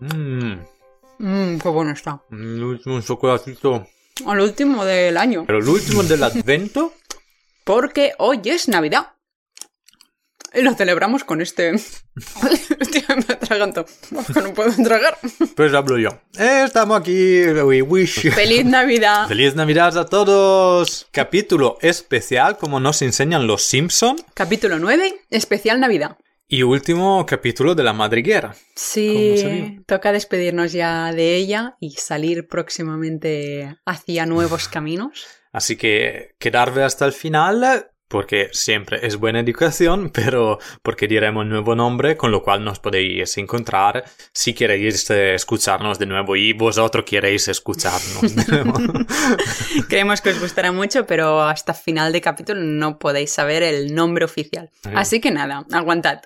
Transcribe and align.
Mmm, 0.00 0.54
Mmm, 1.18 1.58
qué 1.58 1.68
bueno 1.68 1.92
está. 1.92 2.20
el 2.30 2.62
último 2.62 3.00
chocolatito. 3.00 3.86
Al 4.26 4.40
último 4.40 4.84
del 4.84 5.16
año. 5.16 5.44
Pero 5.46 5.58
el 5.58 5.68
último 5.68 6.02
del 6.02 6.22
advento. 6.22 6.92
Porque 7.64 8.12
hoy 8.18 8.40
es 8.44 8.68
Navidad. 8.68 9.13
Y 10.54 10.62
lo 10.62 10.74
celebramos 10.74 11.24
con 11.24 11.40
este. 11.40 11.72
Tío, 12.92 13.16
me 13.16 13.34
atraganto. 13.34 13.86
No 14.10 14.54
puedo 14.54 14.72
tragar. 14.84 15.18
Pues 15.56 15.74
hablo 15.74 15.98
yo. 15.98 16.10
Estamos 16.38 17.00
aquí. 17.00 17.44
We 17.44 17.82
wish. 17.82 18.30
¡Feliz 18.32 18.64
Navidad! 18.64 19.26
Feliz 19.26 19.54
Navidad 19.56 19.96
a 19.98 20.06
todos. 20.06 21.08
Capítulo 21.10 21.78
especial 21.80 22.56
como 22.56 22.78
nos 22.78 23.02
enseñan 23.02 23.46
los 23.46 23.62
Simpson. 23.62 24.16
Capítulo 24.34 24.78
9, 24.78 25.14
especial 25.30 25.80
Navidad. 25.80 26.16
Y 26.46 26.62
último 26.62 27.24
capítulo 27.26 27.74
de 27.74 27.82
la 27.82 27.92
madriguera. 27.92 28.48
¿Cómo 28.50 28.58
se 28.76 29.36
Sí, 29.36 29.80
toca 29.86 30.12
despedirnos 30.12 30.72
ya 30.72 31.10
de 31.12 31.34
ella 31.36 31.76
y 31.80 31.92
salir 31.92 32.46
próximamente 32.46 33.76
hacia 33.86 34.26
nuevos 34.26 34.68
caminos. 34.68 35.26
Así 35.52 35.76
que 35.76 36.34
quedarme 36.38 36.82
hasta 36.82 37.06
el 37.06 37.12
final, 37.12 37.88
porque 38.14 38.48
siempre 38.52 39.04
es 39.04 39.16
buena 39.16 39.40
educación, 39.40 40.08
pero 40.14 40.60
porque 40.82 41.08
diremos 41.08 41.44
nuevo 41.46 41.74
nombre, 41.74 42.16
con 42.16 42.30
lo 42.30 42.44
cual 42.44 42.62
nos 42.62 42.78
podéis 42.78 43.36
encontrar 43.38 44.04
si 44.30 44.54
queréis 44.54 45.10
eh, 45.10 45.34
escucharnos 45.34 45.98
de 45.98 46.06
nuevo 46.06 46.36
y 46.36 46.52
vosotros 46.52 47.04
queréis 47.04 47.48
escucharnos 47.48 48.36
de 48.36 48.44
nuevo. 48.46 48.74
Creemos 49.88 50.20
que 50.20 50.30
os 50.30 50.38
gustará 50.38 50.70
mucho, 50.70 51.04
pero 51.06 51.42
hasta 51.42 51.74
final 51.74 52.12
de 52.12 52.20
capítulo 52.20 52.60
no 52.60 53.00
podéis 53.00 53.32
saber 53.32 53.64
el 53.64 53.92
nombre 53.92 54.24
oficial. 54.24 54.70
Así 54.94 55.20
que 55.20 55.32
nada, 55.32 55.66
aguantad. 55.72 56.20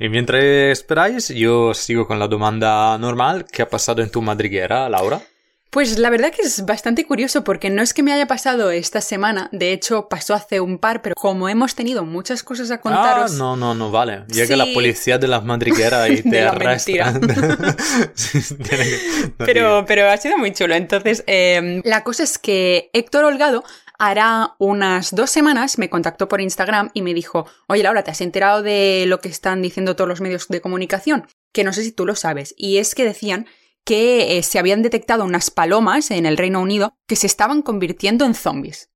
y 0.00 0.08
mientras 0.08 0.42
esperáis, 0.42 1.28
yo 1.28 1.72
sigo 1.72 2.08
con 2.08 2.18
la 2.18 2.26
demanda 2.26 2.98
normal. 2.98 3.46
¿Qué 3.52 3.62
ha 3.62 3.68
pasado 3.68 4.02
en 4.02 4.10
tu 4.10 4.22
madriguera, 4.22 4.88
Laura? 4.88 5.22
Pues 5.70 5.98
la 5.98 6.10
verdad 6.10 6.32
que 6.32 6.42
es 6.42 6.66
bastante 6.66 7.06
curioso 7.06 7.44
porque 7.44 7.70
no 7.70 7.80
es 7.80 7.94
que 7.94 8.02
me 8.02 8.12
haya 8.12 8.26
pasado 8.26 8.72
esta 8.72 9.00
semana, 9.00 9.48
de 9.52 9.72
hecho 9.72 10.08
pasó 10.08 10.34
hace 10.34 10.58
un 10.60 10.78
par, 10.78 11.00
pero 11.00 11.14
como 11.14 11.48
hemos 11.48 11.76
tenido 11.76 12.04
muchas 12.04 12.42
cosas 12.42 12.72
a 12.72 12.80
contaros... 12.80 13.32
Ah, 13.32 13.36
no, 13.38 13.56
no, 13.56 13.74
no, 13.76 13.90
vale. 13.92 14.24
Llega 14.26 14.48
Sí. 14.48 14.56
la 14.56 14.66
policía 14.74 15.16
de 15.18 15.28
las 15.28 15.44
madrigueras 15.44 16.10
y 16.10 16.22
te 16.22 16.28
De 16.28 16.40
la 16.42 16.50
arresta. 16.50 17.20
Sí, 18.14 18.40
tiene 18.56 18.84
que- 18.84 18.98
no 19.38 19.46
Pero, 19.46 19.84
pero 19.86 20.10
ha 20.10 20.16
sido 20.16 20.38
muy 20.38 20.52
chulo. 20.52 20.74
Entonces, 20.74 21.22
eh, 21.28 21.80
la 21.84 22.02
cosa 22.02 22.24
es 22.24 22.38
que 22.38 22.90
Héctor 22.92 23.24
Holgado 23.24 23.62
hará 23.98 24.54
unas 24.58 25.14
dos 25.14 25.30
semanas 25.30 25.78
me 25.78 25.88
contactó 25.90 26.26
por 26.26 26.40
Instagram 26.40 26.90
y 26.94 27.02
me 27.02 27.14
dijo, 27.14 27.46
oye 27.68 27.82
Laura, 27.82 28.02
¿te 28.02 28.10
has 28.10 28.20
enterado 28.22 28.62
de 28.62 29.04
lo 29.06 29.20
que 29.20 29.28
están 29.28 29.62
diciendo 29.62 29.94
todos 29.94 30.08
los 30.08 30.20
medios 30.20 30.48
de 30.48 30.60
comunicación? 30.60 31.26
Que 31.52 31.62
no 31.64 31.72
sé 31.72 31.84
si 31.84 31.92
tú 31.92 32.06
lo 32.06 32.16
sabes. 32.16 32.54
Y 32.56 32.78
es 32.78 32.94
que 32.94 33.04
decían 33.04 33.46
que 33.84 34.38
eh, 34.38 34.42
se 34.42 34.58
habían 34.58 34.82
detectado 34.82 35.24
unas 35.24 35.50
palomas 35.50 36.10
en 36.10 36.26
el 36.26 36.36
Reino 36.36 36.60
Unido 36.60 36.94
que 37.06 37.16
se 37.16 37.26
estaban 37.26 37.62
convirtiendo 37.62 38.24
en 38.24 38.34
zombies. 38.34 38.90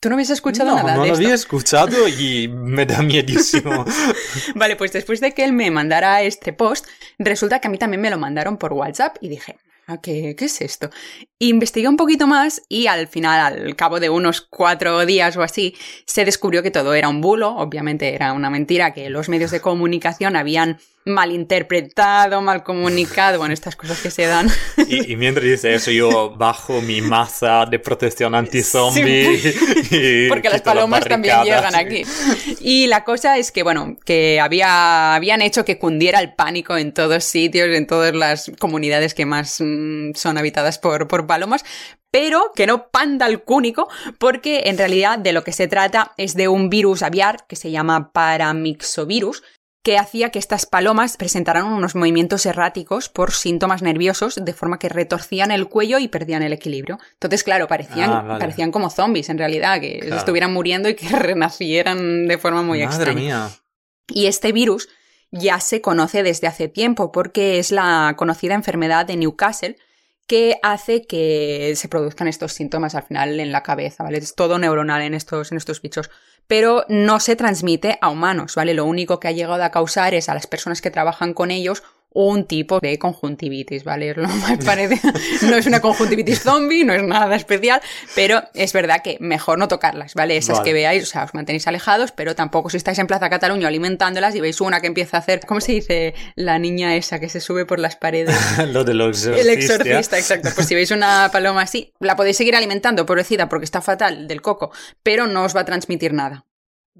¿Tú 0.00 0.08
no 0.08 0.14
habías 0.14 0.30
escuchado 0.30 0.70
no, 0.70 0.76
nada 0.76 0.94
no 0.94 1.02
de 1.02 1.08
lo 1.08 1.14
esto? 1.14 1.24
había 1.24 1.34
escuchado 1.34 2.06
y 2.06 2.46
me 2.48 2.86
da 2.86 3.02
miedísimo. 3.02 3.84
Vale, 4.54 4.76
pues 4.76 4.92
después 4.92 5.20
de 5.20 5.32
que 5.32 5.42
él 5.44 5.52
me 5.52 5.70
mandara 5.72 6.22
este 6.22 6.52
post, 6.52 6.86
resulta 7.18 7.58
que 7.60 7.66
a 7.66 7.70
mí 7.70 7.78
también 7.78 8.00
me 8.00 8.10
lo 8.10 8.18
mandaron 8.18 8.58
por 8.58 8.72
WhatsApp 8.74 9.16
y 9.20 9.28
dije, 9.28 9.56
"Ah, 9.88 10.00
¿qué, 10.00 10.36
qué 10.38 10.44
es 10.44 10.60
esto? 10.60 10.88
Investigué 11.40 11.88
un 11.88 11.96
poquito 11.96 12.28
más 12.28 12.62
y 12.68 12.86
al 12.86 13.08
final, 13.08 13.40
al 13.66 13.74
cabo 13.74 13.98
de 13.98 14.08
unos 14.08 14.40
cuatro 14.40 15.04
días 15.04 15.36
o 15.36 15.42
así, 15.42 15.74
se 16.06 16.24
descubrió 16.24 16.62
que 16.62 16.70
todo 16.70 16.94
era 16.94 17.08
un 17.08 17.20
bulo, 17.20 17.56
obviamente 17.56 18.14
era 18.14 18.32
una 18.34 18.50
mentira, 18.50 18.92
que 18.92 19.10
los 19.10 19.28
medios 19.28 19.50
de 19.50 19.60
comunicación 19.60 20.36
habían 20.36 20.78
malinterpretado, 21.08 22.40
mal 22.40 22.62
comunicado, 22.62 23.38
bueno, 23.38 23.54
estas 23.54 23.76
cosas 23.76 24.00
que 24.00 24.10
se 24.10 24.26
dan. 24.26 24.48
Y, 24.86 25.12
y 25.12 25.16
mientras 25.16 25.44
dice 25.44 25.74
eso, 25.74 25.90
yo 25.90 26.30
bajo 26.36 26.80
mi 26.80 27.00
masa 27.00 27.66
de 27.66 27.78
protección 27.78 28.34
anti-zombie. 28.34 29.38
Porque 30.28 30.48
las 30.48 30.58
la 30.58 30.64
palomas 30.64 31.04
también 31.04 31.42
llegan 31.42 31.74
aquí. 31.74 32.02
Y 32.60 32.86
la 32.86 33.04
cosa 33.04 33.38
es 33.38 33.52
que, 33.52 33.62
bueno, 33.62 33.96
que 34.04 34.40
había, 34.40 35.14
habían 35.14 35.42
hecho 35.42 35.64
que 35.64 35.78
cundiera 35.78 36.20
el 36.20 36.34
pánico 36.34 36.76
en 36.76 36.92
todos 36.92 37.24
sitios, 37.24 37.68
en 37.68 37.86
todas 37.86 38.14
las 38.14 38.50
comunidades 38.58 39.14
que 39.14 39.26
más 39.26 39.56
mm, 39.60 40.12
son 40.14 40.38
habitadas 40.38 40.78
por, 40.78 41.08
por 41.08 41.26
palomas, 41.26 41.64
pero 42.10 42.52
que 42.54 42.66
no 42.66 42.88
panda 42.88 43.26
el 43.26 43.42
cúnico, 43.42 43.88
porque 44.18 44.62
en 44.66 44.78
realidad 44.78 45.18
de 45.18 45.32
lo 45.32 45.44
que 45.44 45.52
se 45.52 45.68
trata 45.68 46.12
es 46.16 46.34
de 46.34 46.48
un 46.48 46.70
virus 46.70 47.02
aviar 47.02 47.46
que 47.46 47.56
se 47.56 47.70
llama 47.70 48.12
paramixovirus, 48.12 49.42
que 49.88 49.96
hacía 49.96 50.28
que 50.28 50.38
estas 50.38 50.66
palomas 50.66 51.16
presentaran 51.16 51.64
unos 51.64 51.94
movimientos 51.94 52.44
erráticos 52.44 53.08
por 53.08 53.32
síntomas 53.32 53.80
nerviosos, 53.80 54.38
de 54.44 54.52
forma 54.52 54.78
que 54.78 54.90
retorcían 54.90 55.50
el 55.50 55.66
cuello 55.66 55.98
y 55.98 56.08
perdían 56.08 56.42
el 56.42 56.52
equilibrio. 56.52 56.98
Entonces, 57.14 57.42
claro, 57.42 57.68
parecían, 57.68 58.10
Ah, 58.10 58.20
vale. 58.20 58.38
parecían 58.38 58.70
como 58.70 58.90
zombies 58.90 59.30
en 59.30 59.38
realidad, 59.38 59.80
que 59.80 60.00
Claro. 60.00 60.16
estuvieran 60.16 60.52
muriendo 60.52 60.90
y 60.90 60.94
que 60.94 61.08
renacieran 61.18 62.26
de 62.26 62.36
forma 62.36 62.60
muy 62.62 62.80
Madre 62.80 62.94
extraña. 62.96 63.18
mía. 63.18 63.48
Y 64.08 64.26
este 64.26 64.52
virus 64.52 64.90
ya 65.30 65.58
se 65.58 65.80
conoce 65.80 66.22
desde 66.22 66.48
hace 66.48 66.68
tiempo 66.68 67.10
porque 67.10 67.58
es 67.58 67.70
la 67.72 68.12
conocida 68.18 68.52
enfermedad 68.52 69.06
de 69.06 69.16
Newcastle 69.16 69.78
que 70.28 70.60
hace 70.62 71.06
que 71.06 71.72
se 71.74 71.88
produzcan 71.88 72.28
estos 72.28 72.52
síntomas 72.52 72.94
al 72.94 73.02
final 73.02 73.40
en 73.40 73.50
la 73.50 73.62
cabeza, 73.62 74.04
¿vale? 74.04 74.18
Es 74.18 74.34
todo 74.34 74.58
neuronal 74.58 75.00
en 75.02 75.14
estos, 75.14 75.50
en 75.50 75.58
estos 75.58 75.80
bichos. 75.80 76.10
Pero 76.46 76.84
no 76.88 77.18
se 77.18 77.34
transmite 77.34 77.98
a 78.02 78.10
humanos, 78.10 78.54
¿vale? 78.54 78.74
Lo 78.74 78.84
único 78.84 79.20
que 79.20 79.28
ha 79.28 79.32
llegado 79.32 79.64
a 79.64 79.70
causar 79.70 80.12
es 80.12 80.28
a 80.28 80.34
las 80.34 80.46
personas 80.46 80.82
que 80.82 80.90
trabajan 80.90 81.32
con 81.32 81.50
ellos 81.50 81.82
un 82.12 82.44
tipo 82.44 82.80
de 82.80 82.98
conjuntivitis, 82.98 83.84
¿vale? 83.84 84.14
Lo 84.16 84.28
me 84.28 84.58
parece, 84.58 85.00
no 85.42 85.56
es 85.56 85.66
una 85.66 85.80
conjuntivitis 85.80 86.42
zombie, 86.42 86.84
no 86.84 86.92
es 86.92 87.02
nada 87.02 87.36
especial, 87.36 87.80
pero 88.14 88.42
es 88.54 88.72
verdad 88.72 89.02
que 89.02 89.18
mejor 89.20 89.58
no 89.58 89.68
tocarlas, 89.68 90.14
¿vale? 90.14 90.36
Esas 90.36 90.58
Vale. 90.58 90.68
que 90.68 90.72
veáis, 90.72 91.02
o 91.04 91.06
sea, 91.06 91.24
os 91.24 91.34
mantenéis 91.34 91.66
alejados, 91.66 92.12
pero 92.12 92.34
tampoco 92.34 92.70
si 92.70 92.76
estáis 92.76 92.98
en 92.98 93.06
Plaza 93.06 93.28
Cataluña 93.28 93.68
alimentándolas 93.68 94.34
y 94.34 94.40
veis 94.40 94.60
una 94.60 94.80
que 94.80 94.86
empieza 94.86 95.18
a 95.18 95.20
hacer, 95.20 95.40
¿cómo 95.46 95.60
se 95.60 95.72
dice? 95.72 96.14
La 96.34 96.58
niña 96.58 96.96
esa 96.96 97.20
que 97.20 97.28
se 97.28 97.40
sube 97.40 97.66
por 97.66 97.78
las 97.78 97.96
paredes. 97.96 98.36
Lo 98.68 98.84
de 98.84 98.94
los 98.94 99.24
El 99.26 99.48
exorcista, 99.48 100.18
exacto. 100.18 100.48
Pues 100.54 100.66
si 100.66 100.74
veis 100.74 100.90
una 100.90 101.30
paloma 101.32 101.62
así, 101.62 101.92
la 102.00 102.16
podéis 102.16 102.36
seguir 102.36 102.56
alimentando, 102.56 103.06
pobrecita, 103.06 103.48
porque 103.48 103.64
está 103.64 103.80
fatal 103.80 104.26
del 104.26 104.42
coco, 104.42 104.72
pero 105.02 105.26
no 105.26 105.44
os 105.44 105.54
va 105.54 105.60
a 105.60 105.64
transmitir 105.64 106.12
nada. 106.12 106.47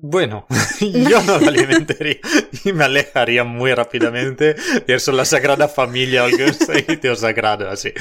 Bueno, 0.00 0.46
yo 0.80 1.22
no 1.22 1.40
la 1.40 1.48
alimentaría 1.48 2.18
y 2.64 2.72
me 2.72 2.84
alejaría 2.84 3.42
muy 3.42 3.74
rápidamente 3.74 4.54
de 4.54 4.94
eso, 4.94 5.10
la 5.10 5.24
Sagrada 5.24 5.68
Familia 5.68 6.22
o 6.22 6.26
algún 6.26 6.54
sitio 6.86 7.16
sagrado 7.16 7.68
así. 7.68 7.92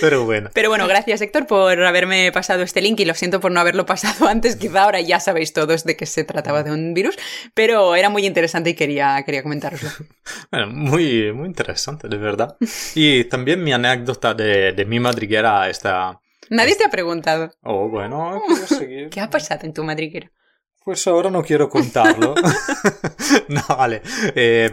Pero 0.00 0.24
bueno. 0.24 0.50
Pero 0.52 0.68
bueno, 0.68 0.88
gracias 0.88 1.20
Héctor 1.20 1.46
por 1.46 1.80
haberme 1.84 2.32
pasado 2.32 2.62
este 2.62 2.80
link 2.82 2.98
y 3.00 3.04
lo 3.04 3.14
siento 3.14 3.40
por 3.40 3.52
no 3.52 3.60
haberlo 3.60 3.86
pasado 3.86 4.26
antes. 4.26 4.56
Quizá 4.56 4.82
ahora 4.82 5.00
ya 5.00 5.20
sabéis 5.20 5.52
todos 5.52 5.84
de 5.84 5.96
que 5.96 6.06
se 6.06 6.24
trataba 6.24 6.64
de 6.64 6.72
un 6.72 6.92
virus, 6.92 7.16
pero 7.54 7.94
era 7.94 8.08
muy 8.08 8.26
interesante 8.26 8.70
y 8.70 8.74
quería, 8.74 9.22
quería 9.24 9.42
comentároslo. 9.42 9.90
Bueno, 10.50 10.68
muy, 10.68 11.32
muy 11.32 11.46
interesante, 11.46 12.08
de 12.08 12.16
verdad. 12.16 12.56
Y 12.94 13.24
también 13.24 13.62
mi 13.62 13.72
anécdota 13.72 14.34
de, 14.34 14.72
de 14.72 14.84
mi 14.84 14.98
madriguera 14.98 15.68
está... 15.68 16.20
Nadie 16.50 16.74
te 16.74 16.84
ha 16.84 16.90
preguntado. 16.90 17.52
Oh, 17.62 17.88
bueno, 17.88 18.42
quiero 18.46 18.66
seguir. 18.66 19.08
¿Qué 19.10 19.20
ha 19.20 19.30
pasado 19.30 19.64
en 19.64 19.72
tu 19.72 19.82
madriguera? 19.82 20.30
Pues 20.84 21.06
ahora 21.06 21.30
no 21.30 21.42
quiero 21.42 21.68
contarlo. 21.68 22.34
no, 23.48 23.62
vale. 23.76 24.02
Eh, 24.34 24.70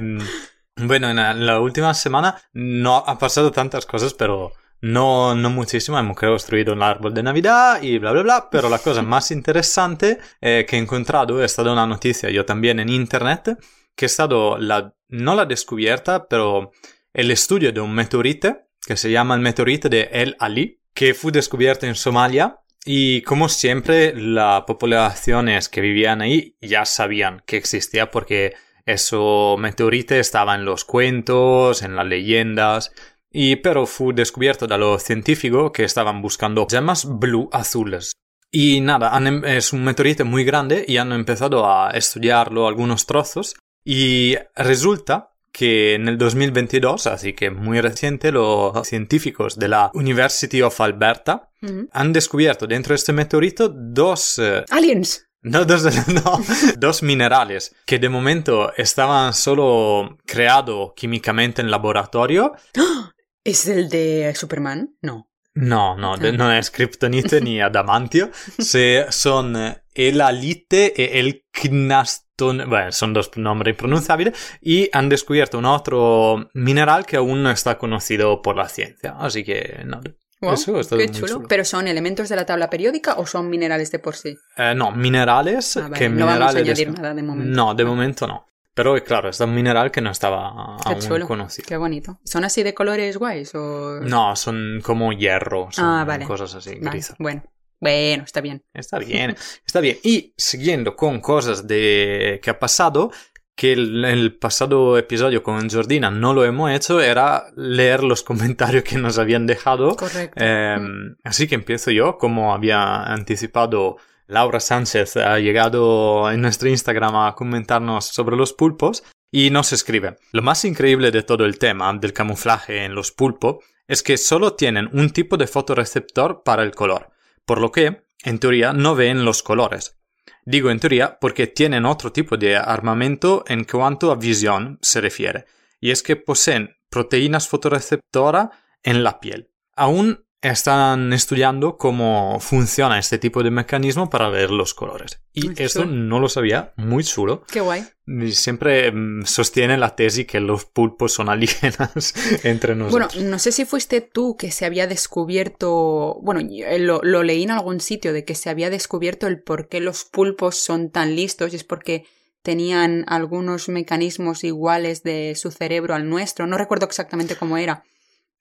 bueno, 0.76 1.10
en 1.10 1.16
la, 1.16 1.32
en 1.32 1.46
la 1.46 1.60
última 1.62 1.94
semana 1.94 2.36
no 2.54 2.98
ha 2.98 3.18
pasado 3.18 3.52
tantas 3.52 3.86
cosas, 3.86 4.14
pero 4.14 4.52
no, 4.82 5.36
no 5.36 5.50
muchísimo. 5.50 5.98
Hemos 5.98 6.18
construido 6.18 6.74
un 6.74 6.84
árbol 6.84 7.14
de 7.14 7.24
Navidad 7.24 7.82
y 7.82 7.98
bla, 7.98 8.12
bla, 8.12 8.24
bla. 8.24 8.50
Pero 8.52 8.68
la 8.68 8.80
cosa 8.80 9.02
más 9.02 9.32
interesante 9.32 10.20
eh, 10.42 10.66
que 10.68 10.76
he 10.76 10.80
encontrado 10.80 11.42
es 11.42 11.54
stata 11.54 11.72
una 11.72 11.88
noticia, 11.88 12.30
yo 12.30 12.46
también 12.46 12.80
en 12.80 12.90
internet, 12.90 13.58
que 13.96 14.08
es 14.08 14.12
stata 14.12 14.58
la, 14.60 14.94
no 15.08 15.36
la 15.36 15.46
descubierta, 15.46 16.28
pero 16.28 16.72
el 17.14 17.32
estudio 17.32 17.72
de 17.72 17.80
un 17.80 17.94
meteorite 17.94 18.66
que 18.82 18.98
se 18.98 19.12
llama 19.12 19.36
el 19.36 19.42
meteorite 19.42 19.88
de 19.90 20.10
El 20.12 20.36
Ali, 20.40 20.82
que 20.94 21.14
fue 21.14 21.32
descubierto 21.32 21.86
en 21.86 21.96
Somalia 21.96 22.61
y 22.86 23.22
como 23.22 23.48
siempre, 23.50 24.14
las 24.16 24.64
poblaciones 24.64 25.70
que 25.70 25.82
vivían 25.82 26.22
ahí 26.22 26.56
ya 26.62 26.86
sabían 26.86 27.44
que 27.46 27.58
existía 27.58 28.10
porque 28.10 28.56
eso 28.86 29.56
meteorite 29.60 30.20
estaba 30.20 30.56
en 30.56 30.66
los 30.66 30.86
cuentos, 30.86 31.84
en 31.84 31.96
las 31.96 32.08
leyendas, 32.08 32.92
y 33.32 33.58
pero 33.58 33.86
fue 33.86 34.14
descubierto 34.14 34.68
de 34.68 34.78
los 34.78 35.04
científicos 35.04 35.72
que 35.72 35.84
estaban 35.84 36.22
buscando 36.22 36.68
llamas 36.68 37.06
blue 37.08 37.50
azules. 37.52 38.14
Y 38.52 38.82
nada, 38.82 39.18
em- 39.18 39.46
es 39.46 39.72
un 39.72 39.84
meteorite 39.84 40.24
muy 40.24 40.44
grande 40.44 40.84
y 40.88 40.98
han 40.98 41.14
empezado 41.14 41.72
a 41.72 41.92
estudiarlo 41.92 42.68
algunos 42.68 43.06
trozos 43.06 43.56
y 43.86 44.36
resulta 44.56 45.31
que 45.52 45.96
en 45.96 46.08
el 46.08 46.18
2022, 46.18 47.08
así 47.08 47.34
que 47.34 47.52
muy 47.52 47.82
reciente, 47.82 48.32
los 48.32 48.88
científicos 48.88 49.58
de 49.60 49.68
la 49.68 49.92
University 49.94 50.62
of 50.62 50.80
Alberta 50.82 51.50
Ujú. 51.62 51.88
han 51.92 52.14
descubierto 52.14 52.68
dentro 52.68 52.92
de 52.94 52.96
este 52.96 53.14
meteorito 53.14 53.70
dos... 53.70 54.40
eh, 54.40 54.64
Aliens. 54.70 55.28
no, 55.42 55.66
dos, 55.66 55.84
no, 56.08 56.40
dos 56.78 57.04
minerales 57.04 57.76
que 57.86 58.00
de 58.00 58.10
momento 58.10 58.74
estaban 58.76 59.34
solo 59.34 60.18
creados 60.26 60.94
químicamente 60.96 61.62
en 61.62 61.72
laboratorio. 61.72 62.54
¿Es 63.44 63.68
el 63.68 63.90
de 63.90 64.34
Superman? 64.36 64.96
No. 65.02 65.31
No, 65.54 65.98
no, 65.98 66.14
Ah. 66.14 66.32
no 66.32 66.52
es 66.52 66.72
kriptonite 66.72 67.42
ni 67.42 67.60
adamantio. 67.62 68.30
Se, 68.60 69.06
son 69.10 69.56
eh, 69.56 69.82
el 69.94 70.22
alite 70.22 70.94
y 70.96 71.18
el 71.20 71.44
knaston. 71.52 72.70
Bueno, 72.70 72.92
son 72.92 73.14
dos 73.14 73.32
nombres 73.36 73.74
impronunciables. 73.74 74.34
Y 74.62 74.90
han 74.94 75.10
descubierto 75.10 75.58
un 75.58 75.66
otro 75.66 76.50
mineral 76.54 77.06
que 77.06 77.18
aún 77.18 77.44
no 77.44 77.52
está 77.52 77.78
conocido 77.78 78.42
por 78.42 78.56
la 78.56 78.70
ciencia. 78.70 79.16
Así 79.20 79.44
que, 79.44 79.82
no. 79.86 80.02
Wow, 80.42 80.54
Eso 80.54 80.80
está 80.80 80.98
qué 80.98 81.08
chulo. 81.10 81.28
chulo. 81.28 81.48
¿Pero 81.48 81.64
son 81.64 81.88
elementos 81.88 82.28
de 82.30 82.36
la 82.36 82.46
tabla 82.48 82.68
periódica 82.70 83.14
o 83.16 83.28
son 83.28 83.48
minerales 83.50 83.92
de 83.92 84.00
por 84.00 84.16
sí? 84.16 84.36
Eh, 84.58 84.74
no, 84.76 84.92
minerales. 84.92 85.78
Ah, 85.78 85.82
vale, 85.82 85.98
que 86.00 86.10
no 86.10 86.26
vamos 86.26 86.32
a 86.32 86.48
minerales 86.54 86.64
añadir 86.80 86.92
nada 86.92 87.14
de 87.14 87.22
momento. 87.22 87.54
No, 87.56 87.76
de 87.76 87.86
momento 87.86 88.26
no. 88.26 88.48
Pero 88.74 88.96
claro, 89.04 89.30
es 89.30 89.40
un 89.42 89.54
mineral 89.54 89.92
que 89.92 90.00
no 90.02 90.12
estaba 90.12 90.78
Qué 90.86 90.94
aún 90.94 91.02
chulo. 91.02 91.28
conocido. 91.28 91.66
Qué 91.68 91.76
bonito. 91.78 92.20
¿Son 92.24 92.44
así 92.46 92.64
de 92.64 92.74
colores 92.74 93.18
guays 93.18 93.54
o...? 93.54 94.00
No, 94.02 94.36
son 94.36 94.80
como 94.84 95.12
hierro, 95.12 95.68
son 95.72 95.86
Ah, 95.86 96.06
vale. 96.06 96.26
cosas 96.26 96.56
así, 96.56 96.76
Vale, 96.76 96.92
grises. 96.92 97.16
Bueno, 97.20 97.44
bueno, 97.82 98.24
está 98.24 98.40
bien. 98.42 98.64
Está 98.74 98.98
bien, 99.00 99.36
está 99.66 99.82
bien. 99.82 99.98
Y 100.04 100.34
siguiendo 100.38 100.96
con 100.96 101.20
cosas 101.20 101.68
de 101.68 102.40
que 102.42 102.50
ha 102.50 102.60
pasado, 102.60 103.12
que 103.56 103.74
el, 103.74 104.06
el 104.06 104.38
pasado 104.40 104.98
episodio 104.98 105.44
con 105.44 105.70
Jordina 105.70 106.10
no 106.10 106.34
lo 106.34 106.46
hemos 106.46 106.72
hecho, 106.72 107.02
era 107.02 107.48
leer 107.58 108.04
los 108.04 108.24
comentarios 108.24 108.84
que 108.86 108.98
nos 108.98 109.18
habían 109.20 109.46
dejado. 109.48 109.98
Correcto. 109.98 110.36
Eh, 110.42 110.78
así 111.26 111.46
que 111.48 111.56
empiezo 111.56 111.92
yo, 111.92 112.18
como 112.18 112.54
había 112.54 113.04
anticipado. 113.04 113.98
Laura 114.32 114.62
Sánchez 114.62 115.18
ha 115.18 115.40
llegado 115.40 116.32
en 116.32 116.40
nuestro 116.40 116.70
Instagram 116.70 117.18
a 117.18 117.36
comentarnos 117.36 118.06
sobre 118.06 118.38
los 118.38 118.54
pulpos 118.54 119.04
y 119.30 119.50
nos 119.50 119.74
escribe, 119.74 120.16
lo 120.32 120.42
más 120.42 120.64
increíble 120.64 121.12
de 121.12 121.24
todo 121.24 121.44
el 121.44 121.60
tema 121.60 121.94
del 121.96 122.14
camuflaje 122.14 122.86
en 122.86 122.96
los 122.96 123.12
pulpos 123.12 123.58
es 123.90 124.04
que 124.04 124.16
solo 124.16 124.54
tienen 124.54 124.90
un 124.94 125.10
tipo 125.10 125.36
de 125.36 125.48
fotorreceptor 125.48 126.44
para 126.46 126.64
el 126.64 126.72
color, 126.72 127.10
por 127.46 127.60
lo 127.60 127.74
que, 127.74 128.04
en 128.24 128.40
teoría, 128.40 128.72
no 128.72 128.96
ven 128.96 129.26
los 129.26 129.44
colores. 129.44 130.00
Digo 130.46 130.72
en 130.72 130.80
teoría 130.80 131.20
porque 131.20 131.48
tienen 131.48 131.86
otro 131.86 132.14
tipo 132.14 132.38
de 132.38 132.56
armamento 132.56 133.44
en 133.48 133.66
cuanto 133.66 134.14
a 134.14 134.16
visión 134.16 134.80
se 134.82 135.02
refiere, 135.02 135.44
y 135.82 135.92
es 135.92 136.04
que 136.04 136.16
poseen 136.16 136.78
proteínas 136.90 137.50
fotorreceptoras 137.50 138.48
en 138.82 139.04
la 139.04 139.20
piel. 139.20 139.50
Aún 139.76 140.24
están 140.42 141.14
estudiando 141.14 141.78
cómo 141.78 142.40
funciona 142.40 142.98
este 142.98 143.20
tipo 143.20 143.44
de 143.44 143.52
mecanismo 143.52 144.10
para 144.10 144.30
ver 144.30 144.50
los 144.50 144.74
colores. 144.74 145.22
Y 145.34 145.50
Muy 145.50 145.56
esto 145.60 145.84
chulo. 145.84 145.94
no 145.96 146.20
lo 146.20 146.30
sabía, 146.30 146.74
muy 146.78 147.04
chulo. 147.04 147.44
Qué 147.52 147.60
guay. 147.62 147.86
Siempre 148.32 148.92
mm, 148.92 149.26
sostiene 149.26 149.78
la 149.78 149.96
tesis 149.96 150.26
que 150.26 150.40
los 150.40 150.66
pulpos 150.66 151.14
son 151.14 151.30
alienas 151.30 152.14
entre 152.44 152.74
Bueno, 152.74 153.00
nosotros. 153.00 153.24
no 153.24 153.38
sé 153.40 153.52
si 153.52 153.66
fuiste 153.66 154.02
tú 154.02 154.36
que 154.36 154.52
se 154.52 154.66
había 154.66 154.88
descubierto, 154.88 156.18
bueno, 156.22 156.42
eh, 156.42 156.80
lo, 156.80 157.02
lo 157.04 157.24
leí 157.24 157.44
en 157.44 157.52
algún 157.52 157.80
sitio 157.80 158.12
de 158.12 158.26
que 158.26 158.36
se 158.36 158.50
había 158.50 158.70
descubierto 158.70 159.28
el 159.28 159.42
por 159.42 159.68
qué 159.70 159.80
los 159.80 160.04
pulpos 160.06 160.56
son 160.58 160.90
tan 160.90 161.16
listos 161.16 161.54
y 161.54 161.56
es 161.58 161.64
porque 161.64 162.06
tenían 162.42 163.06
algunos 163.08 163.70
mecanismos 163.70 164.44
iguales 164.44 165.04
de 165.04 165.36
su 165.36 165.52
cerebro 165.52 165.94
al 165.94 166.10
nuestro. 166.10 166.48
No 166.48 166.58
recuerdo 166.58 166.88
exactamente 166.88 167.36
cómo 167.36 167.58
era. 167.58 167.84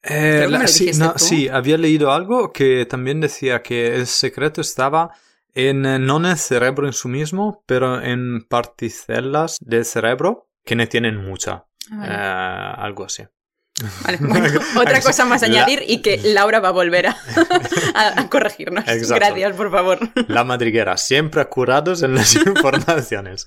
Eh, 0.03 0.47
la- 0.49 0.67
sí, 0.67 0.91
no, 0.99 1.15
sí, 1.19 1.49
había 1.49 1.77
leído 1.77 2.11
algo 2.13 2.53
que 2.53 2.87
también 2.87 3.21
decía 3.21 3.63
que 3.63 3.95
el 3.97 4.07
secreto 4.07 4.61
estaba 4.63 5.11
en 5.55 5.85
eh, 5.85 5.99
no 5.99 6.17
en 6.19 6.27
el 6.27 6.39
cerebro 6.39 6.87
en 6.87 6.93
sí 6.93 7.09
mismo, 7.09 7.63
pero 7.67 8.01
en 8.01 8.43
particelas 8.49 9.57
del 9.61 9.85
cerebro 9.85 10.49
que 10.65 10.75
no 10.77 10.87
tienen 10.89 11.17
mucha. 11.17 11.65
Vale. 11.91 12.13
Eh, 12.15 12.17
algo 12.79 13.05
así. 13.05 13.25
Vale, 14.05 14.19
bueno, 14.21 14.61
otra 14.77 15.01
cosa 15.01 15.25
más 15.25 15.43
a 15.43 15.47
añadir 15.47 15.83
y 15.87 16.03
que 16.03 16.19
Laura 16.23 16.61
va 16.61 16.69
a 16.69 16.73
volver 16.73 17.07
a, 17.09 17.17
a- 17.95 18.21
a 18.21 18.29
corregirnos. 18.29 18.85
Exacto. 18.87 19.15
Gracias, 19.27 19.57
por 19.57 19.71
favor. 19.71 19.99
La 20.29 20.45
madriguera, 20.45 20.97
siempre 20.99 21.41
acurados 21.41 22.03
en 22.03 22.15
las 22.15 22.35
informaciones. 22.47 23.47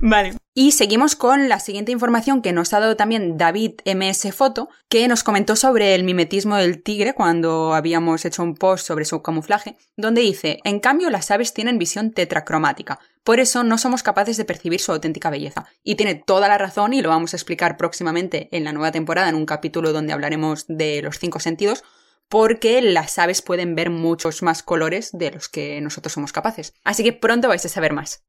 Vale. 0.00 0.34
Y 0.60 0.72
seguimos 0.72 1.14
con 1.14 1.48
la 1.48 1.60
siguiente 1.60 1.92
información 1.92 2.42
que 2.42 2.52
nos 2.52 2.72
ha 2.72 2.80
dado 2.80 2.96
también 2.96 3.38
David 3.38 3.74
MS 3.84 4.34
Foto, 4.34 4.68
que 4.88 5.06
nos 5.06 5.22
comentó 5.22 5.54
sobre 5.54 5.94
el 5.94 6.02
mimetismo 6.02 6.56
del 6.56 6.82
tigre 6.82 7.14
cuando 7.14 7.74
habíamos 7.74 8.24
hecho 8.24 8.42
un 8.42 8.56
post 8.56 8.84
sobre 8.84 9.04
su 9.04 9.22
camuflaje, 9.22 9.76
donde 9.96 10.22
dice, 10.22 10.58
en 10.64 10.80
cambio 10.80 11.10
las 11.10 11.30
aves 11.30 11.54
tienen 11.54 11.78
visión 11.78 12.10
tetracromática, 12.10 12.98
por 13.22 13.38
eso 13.38 13.62
no 13.62 13.78
somos 13.78 14.02
capaces 14.02 14.36
de 14.36 14.44
percibir 14.44 14.80
su 14.80 14.90
auténtica 14.90 15.30
belleza. 15.30 15.66
Y 15.84 15.94
tiene 15.94 16.16
toda 16.16 16.48
la 16.48 16.58
razón 16.58 16.92
y 16.92 17.02
lo 17.02 17.10
vamos 17.10 17.34
a 17.34 17.36
explicar 17.36 17.76
próximamente 17.76 18.48
en 18.50 18.64
la 18.64 18.72
nueva 18.72 18.90
temporada, 18.90 19.28
en 19.28 19.36
un 19.36 19.46
capítulo 19.46 19.92
donde 19.92 20.12
hablaremos 20.12 20.64
de 20.66 21.02
los 21.02 21.20
cinco 21.20 21.38
sentidos, 21.38 21.84
porque 22.28 22.82
las 22.82 23.16
aves 23.20 23.42
pueden 23.42 23.76
ver 23.76 23.90
muchos 23.90 24.42
más 24.42 24.64
colores 24.64 25.10
de 25.12 25.30
los 25.30 25.48
que 25.48 25.80
nosotros 25.80 26.12
somos 26.12 26.32
capaces. 26.32 26.74
Así 26.82 27.04
que 27.04 27.12
pronto 27.12 27.46
vais 27.46 27.64
a 27.64 27.68
saber 27.68 27.92
más. 27.92 28.24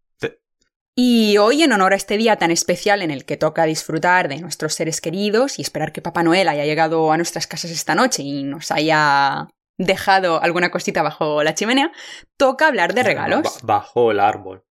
Y 0.96 1.38
hoy, 1.38 1.64
en 1.64 1.72
honor 1.72 1.94
a 1.94 1.96
este 1.96 2.18
día 2.18 2.36
tan 2.38 2.52
especial 2.52 3.02
en 3.02 3.12
el 3.12 3.24
que 3.26 3.38
toca 3.38 3.64
disfrutar 3.66 4.28
de 4.28 4.40
nuestros 4.42 4.74
seres 4.74 5.00
queridos 5.00 5.58
y 5.58 5.62
esperar 5.62 5.92
que 5.94 6.02
Papá 6.02 6.24
Noel 6.24 6.50
haya 6.50 6.66
llegado 6.66 7.12
a 7.12 7.18
nuestras 7.18 7.48
casas 7.48 7.72
esta 7.72 7.96
noche 7.96 8.24
y 8.24 8.44
nos 8.44 8.72
haya 8.72 9.48
dejado 9.78 10.42
alguna 10.42 10.72
cosita 10.72 11.02
bajo 11.02 11.42
la 11.42 11.54
chimenea, 11.56 11.92
toca 12.38 12.68
hablar 12.68 12.94
de 12.94 13.04
regalos. 13.04 13.44
Ba- 13.64 13.76
bajo 13.78 14.12
el 14.12 14.20
árbol. 14.20 14.64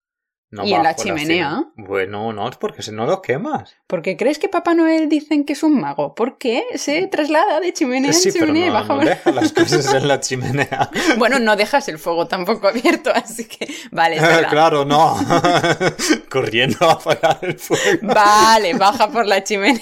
No 0.50 0.66
¿Y 0.66 0.74
en 0.74 0.82
la 0.82 0.96
chimenea? 0.96 1.50
cima. 1.50 1.72
Bueno, 1.76 2.32
no, 2.32 2.48
es 2.48 2.56
porque 2.56 2.82
si 2.82 2.92
no 2.94 3.06
lo 3.06 3.22
quemas. 3.22 3.76
¿Por 3.86 4.02
qué 4.02 4.16
crees 4.16 4.40
que 4.40 4.48
Papá 4.48 4.74
Noel 4.76 5.10
dicen 5.10 5.44
que 5.44 5.52
es 5.54 5.62
un 5.62 5.78
mago? 5.80 6.16
¿Por 6.16 6.38
qué 6.38 6.64
se 6.76 7.06
traslada 7.08 7.60
de 7.60 7.74
chimenea 7.74 8.14
Sí, 8.14 8.30
en 8.30 8.34
pero 8.34 8.46
chimenea 8.46 8.66
y 8.66 8.70
no, 8.70 8.74
baja? 8.74 8.94
no 8.96 9.02
deja 9.02 9.32
las 9.34 9.52
cosas 9.54 9.94
en 9.94 10.08
la 10.08 10.22
chimenea. 10.22 10.90
Bueno, 11.18 11.40
no 11.40 11.58
dejas 11.58 11.90
el 11.90 12.00
fuego 12.00 12.28
tampoco 12.28 12.70
abierto, 12.70 13.12
así 13.14 13.46
que 13.46 13.68
vale, 13.92 14.18
claro, 14.50 14.86
no. 14.86 15.18
Corriendo 16.30 16.78
a 16.90 16.94
apagar 16.94 17.40
el 17.42 17.60
fuego. 17.60 18.00
Vale, 18.04 18.74
baja 18.76 19.10
por 19.12 19.26
la 19.26 19.44
chimenea. 19.44 19.82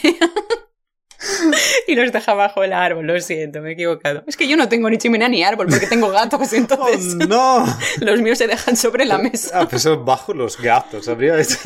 y 1.88 1.96
los 1.96 2.12
deja 2.12 2.34
bajo 2.34 2.64
el 2.64 2.74
árbol, 2.74 3.06
lo 3.06 3.20
siento, 3.20 3.62
me 3.62 3.70
he 3.70 3.74
equivocado. 3.74 4.24
Es 4.28 4.38
que 4.38 4.48
yo 4.48 4.58
no 4.58 4.70
tengo 4.70 4.90
ni 4.90 4.98
chimenea 4.98 5.30
ni 5.30 5.44
árbol 5.44 5.68
porque 5.68 5.88
tengo 5.88 6.10
gatos, 6.10 6.36
Oh, 6.52 6.56
entonces 6.56 7.16
no. 7.16 7.66
los 8.00 8.22
míos 8.22 8.38
se 8.38 8.48
dejan 8.48 8.76
sobre 8.76 9.06
la 9.06 9.18
mesa. 9.18 9.62
Ah, 9.62 9.68
pues 9.70 9.82
eso 9.82 10.04
bajo 10.04 10.34
los 10.34 10.60
gatos. 10.60 11.08
Habría 11.08 11.40
hecho... 11.40 11.58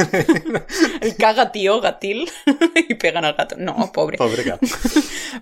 El 1.02 1.16
caga 1.16 1.52
tío, 1.52 1.82
gatil, 1.82 2.30
y 2.88 2.94
pegan 2.96 3.26
al 3.26 3.34
gato. 3.36 3.56
No, 3.58 3.92
pobre. 3.92 4.18
Pobre 4.18 4.44
gato. 4.44 4.66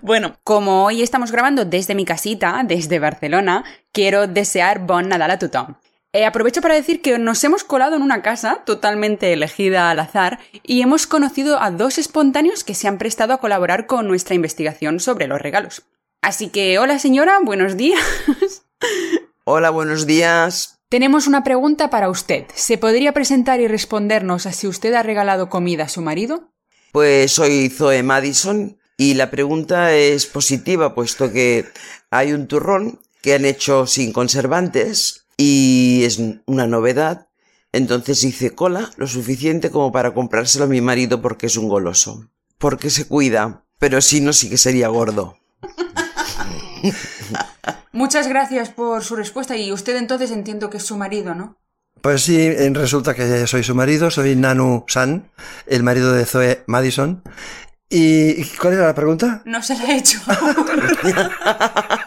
Bueno, 0.02 0.36
como 0.44 0.84
hoy 0.84 1.02
estamos 1.02 1.32
grabando 1.32 1.64
desde 1.64 1.94
mi 1.94 2.04
casita, 2.04 2.62
desde 2.64 2.98
Barcelona, 2.98 3.64
quiero 3.92 4.26
desear 4.26 4.80
bon 4.80 5.08
Nadal 5.08 5.30
a 5.32 5.38
tothom. 5.38 5.74
Eh, 6.14 6.24
aprovecho 6.24 6.62
para 6.62 6.74
decir 6.74 7.02
que 7.02 7.18
nos 7.18 7.44
hemos 7.44 7.64
colado 7.64 7.96
en 7.96 8.02
una 8.02 8.22
casa 8.22 8.62
totalmente 8.64 9.34
elegida 9.34 9.90
al 9.90 10.00
azar 10.00 10.38
y 10.62 10.80
hemos 10.80 11.06
conocido 11.06 11.60
a 11.60 11.70
dos 11.70 11.98
espontáneos 11.98 12.64
que 12.64 12.74
se 12.74 12.88
han 12.88 12.96
prestado 12.96 13.34
a 13.34 13.40
colaborar 13.40 13.86
con 13.86 14.08
nuestra 14.08 14.34
investigación 14.34 15.00
sobre 15.00 15.26
los 15.26 15.40
regalos. 15.42 15.82
Así 16.22 16.48
que, 16.48 16.78
hola 16.78 16.98
señora, 16.98 17.38
buenos 17.44 17.76
días. 17.76 18.00
Hola, 19.44 19.68
buenos 19.68 20.06
días. 20.06 20.78
Tenemos 20.88 21.26
una 21.26 21.44
pregunta 21.44 21.90
para 21.90 22.08
usted. 22.08 22.46
¿Se 22.54 22.78
podría 22.78 23.12
presentar 23.12 23.60
y 23.60 23.68
respondernos 23.68 24.46
a 24.46 24.52
si 24.52 24.66
usted 24.66 24.94
ha 24.94 25.02
regalado 25.02 25.50
comida 25.50 25.84
a 25.84 25.88
su 25.88 26.00
marido? 26.00 26.50
Pues 26.92 27.32
soy 27.32 27.68
Zoe 27.68 28.02
Madison 28.02 28.78
y 28.96 29.12
la 29.14 29.30
pregunta 29.30 29.94
es 29.94 30.24
positiva, 30.24 30.94
puesto 30.94 31.30
que 31.30 31.66
hay 32.10 32.32
un 32.32 32.46
turrón 32.46 33.00
que 33.20 33.34
han 33.34 33.44
hecho 33.44 33.86
sin 33.86 34.12
conservantes 34.12 35.27
y 35.38 36.02
es 36.04 36.20
una 36.46 36.66
novedad. 36.66 37.28
Entonces 37.72 38.22
hice 38.24 38.54
cola 38.54 38.90
lo 38.96 39.06
suficiente 39.06 39.70
como 39.70 39.92
para 39.92 40.12
comprárselo 40.12 40.66
a 40.66 40.68
mi 40.68 40.82
marido 40.82 41.22
porque 41.22 41.46
es 41.46 41.56
un 41.56 41.68
goloso. 41.68 42.28
Porque 42.58 42.90
se 42.90 43.06
cuida, 43.06 43.64
pero 43.78 44.02
si 44.02 44.20
no, 44.20 44.34
sí 44.34 44.50
que 44.50 44.58
sería 44.58 44.88
gordo. 44.88 45.38
Muchas 47.92 48.28
gracias 48.28 48.68
por 48.70 49.02
su 49.02 49.16
respuesta 49.16 49.56
y 49.56 49.72
usted 49.72 49.96
entonces 49.96 50.30
entiendo 50.30 50.68
que 50.70 50.76
es 50.76 50.84
su 50.84 50.96
marido, 50.96 51.34
¿no? 51.34 51.56
Pues 52.00 52.22
sí, 52.22 52.50
resulta 52.70 53.14
que 53.14 53.46
soy 53.46 53.64
su 53.64 53.74
marido, 53.74 54.10
soy 54.10 54.36
Nanu 54.36 54.84
San, 54.86 55.30
el 55.66 55.82
marido 55.82 56.12
de 56.12 56.24
Zoe 56.26 56.62
Madison. 56.66 57.22
¿Y 57.90 58.44
cuál 58.56 58.74
era 58.74 58.86
la 58.86 58.94
pregunta? 58.94 59.42
No 59.46 59.62
se 59.62 59.76
la 59.76 59.84
he 59.84 59.96
hecho. 59.96 60.20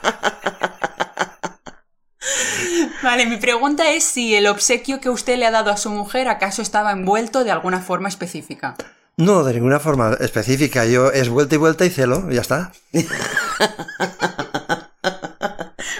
vale, 3.03 3.25
mi 3.25 3.38
pregunta 3.38 3.91
es 3.91 4.03
si 4.03 4.36
el 4.36 4.48
obsequio 4.48 5.00
que 5.00 5.10
usted 5.10 5.38
le 5.38 5.46
ha 5.46 5.51
dado 5.51 5.72
a 5.72 5.77
su 5.77 5.89
mujer 5.89 6.27
acaso 6.27 6.62
estaba 6.62 6.91
envuelto 6.91 7.43
de 7.43 7.51
alguna 7.51 7.79
forma 7.81 8.10
específica. 8.10 8.75
No, 9.17 9.43
de 9.43 9.53
ninguna 9.53 9.79
forma 9.79 10.15
específica. 10.20 10.86
Yo 10.86 11.12
es 11.12 11.29
vuelta 11.29 11.55
y 11.55 11.58
vuelta 11.58 11.86
y 11.86 11.89
celo, 11.89 12.29
ya 12.31 12.41
está. 12.41 12.72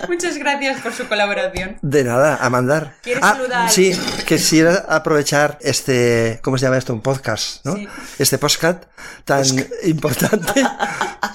Muchas 0.08 0.38
gracias 0.38 0.82
por 0.82 0.94
su 0.94 1.08
colaboración. 1.08 1.78
De 1.82 2.04
nada, 2.04 2.38
a 2.42 2.50
mandar. 2.50 2.96
¿Quieres 3.02 3.24
Ah, 3.24 3.34
saludar? 3.36 3.70
Sí, 3.72 3.98
quisiera 4.28 4.86
aprovechar 4.90 5.58
este, 5.62 6.40
¿cómo 6.44 6.58
se 6.58 6.66
llama 6.66 6.78
esto? 6.78 6.94
Un 6.94 7.02
podcast, 7.02 7.66
¿no? 7.66 7.76
Sí. 7.76 7.88
Este 8.20 8.38
podcast 8.38 8.84
tan 9.26 9.46
importante 9.84 10.54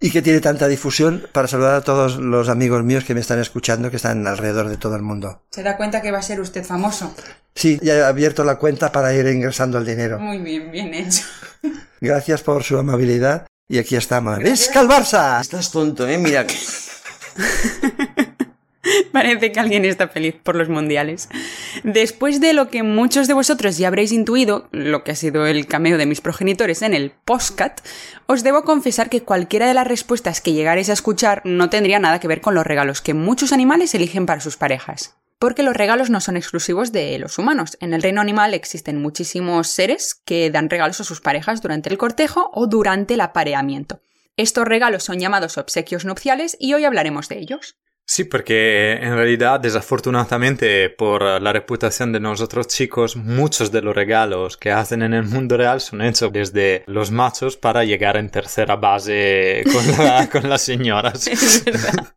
y 0.00 0.10
que 0.10 0.22
tiene 0.22 0.40
tanta 0.40 0.68
difusión 0.68 1.26
para 1.32 1.48
saludar 1.48 1.74
a 1.76 1.80
todos 1.80 2.16
los 2.18 2.48
amigos 2.48 2.84
míos 2.84 3.04
que 3.04 3.14
me 3.14 3.20
están 3.20 3.38
escuchando, 3.40 3.90
que 3.90 3.96
están 3.96 4.26
alrededor 4.26 4.68
de 4.68 4.76
todo 4.76 4.94
el 4.96 5.02
mundo. 5.02 5.42
Se 5.50 5.62
da 5.62 5.76
cuenta 5.76 6.02
que 6.02 6.10
va 6.10 6.18
a 6.18 6.22
ser 6.22 6.40
usted 6.40 6.64
famoso. 6.64 7.14
Sí, 7.54 7.78
ya 7.82 7.94
he 7.94 8.04
abierto 8.04 8.44
la 8.44 8.56
cuenta 8.56 8.92
para 8.92 9.14
ir 9.14 9.26
ingresando 9.26 9.78
el 9.78 9.86
dinero. 9.86 10.18
Muy 10.18 10.38
bien, 10.38 10.70
bien 10.70 10.92
hecho. 10.92 11.22
Gracias 12.00 12.42
por 12.42 12.62
su 12.62 12.78
amabilidad. 12.78 13.46
Y 13.68 13.78
aquí 13.78 13.96
estamos. 13.96 14.38
¡Visca 14.38 14.80
el 14.80 14.88
Barça! 14.88 15.40
Estás 15.40 15.70
tonto, 15.72 16.06
¿eh? 16.06 16.18
Mira. 16.18 16.46
que- 16.46 16.56
Parece 19.12 19.52
que 19.52 19.60
alguien 19.60 19.84
está 19.84 20.08
feliz 20.08 20.34
por 20.42 20.56
los 20.56 20.68
mundiales. 20.68 21.28
Después 21.84 22.40
de 22.40 22.52
lo 22.52 22.68
que 22.68 22.82
muchos 22.82 23.28
de 23.28 23.34
vosotros 23.34 23.78
ya 23.78 23.88
habréis 23.88 24.12
intuido, 24.12 24.68
lo 24.72 25.04
que 25.04 25.12
ha 25.12 25.16
sido 25.16 25.46
el 25.46 25.66
cameo 25.66 25.98
de 25.98 26.06
mis 26.06 26.20
progenitores 26.20 26.82
en 26.82 26.94
el 26.94 27.12
postcat, 27.24 27.80
os 28.26 28.42
debo 28.42 28.64
confesar 28.64 29.08
que 29.08 29.22
cualquiera 29.22 29.66
de 29.66 29.74
las 29.74 29.86
respuestas 29.86 30.40
que 30.40 30.52
llegaréis 30.52 30.90
a 30.90 30.94
escuchar 30.94 31.42
no 31.44 31.70
tendría 31.70 31.98
nada 31.98 32.20
que 32.20 32.28
ver 32.28 32.40
con 32.40 32.54
los 32.54 32.66
regalos 32.66 33.00
que 33.00 33.14
muchos 33.14 33.52
animales 33.52 33.94
eligen 33.94 34.26
para 34.26 34.40
sus 34.40 34.56
parejas. 34.56 35.16
Porque 35.38 35.62
los 35.62 35.76
regalos 35.76 36.08
no 36.08 36.20
son 36.20 36.38
exclusivos 36.38 36.92
de 36.92 37.18
los 37.18 37.38
humanos. 37.38 37.76
En 37.80 37.92
el 37.92 38.02
reino 38.02 38.22
animal 38.22 38.54
existen 38.54 39.02
muchísimos 39.02 39.68
seres 39.68 40.14
que 40.14 40.50
dan 40.50 40.70
regalos 40.70 41.00
a 41.00 41.04
sus 41.04 41.20
parejas 41.20 41.60
durante 41.60 41.90
el 41.90 41.98
cortejo 41.98 42.50
o 42.54 42.66
durante 42.66 43.14
el 43.14 43.20
apareamiento. 43.20 44.00
Estos 44.38 44.66
regalos 44.66 45.04
son 45.04 45.18
llamados 45.18 45.58
obsequios 45.58 46.06
nupciales 46.06 46.56
y 46.58 46.72
hoy 46.72 46.84
hablaremos 46.84 47.28
de 47.28 47.38
ellos. 47.38 47.76
Sí, 48.08 48.22
porque 48.22 48.92
en 49.02 49.16
realidad, 49.16 49.58
desafortunadamente, 49.58 50.90
por 50.90 51.22
la 51.42 51.52
reputación 51.52 52.12
de 52.12 52.20
nosotros 52.20 52.68
chicos, 52.68 53.16
muchos 53.16 53.72
de 53.72 53.82
los 53.82 53.96
regalos 53.96 54.56
que 54.56 54.70
hacen 54.70 55.02
en 55.02 55.12
el 55.12 55.24
mundo 55.24 55.56
real 55.56 55.80
son 55.80 56.00
hechos 56.02 56.32
desde 56.32 56.84
los 56.86 57.10
machos 57.10 57.56
para 57.56 57.82
llegar 57.84 58.16
en 58.16 58.30
tercera 58.30 58.76
base 58.76 59.64
con, 59.72 59.84
la- 60.04 60.28
con 60.32 60.48
las 60.48 60.62
señoras. 60.62 61.26
Es 61.26 61.64
verdad. 61.64 62.14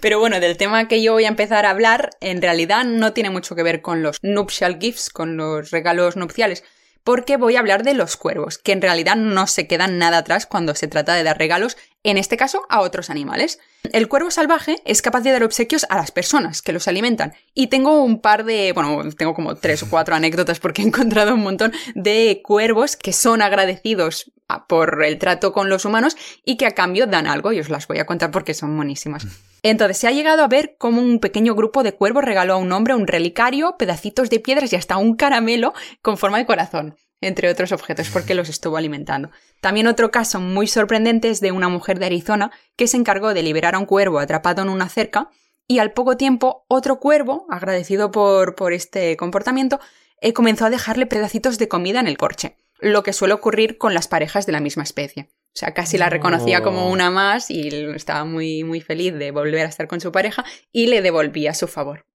Pero 0.00 0.18
bueno, 0.18 0.40
del 0.40 0.58
tema 0.58 0.88
que 0.88 1.02
yo 1.02 1.12
voy 1.12 1.24
a 1.24 1.28
empezar 1.28 1.64
a 1.64 1.70
hablar, 1.70 2.10
en 2.20 2.42
realidad 2.42 2.84
no 2.84 3.14
tiene 3.14 3.30
mucho 3.30 3.54
que 3.54 3.62
ver 3.62 3.80
con 3.80 4.02
los 4.02 4.18
nuptial 4.20 4.78
gifts, 4.78 5.08
con 5.08 5.38
los 5.38 5.70
regalos 5.70 6.16
nupciales, 6.16 6.64
porque 7.04 7.36
voy 7.36 7.56
a 7.56 7.60
hablar 7.60 7.84
de 7.84 7.94
los 7.94 8.16
cuervos, 8.16 8.58
que 8.58 8.72
en 8.72 8.80
realidad 8.80 9.16
no 9.16 9.46
se 9.46 9.66
quedan 9.66 9.98
nada 9.98 10.18
atrás 10.18 10.46
cuando 10.46 10.74
se 10.74 10.88
trata 10.88 11.14
de 11.14 11.22
dar 11.22 11.38
regalos, 11.38 11.76
en 12.02 12.16
este 12.16 12.38
caso 12.38 12.62
a 12.70 12.80
otros 12.80 13.10
animales. 13.10 13.60
El 13.92 14.08
cuervo 14.08 14.30
salvaje 14.30 14.76
es 14.86 15.02
capaz 15.02 15.20
de 15.20 15.30
dar 15.30 15.44
obsequios 15.44 15.86
a 15.90 15.96
las 15.96 16.10
personas 16.10 16.62
que 16.62 16.72
los 16.72 16.88
alimentan. 16.88 17.34
Y 17.52 17.66
tengo 17.66 18.02
un 18.02 18.20
par 18.20 18.44
de, 18.44 18.72
bueno, 18.72 19.10
tengo 19.12 19.34
como 19.34 19.54
tres 19.54 19.82
o 19.82 19.90
cuatro 19.90 20.14
anécdotas 20.14 20.58
porque 20.60 20.82
he 20.82 20.86
encontrado 20.86 21.34
un 21.34 21.42
montón 21.42 21.72
de 21.94 22.40
cuervos 22.42 22.96
que 22.96 23.12
son 23.12 23.42
agradecidos 23.42 24.32
por 24.66 25.04
el 25.04 25.18
trato 25.18 25.52
con 25.52 25.68
los 25.68 25.84
humanos 25.84 26.16
y 26.44 26.56
que 26.56 26.66
a 26.66 26.72
cambio 26.72 27.06
dan 27.06 27.26
algo 27.26 27.52
y 27.52 27.60
os 27.60 27.68
las 27.68 27.86
voy 27.86 27.98
a 27.98 28.06
contar 28.06 28.30
porque 28.30 28.54
son 28.54 28.74
monísimas. 28.74 29.26
Entonces 29.64 29.96
se 29.96 30.06
ha 30.06 30.12
llegado 30.12 30.44
a 30.44 30.48
ver 30.48 30.76
cómo 30.78 31.00
un 31.00 31.20
pequeño 31.20 31.54
grupo 31.54 31.82
de 31.82 31.94
cuervos 31.94 32.22
regaló 32.22 32.52
a 32.52 32.58
un 32.58 32.70
hombre 32.70 32.94
un 32.94 33.06
relicario, 33.06 33.76
pedacitos 33.78 34.28
de 34.28 34.38
piedras 34.38 34.70
y 34.70 34.76
hasta 34.76 34.98
un 34.98 35.16
caramelo 35.16 35.72
con 36.02 36.18
forma 36.18 36.36
de 36.36 36.44
corazón, 36.44 36.96
entre 37.22 37.48
otros 37.48 37.72
objetos, 37.72 38.10
porque 38.10 38.34
los 38.34 38.50
estuvo 38.50 38.76
alimentando. 38.76 39.30
También 39.62 39.86
otro 39.86 40.10
caso 40.10 40.38
muy 40.38 40.66
sorprendente 40.66 41.30
es 41.30 41.40
de 41.40 41.50
una 41.50 41.70
mujer 41.70 41.98
de 41.98 42.04
Arizona 42.04 42.50
que 42.76 42.86
se 42.86 42.98
encargó 42.98 43.32
de 43.32 43.42
liberar 43.42 43.74
a 43.74 43.78
un 43.78 43.86
cuervo 43.86 44.18
atrapado 44.18 44.60
en 44.60 44.68
una 44.68 44.90
cerca 44.90 45.30
y 45.66 45.78
al 45.78 45.92
poco 45.92 46.18
tiempo 46.18 46.66
otro 46.68 47.00
cuervo, 47.00 47.46
agradecido 47.48 48.10
por, 48.10 48.56
por 48.56 48.74
este 48.74 49.16
comportamiento, 49.16 49.80
eh, 50.20 50.34
comenzó 50.34 50.66
a 50.66 50.70
dejarle 50.70 51.06
pedacitos 51.06 51.56
de 51.56 51.68
comida 51.68 52.00
en 52.00 52.06
el 52.06 52.18
corche, 52.18 52.58
lo 52.80 53.02
que 53.02 53.14
suele 53.14 53.32
ocurrir 53.32 53.78
con 53.78 53.94
las 53.94 54.08
parejas 54.08 54.44
de 54.44 54.52
la 54.52 54.60
misma 54.60 54.82
especie. 54.82 55.30
O 55.54 55.56
sea, 55.56 55.72
casi 55.72 55.98
la 55.98 56.10
reconocía 56.10 56.62
como 56.62 56.90
una 56.90 57.12
más 57.12 57.48
y 57.48 57.68
estaba 57.94 58.24
muy, 58.24 58.64
muy 58.64 58.80
feliz 58.80 59.14
de 59.14 59.30
volver 59.30 59.66
a 59.66 59.68
estar 59.68 59.86
con 59.86 60.00
su 60.00 60.10
pareja 60.10 60.44
y 60.72 60.88
le 60.88 61.00
devolvía 61.00 61.54
su 61.54 61.68
favor. 61.68 62.06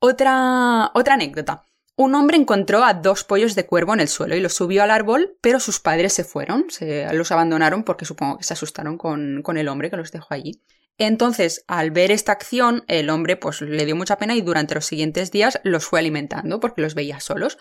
Otra, 0.00 0.90
otra 0.94 1.14
anécdota. 1.14 1.62
Un 1.94 2.16
hombre 2.16 2.36
encontró 2.36 2.82
a 2.84 2.94
dos 2.94 3.22
pollos 3.22 3.54
de 3.54 3.66
cuervo 3.66 3.94
en 3.94 4.00
el 4.00 4.08
suelo 4.08 4.34
y 4.34 4.40
los 4.40 4.54
subió 4.54 4.82
al 4.82 4.90
árbol, 4.90 5.36
pero 5.40 5.60
sus 5.60 5.78
padres 5.78 6.12
se 6.12 6.24
fueron, 6.24 6.70
se 6.70 7.12
los 7.12 7.30
abandonaron 7.30 7.84
porque 7.84 8.04
supongo 8.04 8.38
que 8.38 8.44
se 8.44 8.54
asustaron 8.54 8.98
con, 8.98 9.42
con 9.42 9.58
el 9.58 9.68
hombre 9.68 9.90
que 9.90 9.96
los 9.96 10.10
dejó 10.10 10.34
allí. 10.34 10.60
Entonces, 10.96 11.64
al 11.68 11.92
ver 11.92 12.10
esta 12.10 12.32
acción, 12.32 12.82
el 12.88 13.10
hombre 13.10 13.36
pues 13.36 13.60
le 13.60 13.86
dio 13.86 13.94
mucha 13.94 14.18
pena 14.18 14.34
y 14.34 14.40
durante 14.40 14.74
los 14.74 14.86
siguientes 14.86 15.30
días 15.30 15.60
los 15.62 15.84
fue 15.84 16.00
alimentando 16.00 16.58
porque 16.58 16.82
los 16.82 16.96
veía 16.96 17.20
solos. 17.20 17.58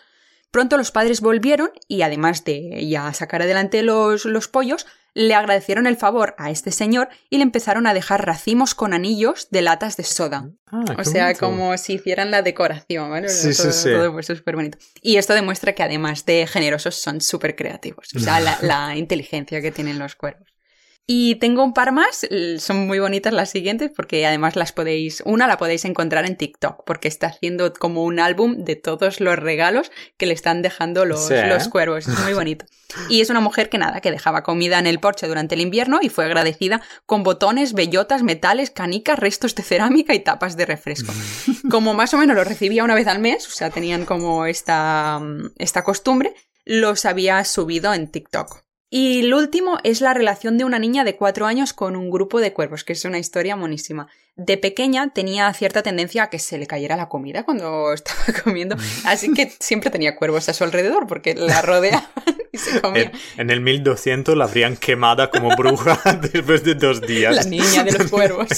Pronto 0.51 0.77
los 0.77 0.92
padres 0.92 1.22
volvieron 1.22 1.72
y 1.88 2.01
además 2.01 2.44
de 2.46 2.88
ya 2.88 3.12
sacar 3.13 3.42
adelante 3.42 3.84
los, 3.84 4.25
los 4.25 4.48
pollos, 4.48 4.86
le 5.13 5.34
agradecieron 5.34 5.88
el 5.88 5.98
favor 5.98 6.36
a 6.38 6.51
este 6.51 6.72
señor 6.72 7.10
y 7.30 7.38
le 7.38 7.44
empezaron 7.44 7.88
a 7.88 7.94
dejar 7.96 8.25
racimos 8.25 8.75
con 8.75 8.94
anillos 8.94 9.48
de 9.50 9.63
latas 9.63 9.98
de 9.98 10.04
soda. 10.04 10.51
Ah, 10.68 10.84
O 10.98 11.04
sea, 11.04 11.25
bonito. 11.25 11.39
como 11.39 11.77
si 11.77 11.94
hicieran 11.94 12.30
la 12.30 12.44
decoración, 12.44 13.10
¿vale? 13.10 13.30
Sí, 13.30 13.56
todo, 13.56 13.72
sí, 13.72 13.80
sí. 13.84 13.89
todo 13.89 14.13
pues 14.13 14.27
súper 14.27 14.56
bonito. 14.56 14.77
Y 15.01 15.18
esto 15.18 15.34
demuestra 15.34 15.74
que 15.74 15.82
además 15.84 16.24
de 16.25 16.46
generosos 16.46 16.96
son 16.96 17.20
súper 17.22 17.56
creativos. 17.56 18.10
O 18.16 18.20
sea, 18.20 18.39
la, 18.39 18.58
la 18.62 18.96
inteligencia 18.96 19.60
que 19.62 19.72
tienen 19.72 19.98
los 19.98 20.16
cuervos. 20.16 20.57
Y 21.10 21.36
tengo 21.36 21.64
un 21.64 21.74
par 21.74 21.94
más, 21.94 22.28
son 22.60 22.86
muy 22.86 23.00
bonitas 23.00 23.32
las 23.32 23.50
siguientes 23.50 23.90
porque 23.96 24.26
además 24.26 24.58
las 24.58 24.74
podéis, 24.74 25.24
una 25.26 25.48
la 25.48 25.58
podéis 25.58 25.86
encontrar 25.86 26.26
en 26.26 26.36
TikTok 26.36 26.84
porque 26.86 27.08
está 27.08 27.28
haciendo 27.28 27.72
como 27.72 28.04
un 28.04 28.20
álbum 28.20 28.66
de 28.66 28.76
todos 28.76 29.22
los 29.22 29.40
regalos 29.40 29.90
que 30.18 30.26
le 30.26 30.34
están 30.34 30.62
dejando 30.62 31.06
los, 31.06 31.28
Sí, 31.28 31.36
¿eh? 31.36 31.48
los 31.48 31.70
cuervos, 31.70 32.10
es 32.10 32.20
muy 32.20 32.34
bonito. 32.34 32.66
Y 33.08 33.22
es 33.22 33.30
una 33.30 33.40
mujer 33.40 33.70
que 33.70 33.78
nada, 33.78 34.02
que 34.02 34.12
dejaba 34.12 34.44
comida 34.44 34.80
en 34.80 34.86
el 34.86 35.00
porche 35.00 35.28
durante 35.28 35.56
el 35.56 35.62
invierno 35.62 36.00
y 36.02 36.10
fue 36.10 36.26
agradecida 36.26 36.82
con 37.06 37.24
botones, 37.24 37.72
bellotas, 37.72 38.22
metales, 38.22 38.70
canicas, 38.70 39.18
restos 39.18 39.56
de 39.56 39.64
cerámica 39.64 40.14
y 40.14 40.20
tapas 40.20 40.58
de 40.58 40.66
refresco. 40.66 41.14
Como 41.72 41.94
más 41.94 42.14
o 42.14 42.18
menos 42.18 42.36
lo 42.36 42.44
recibía 42.44 42.84
una 42.84 42.96
vez 42.96 43.08
al 43.08 43.20
mes, 43.20 43.48
o 43.48 43.52
sea, 43.52 43.70
tenían 43.70 44.04
como 44.04 44.46
esta, 44.46 45.20
mm, 45.22 45.54
esta 45.58 45.86
costumbre, 45.86 46.34
los 46.66 47.06
había 47.06 47.46
subido 47.46 47.94
en 47.94 48.12
TikTok. 48.12 48.67
Y 48.89 49.20
el 49.20 49.34
último 49.34 49.79
es 49.84 50.00
la 50.00 50.13
relación 50.13 50.58
de 50.58 50.63
una 50.63 50.79
niña 50.79 51.03
de 51.03 51.17
cuatro 51.17 51.46
años 51.46 51.74
con 51.74 51.98
un 51.98 52.10
grupo 52.10 52.39
de 52.39 52.53
cuervos, 52.53 52.86
que 52.86 52.94
es 52.94 53.03
una 53.03 53.20
historia 53.20 53.58
monísima. 53.58 54.08
De 54.38 54.58
pequeña 54.58 55.12
tenía 55.13 55.51
cierta 55.53 55.84
tendencia 55.84 56.24
a 56.24 56.29
que 56.29 56.39
se 56.39 56.58
le 56.58 56.67
cayera 56.67 56.96
la 56.96 57.10
comida 57.10 57.44
cuando 57.44 57.91
estaba 57.94 58.24
comiendo, 58.44 58.77
así 59.06 59.34
que 59.34 59.51
siempre 59.60 59.89
tenía 59.89 60.15
cuervos 60.15 60.48
a 60.48 60.53
su 60.53 60.63
alrededor 60.63 61.06
porque 61.08 61.36
la 61.36 61.62
rodeaban 61.63 62.08
y 62.58 62.60
se 62.72 62.82
comían. 62.82 63.12
En, 63.36 63.42
en 63.42 63.50
el 63.52 63.62
1200 63.62 64.36
la 64.36 64.46
habrían 64.46 64.76
quemada 64.76 65.30
como 65.30 65.56
bruja 65.56 66.00
después 66.34 66.64
de 66.64 66.76
dos 66.76 67.02
días. 67.02 67.36
La 67.36 67.44
niña 67.44 67.84
de 67.84 67.92
los 67.92 68.12
cuervos. 68.12 68.50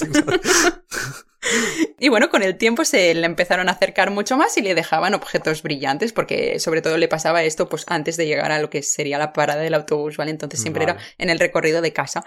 Y 1.99 2.09
bueno, 2.09 2.29
con 2.29 2.43
el 2.43 2.57
tiempo 2.57 2.85
se 2.85 3.13
le 3.13 3.25
empezaron 3.25 3.69
a 3.69 3.73
acercar 3.73 4.11
mucho 4.11 4.37
más 4.37 4.57
y 4.57 4.61
le 4.61 4.75
dejaban 4.75 5.13
objetos 5.13 5.63
brillantes, 5.63 6.13
porque 6.13 6.59
sobre 6.59 6.81
todo 6.81 6.97
le 6.97 7.07
pasaba 7.07 7.43
esto 7.43 7.69
pues 7.69 7.85
antes 7.87 8.17
de 8.17 8.25
llegar 8.25 8.51
a 8.51 8.59
lo 8.59 8.69
que 8.69 8.83
sería 8.83 9.17
la 9.17 9.33
parada 9.33 9.61
del 9.61 9.73
autobús, 9.73 10.17
¿vale? 10.17 10.31
Entonces 10.31 10.61
siempre 10.61 10.85
Vale. 10.85 10.99
era 10.99 11.07
en 11.17 11.29
el 11.29 11.39
recorrido 11.39 11.81
de 11.81 11.93
casa. 11.93 12.23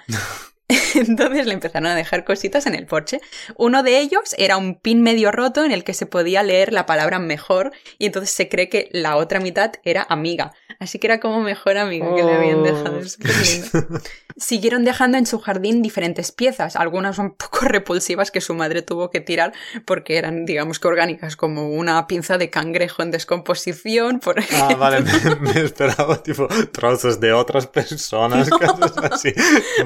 Entonces 0.95 1.47
le 1.47 1.52
empezaron 1.52 1.87
a 1.87 1.95
dejar 1.95 2.25
cositas 2.25 2.67
en 2.67 2.75
el 2.75 2.87
porche. 2.87 3.21
Uno 3.57 3.83
de 3.83 3.99
ellos 3.99 4.35
era 4.38 4.57
un 4.57 4.76
pin 4.76 5.02
medio 5.02 5.33
roto 5.33 5.64
en 5.64 5.73
el 5.73 5.85
que 5.85 5.95
se 5.95 6.07
podía 6.07 6.43
leer 6.43 6.73
la 6.73 6.87
palabra 6.87 7.19
mejor 7.19 7.73
y 7.99 8.07
entonces 8.07 8.31
se 8.31 8.49
cree 8.49 8.69
que 8.69 8.88
la 8.93 9.17
otra 9.17 9.41
mitad 9.41 9.73
era 9.85 10.07
amiga. 10.09 10.55
Así 10.83 10.99
que 10.99 11.07
era 11.07 11.21
como 11.21 11.41
mejor 11.41 11.79
amiga 11.79 12.12
que 12.17 12.25
le 12.25 12.35
habían 12.35 12.59
Oh. 12.59 12.62
dejado. 12.65 13.01
Lindo. 13.01 14.01
Siguieron 14.37 14.85
dejando 14.85 15.17
en 15.19 15.27
su 15.27 15.39
jardín 15.39 15.81
diferentes 15.81 16.33
piezas, 16.33 16.75
algunas 16.75 17.19
un 17.19 17.35
poco 17.37 17.61
repulsivas 17.67 18.31
que 18.33 18.41
su 18.41 18.55
madre 18.55 18.83
tuvo 18.83 19.09
que 19.11 19.21
tirar 19.21 19.53
porque 19.85 20.17
eran, 20.17 20.45
digamos 20.45 20.81
que 20.81 20.89
orgánicas, 20.89 21.37
como 21.37 21.69
una 21.71 22.07
pinza 22.09 22.37
de 22.37 22.51
cangrejo 22.51 23.03
en 23.03 23.12
descomposición, 23.12 24.19
por 24.19 24.41
Ah, 24.41 24.43
ejemplo. 24.43 24.77
vale, 24.79 25.03
me, 25.03 25.37
me 25.55 25.61
esperaba 25.61 26.21
tipo 26.23 26.49
trozos 26.73 27.21
de 27.21 27.33
otras 27.33 27.69
personas, 27.69 28.51
cosas 28.51 28.97
así. 29.12 29.33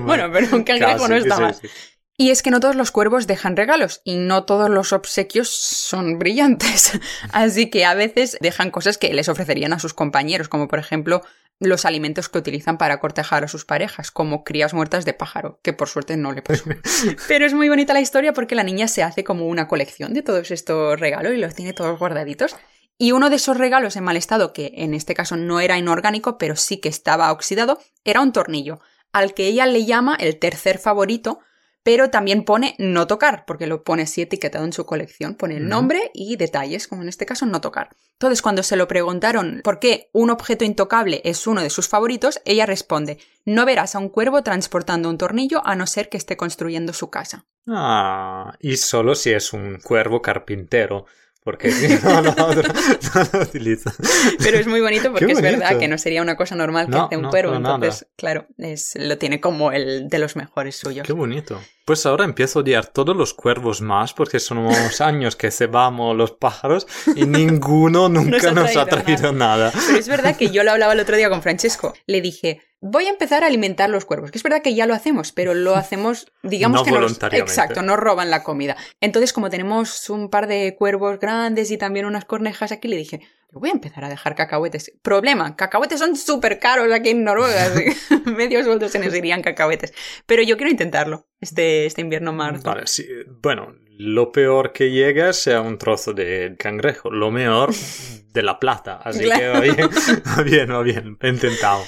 Bueno, 0.00 0.30
pero 0.32 0.56
un 0.56 0.64
cangrejo 0.64 0.92
Casi, 0.98 1.08
no 1.10 1.16
está 1.16 1.36
sí, 1.36 1.42
mal. 1.42 1.54
sí. 1.54 1.68
Y 2.18 2.30
es 2.30 2.42
que 2.42 2.50
no 2.50 2.60
todos 2.60 2.76
los 2.76 2.90
cuervos 2.90 3.26
dejan 3.26 3.56
regalos 3.56 4.00
y 4.02 4.16
no 4.16 4.44
todos 4.44 4.70
los 4.70 4.92
obsequios 4.92 5.50
son 5.50 6.18
brillantes. 6.18 6.98
Así 7.32 7.68
que 7.68 7.84
a 7.84 7.94
veces 7.94 8.38
dejan 8.40 8.70
cosas 8.70 8.96
que 8.96 9.12
les 9.12 9.28
ofrecerían 9.28 9.74
a 9.74 9.78
sus 9.78 9.92
compañeros, 9.92 10.48
como 10.48 10.66
por 10.66 10.78
ejemplo 10.78 11.22
los 11.58 11.84
alimentos 11.84 12.28
que 12.28 12.38
utilizan 12.38 12.78
para 12.78 13.00
cortejar 13.00 13.44
a 13.44 13.48
sus 13.48 13.64
parejas, 13.64 14.10
como 14.10 14.44
crías 14.44 14.74
muertas 14.74 15.04
de 15.04 15.14
pájaro, 15.14 15.58
que 15.62 15.72
por 15.72 15.88
suerte 15.88 16.16
no 16.16 16.32
le 16.32 16.42
pasó. 16.42 16.64
Pero 17.28 17.46
es 17.46 17.54
muy 17.54 17.68
bonita 17.68 17.94
la 17.94 18.00
historia 18.00 18.32
porque 18.32 18.54
la 18.54 18.64
niña 18.64 18.88
se 18.88 19.02
hace 19.02 19.24
como 19.24 19.46
una 19.46 19.68
colección 19.68 20.12
de 20.14 20.22
todos 20.22 20.50
estos 20.50 20.98
regalos 20.98 21.34
y 21.34 21.38
los 21.38 21.54
tiene 21.54 21.72
todos 21.72 21.98
guardaditos. 21.98 22.56
Y 22.98 23.12
uno 23.12 23.28
de 23.28 23.36
esos 23.36 23.58
regalos 23.58 23.96
en 23.96 24.04
mal 24.04 24.16
estado, 24.16 24.54
que 24.54 24.72
en 24.76 24.94
este 24.94 25.14
caso 25.14 25.36
no 25.36 25.60
era 25.60 25.76
inorgánico, 25.76 26.38
pero 26.38 26.56
sí 26.56 26.78
que 26.78 26.88
estaba 26.88 27.30
oxidado, 27.30 27.78
era 28.04 28.22
un 28.22 28.32
tornillo, 28.32 28.80
al 29.12 29.34
que 29.34 29.46
ella 29.46 29.66
le 29.66 29.84
llama 29.84 30.16
el 30.18 30.38
tercer 30.38 30.78
favorito, 30.78 31.40
pero 31.86 32.10
también 32.10 32.42
pone 32.42 32.74
no 32.78 33.06
tocar, 33.06 33.44
porque 33.46 33.68
lo 33.68 33.84
pone 33.84 34.02
así 34.02 34.20
etiquetado 34.20 34.64
en 34.64 34.72
su 34.72 34.84
colección, 34.84 35.36
pone 35.36 35.56
el 35.58 35.68
nombre 35.68 36.10
y 36.14 36.34
detalles, 36.34 36.88
como 36.88 37.02
en 37.02 37.08
este 37.08 37.26
caso 37.26 37.46
no 37.46 37.60
tocar. 37.60 37.90
Entonces, 38.14 38.42
cuando 38.42 38.64
se 38.64 38.74
lo 38.74 38.88
preguntaron 38.88 39.60
por 39.62 39.78
qué 39.78 40.10
un 40.12 40.30
objeto 40.30 40.64
intocable 40.64 41.22
es 41.24 41.46
uno 41.46 41.62
de 41.62 41.70
sus 41.70 41.86
favoritos, 41.86 42.40
ella 42.44 42.66
responde, 42.66 43.18
no 43.44 43.64
verás 43.64 43.94
a 43.94 44.00
un 44.00 44.08
cuervo 44.08 44.42
transportando 44.42 45.08
un 45.08 45.16
tornillo 45.16 45.64
a 45.64 45.76
no 45.76 45.86
ser 45.86 46.08
que 46.08 46.16
esté 46.16 46.36
construyendo 46.36 46.92
su 46.92 47.08
casa. 47.08 47.44
Ah, 47.68 48.56
y 48.58 48.78
solo 48.78 49.14
si 49.14 49.30
es 49.30 49.52
un 49.52 49.78
cuervo 49.78 50.20
carpintero. 50.20 51.06
Porque 51.44 51.70
no, 52.02 52.20
no, 52.22 52.34
no, 52.34 52.48
no 52.54 53.28
lo 53.32 53.40
utiliza. 53.42 53.94
Pero 54.40 54.58
es 54.58 54.66
muy 54.66 54.80
bonito 54.80 55.12
porque 55.12 55.30
es 55.30 55.40
verdad 55.40 55.78
que 55.78 55.86
no 55.86 55.96
sería 55.96 56.20
una 56.20 56.36
cosa 56.36 56.56
normal 56.56 56.86
que 56.86 56.90
No, 56.96 57.04
hace 57.04 57.16
un 57.16 57.28
cuervo. 57.28 57.56
nada. 57.56 57.76
Entonces, 57.76 58.08
claro, 58.16 58.48
es, 58.58 58.94
lo 58.96 59.16
tiene 59.16 59.40
como 59.40 59.70
el 59.70 60.08
de 60.08 60.18
los 60.18 60.34
mejores 60.34 60.74
suyos. 60.74 61.06
Qué 61.06 61.12
bonito. 61.12 61.60
Pues 61.86 62.04
ahora 62.04 62.24
empiezo 62.24 62.58
a 62.58 62.62
odiar 62.62 62.88
todos 62.88 63.16
los 63.16 63.32
cuervos 63.32 63.80
más 63.80 64.12
porque 64.12 64.40
son 64.40 64.58
unos 64.58 65.00
años 65.00 65.36
que 65.36 65.52
cebamos 65.52 66.16
los 66.16 66.32
pájaros 66.32 66.86
y 67.14 67.24
ninguno 67.26 68.08
nunca 68.08 68.50
Nos 68.50 68.54
nos 68.74 68.76
ha 68.76 68.86
traído 68.86 69.32
nada. 69.32 69.72
Pero 69.86 69.98
es 69.98 70.08
verdad 70.08 70.36
que 70.36 70.50
yo 70.50 70.64
lo 70.64 70.72
hablaba 70.72 70.94
el 70.94 71.00
otro 71.00 71.16
día 71.16 71.30
con 71.30 71.42
Francesco. 71.42 71.94
Le 72.08 72.20
dije, 72.20 72.60
voy 72.80 73.06
a 73.06 73.10
empezar 73.10 73.44
a 73.44 73.46
alimentar 73.46 73.88
los 73.88 74.04
cuervos. 74.04 74.32
Que 74.32 74.38
es 74.38 74.42
verdad 74.42 74.62
que 74.62 74.74
ya 74.74 74.86
lo 74.86 74.94
hacemos, 74.94 75.30
pero 75.30 75.54
lo 75.54 75.76
hacemos, 75.76 76.26
digamos 76.42 76.80
No 76.80 76.84
que 76.84 76.90
nos- 76.90 77.00
voluntariamente. 77.02 77.52
exacto, 77.52 77.82
nos 77.82 77.98
roban 77.98 78.30
la 78.30 78.42
comida. 78.42 78.76
Entonces, 79.00 79.32
como 79.32 79.48
tenemos 79.48 80.10
un 80.10 80.28
par 80.28 80.48
de 80.48 80.74
cuervos 80.76 81.20
grandes 81.20 81.70
y 81.70 81.78
también 81.78 82.04
unas 82.06 82.24
cornejas 82.24 82.72
aquí, 82.72 82.88
le 82.88 82.96
dije, 82.96 83.20
yo 83.52 83.60
voy 83.60 83.70
a 83.70 83.72
empezar 83.72 84.04
a 84.04 84.08
dejar 84.08 84.34
cacahuetes. 84.34 84.92
Problema, 85.02 85.56
cacahuetes 85.56 85.98
son 85.98 86.16
súper 86.16 86.58
caros 86.58 86.92
aquí 86.92 87.10
en 87.10 87.24
Noruega. 87.24 87.70
Medio 88.24 88.62
sueldo 88.64 88.88
se 88.88 88.98
nos 88.98 89.14
irían 89.14 89.42
cacahuetes. 89.42 89.92
Pero 90.26 90.42
yo 90.42 90.56
quiero 90.56 90.70
intentarlo 90.70 91.28
este, 91.40 91.86
este 91.86 92.00
invierno 92.00 92.32
marzo. 92.32 92.64
Vale, 92.64 92.86
sí. 92.86 93.06
Bueno, 93.42 93.74
lo 93.98 94.32
peor 94.32 94.72
que 94.72 94.90
llega 94.90 95.32
sea 95.32 95.60
un 95.60 95.78
trozo 95.78 96.12
de 96.12 96.56
cangrejo. 96.58 97.10
Lo 97.10 97.30
mejor 97.30 97.72
de 98.32 98.42
la 98.42 98.58
plata. 98.58 99.00
Así 99.02 99.24
que 99.24 99.48
va 99.48 99.60
bien, 99.60 99.90
va 100.36 100.42
bien, 100.42 100.70
va 100.70 100.82
bien. 100.82 101.18
He 101.20 101.28
intentado. 101.28 101.82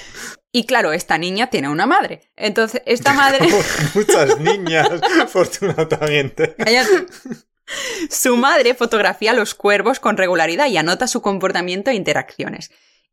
Y 0.51 0.65
claro, 0.65 0.93
esta 0.93 1.17
niña 1.19 1.51
tiene 1.51 1.69
una 1.69 1.85
madre. 1.85 2.31
Entonces, 2.35 2.81
esta 2.87 3.13
madre... 3.13 3.47
Muchas 3.93 4.39
niñas, 4.39 4.89
afortunadamente. 5.21 6.55
Cállate. 6.57 7.05
Su 8.09 8.37
madre 8.37 8.73
fotografía 8.73 9.31
a 9.31 9.35
los 9.35 9.55
cuervos 9.55 9.99
con 9.99 10.17
regularidad 10.17 10.67
y 10.67 10.77
anota 10.77 11.07
su 11.07 11.21
comportamiento 11.21 11.91
e 11.91 11.95
interacciones. 11.95 12.71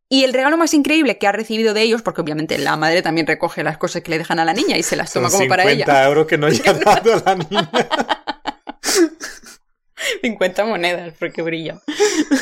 Y 0.08 0.24
el 0.24 0.32
regalo 0.32 0.56
más 0.56 0.72
increíble 0.72 1.18
que 1.18 1.26
ha 1.26 1.32
recibido 1.32 1.74
de 1.74 1.82
ellos, 1.82 2.02
porque 2.02 2.20
obviamente 2.20 2.58
la 2.58 2.76
madre 2.76 3.02
también 3.02 3.26
recoge 3.26 3.64
las 3.64 3.76
cosas 3.76 4.02
que 4.02 4.10
le 4.10 4.18
dejan 4.18 4.38
a 4.38 4.44
la 4.44 4.54
niña 4.54 4.76
y 4.76 4.82
se 4.82 4.94
las 4.94 5.10
Son 5.10 5.22
toma 5.22 5.32
como 5.32 5.48
para 5.48 5.64
50 5.64 5.92
ella. 5.92 6.06
euros 6.06 6.26
que 6.26 6.38
no 6.38 6.48
le 6.48 6.60
ha 6.66 6.72
dado 6.72 7.22
la 7.24 7.34
niña. 7.34 7.70
50 10.22 10.64
monedas, 10.64 11.14
porque 11.18 11.42
brilla. 11.42 11.80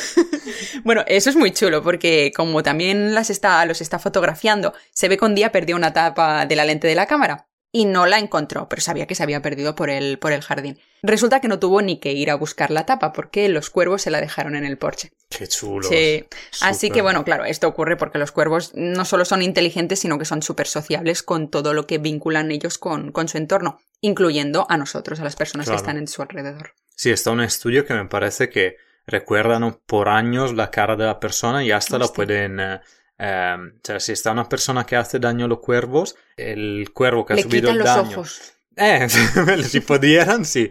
bueno, 0.85 1.05
eso 1.07 1.31
es 1.31 1.37
muy 1.37 1.53
chulo, 1.53 1.83
porque 1.83 2.33
como 2.37 2.63
también 2.63 3.15
las 3.15 3.31
está, 3.31 3.65
los 3.65 3.81
está 3.81 3.99
fotografiando, 3.99 4.75
se 4.93 5.09
ve 5.09 5.17
que 5.17 5.25
un 5.25 5.35
día 5.35 5.53
perdió 5.53 5.77
una 5.77 5.93
tapa 5.93 6.47
de 6.47 6.57
la 6.57 6.65
lente 6.65 6.87
de 6.87 6.95
la 6.95 7.07
cámara. 7.07 7.47
Y 7.77 7.87
no 7.87 8.07
la 8.07 8.21
encontró, 8.21 8.69
pero 8.69 8.81
sabía 8.81 9.09
que 9.09 9.17
se 9.17 9.25
había 9.25 9.43
perdido 9.43 9.75
por 9.75 9.91
el, 9.91 10.21
por 10.21 10.31
el 10.31 10.43
jardín. 10.43 10.79
Resulta 11.03 11.41
que 11.41 11.49
no 11.49 11.59
tuvo 11.59 11.83
ni 11.83 11.99
que 11.99 12.13
ir 12.13 12.31
a 12.31 12.37
buscar 12.37 12.71
la 12.71 12.87
tapa, 12.87 13.13
porque 13.13 13.49
los 13.49 13.69
cuervos 13.69 14.03
se 14.03 14.13
la 14.13 14.21
dejaron 14.21 14.55
en 14.55 14.65
el 14.65 14.79
porche. 14.79 15.11
Qué 15.29 15.49
chulo. 15.49 15.89
Sí. 15.89 16.25
Así 16.61 16.91
que 16.91 17.03
bueno, 17.03 17.25
claro, 17.25 17.45
esto 17.45 17.67
ocurre 17.67 17.97
porque 17.97 18.19
los 18.19 18.31
cuervos 18.31 18.71
no 18.77 19.05
solo 19.05 19.25
son 19.25 19.43
inteligentes, 19.43 19.99
sino 19.99 20.21
que 20.21 20.25
son 20.25 20.41
súper 20.41 20.69
sociables 20.69 21.25
con 21.25 21.51
todo 21.51 21.75
lo 21.75 21.89
que 21.89 21.99
vinculan 21.99 22.53
ellos 22.53 22.79
con, 22.79 23.11
con 23.11 23.27
su 23.27 23.39
entorno, 23.39 23.81
incluyendo 24.01 24.67
a 24.71 24.77
nosotros, 24.77 25.19
a 25.19 25.25
las 25.25 25.35
personas 25.35 25.67
Claro. 25.67 25.77
que 25.77 25.83
están 25.83 25.97
en 25.99 26.07
su 26.07 26.23
alrededor. 26.23 26.75
Sí, 26.95 27.11
está 27.11 27.33
un 27.33 27.41
estudio 27.41 27.85
que 27.85 27.95
me 27.95 28.05
parece 28.05 28.51
que 28.51 28.77
recuerdan 29.05 29.81
por 29.87 30.09
años 30.09 30.55
la 30.55 30.71
cara 30.71 30.95
de 30.95 31.07
la 31.07 31.19
persona 31.19 31.65
y 31.65 31.73
hasta 31.73 31.99
la 31.99 32.07
pueden... 32.07 32.61
eh, 32.61 32.81
eh, 33.25 33.57
o 33.75 33.81
sea, 33.83 34.01
si 34.01 34.13
está 34.13 34.33
una 34.33 34.49
persona 34.49 34.85
que 34.85 34.97
hace 34.97 35.19
daño 35.19 35.47
a 35.47 35.49
los 35.49 35.61
cuervos, 35.61 36.15
el 36.37 36.91
cuervo 36.93 37.25
que 37.25 37.33
ha 37.33 37.37
Le 37.37 37.43
subido 37.43 37.71
quitan 37.71 37.73
el 37.73 37.79
los 37.79 37.87
daño... 37.87 38.11
ojos. 38.19 38.51
Eh, 38.77 39.07
si 39.69 39.81
pudieran, 39.81 40.45
sí. 40.45 40.69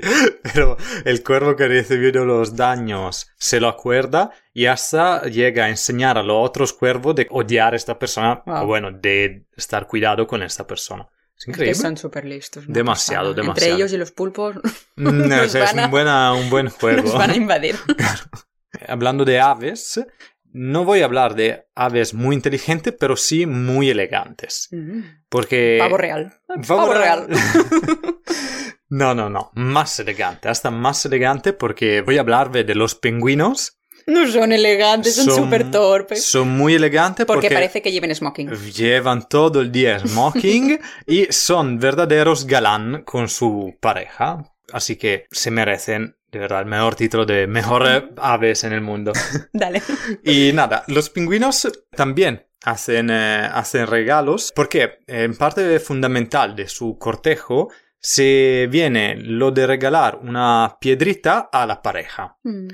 Pero 0.53 0.75
el 1.05 1.23
cuervo 1.23 1.55
que 1.55 1.63
ha 1.63 1.67
recibido 1.69 2.25
los 2.25 2.53
daños 2.55 3.27
se 3.37 3.61
lo 3.61 3.69
acuerda 3.69 4.31
y 4.53 4.65
hasta 4.65 5.21
llega 5.23 5.65
a 5.65 5.69
enseñar 5.69 6.17
a 6.17 6.23
los 6.23 6.35
otros 6.49 6.73
cuervos 6.73 7.15
de 7.15 7.27
odiar 7.31 7.71
a 7.73 7.77
esta 7.77 7.97
persona, 7.97 8.43
Wow. 8.45 8.63
o 8.63 8.65
bueno, 8.67 8.91
de 8.91 9.45
estar 9.55 9.87
cuidado 9.87 10.27
con 10.27 10.43
esta 10.43 10.67
persona. 10.67 11.07
Es 11.35 11.37
Es 11.37 11.45
que 11.45 11.51
increíble. 11.51 11.75
son 11.75 11.95
súper 11.97 12.25
listos. 12.25 12.65
una 12.65 12.73
Demasiado, 12.73 13.29
pasada. 13.29 13.41
demasiado. 13.41 13.69
Entre 13.71 13.75
ellos 13.83 13.93
y 13.93 13.97
los 13.97 14.11
pulpos 14.11 14.55
Mm, 14.97 15.27
nos 15.29 15.55
es 15.55 15.63
van 15.73 15.79
a- 15.79 15.85
un, 15.85 15.91
buena- 15.91 16.33
un 16.33 16.49
buen 16.49 16.69
juego. 16.69 17.03
nos 17.03 17.13
van 17.17 17.31
a 17.31 17.35
invadir. 17.37 17.77
Hablando 18.87 19.23
de 19.23 19.39
aves, 19.39 20.01
no 20.53 20.85
voy 20.85 21.01
a 21.01 21.05
hablar 21.05 21.35
de 21.35 21.65
aves 21.75 22.13
muy 22.13 22.35
inteligentes, 22.35 22.93
pero 22.97 23.17
sí 23.17 23.45
muy 23.45 23.89
elegantes. 23.89 24.69
Mm. 24.71 25.01
Porque... 25.27 25.77
Pavo 25.79 25.97
real. 25.97 26.33
Pavo 26.67 26.93
real. 26.93 27.27
no, 28.89 29.15
no, 29.15 29.29
no. 29.29 29.51
Más 29.55 29.99
elegante. 29.99 30.47
Hasta 30.47 30.69
más 30.69 31.05
elegante 31.05 31.53
porque 31.53 32.01
voy 32.01 32.17
a 32.17 32.21
hablarle 32.21 32.63
de 32.63 32.75
los 32.75 32.93
pingüinos. 32.95 33.79
No 34.05 34.29
son 34.29 34.51
elegantes, 34.51 35.15
son 35.15 35.33
súper 35.33 35.71
torpes. 35.71 36.25
Son 36.25 36.49
muy 36.49 36.75
elegantes 36.75 37.25
Porque, 37.25 37.47
porque, 37.47 37.55
parece 37.55 37.81
que 37.81 37.91
lleven 37.91 38.13
smoking. 38.13 38.49
llevan 38.49 39.27
todo 39.27 39.61
el 39.61 39.71
día 39.71 39.99
smoking 39.99 40.79
y 41.07 41.25
son 41.31 41.79
verdaderos 41.79 42.45
galán 42.45 43.03
con 43.03 43.29
su 43.29 43.75
pareja. 43.79 44.43
Así 44.71 44.97
que 44.97 45.25
se 45.31 45.51
merecen, 45.51 46.17
de 46.33 46.39
verdad, 46.39 46.61
el 46.61 46.65
mejor 46.65 46.95
título 46.95 47.25
de 47.25 47.45
mejores 47.47 48.03
aves 48.17 48.63
en 48.63 48.73
el 48.73 48.81
mundo. 48.81 49.13
Dale. 49.53 49.81
Y 50.23 50.51
nada, 50.53 50.83
los 50.87 51.09
pingüinos 51.09 51.71
también 51.95 52.47
hacen, 52.63 53.09
eh, 53.11 53.47
hacen 53.51 53.87
regalos 53.87 54.51
porque 54.55 55.03
en 55.07 55.35
parte 55.35 55.79
fundamental 55.79 56.55
de 56.55 56.67
su 56.67 56.97
cortejo 56.97 57.69
se 57.99 58.67
viene 58.69 59.15
lo 59.15 59.51
de 59.51 59.67
regalar 59.67 60.19
una 60.21 60.77
piedrita 60.81 61.49
a 61.51 61.65
la 61.65 61.81
pareja. 61.81 62.37
Mm. 62.43 62.67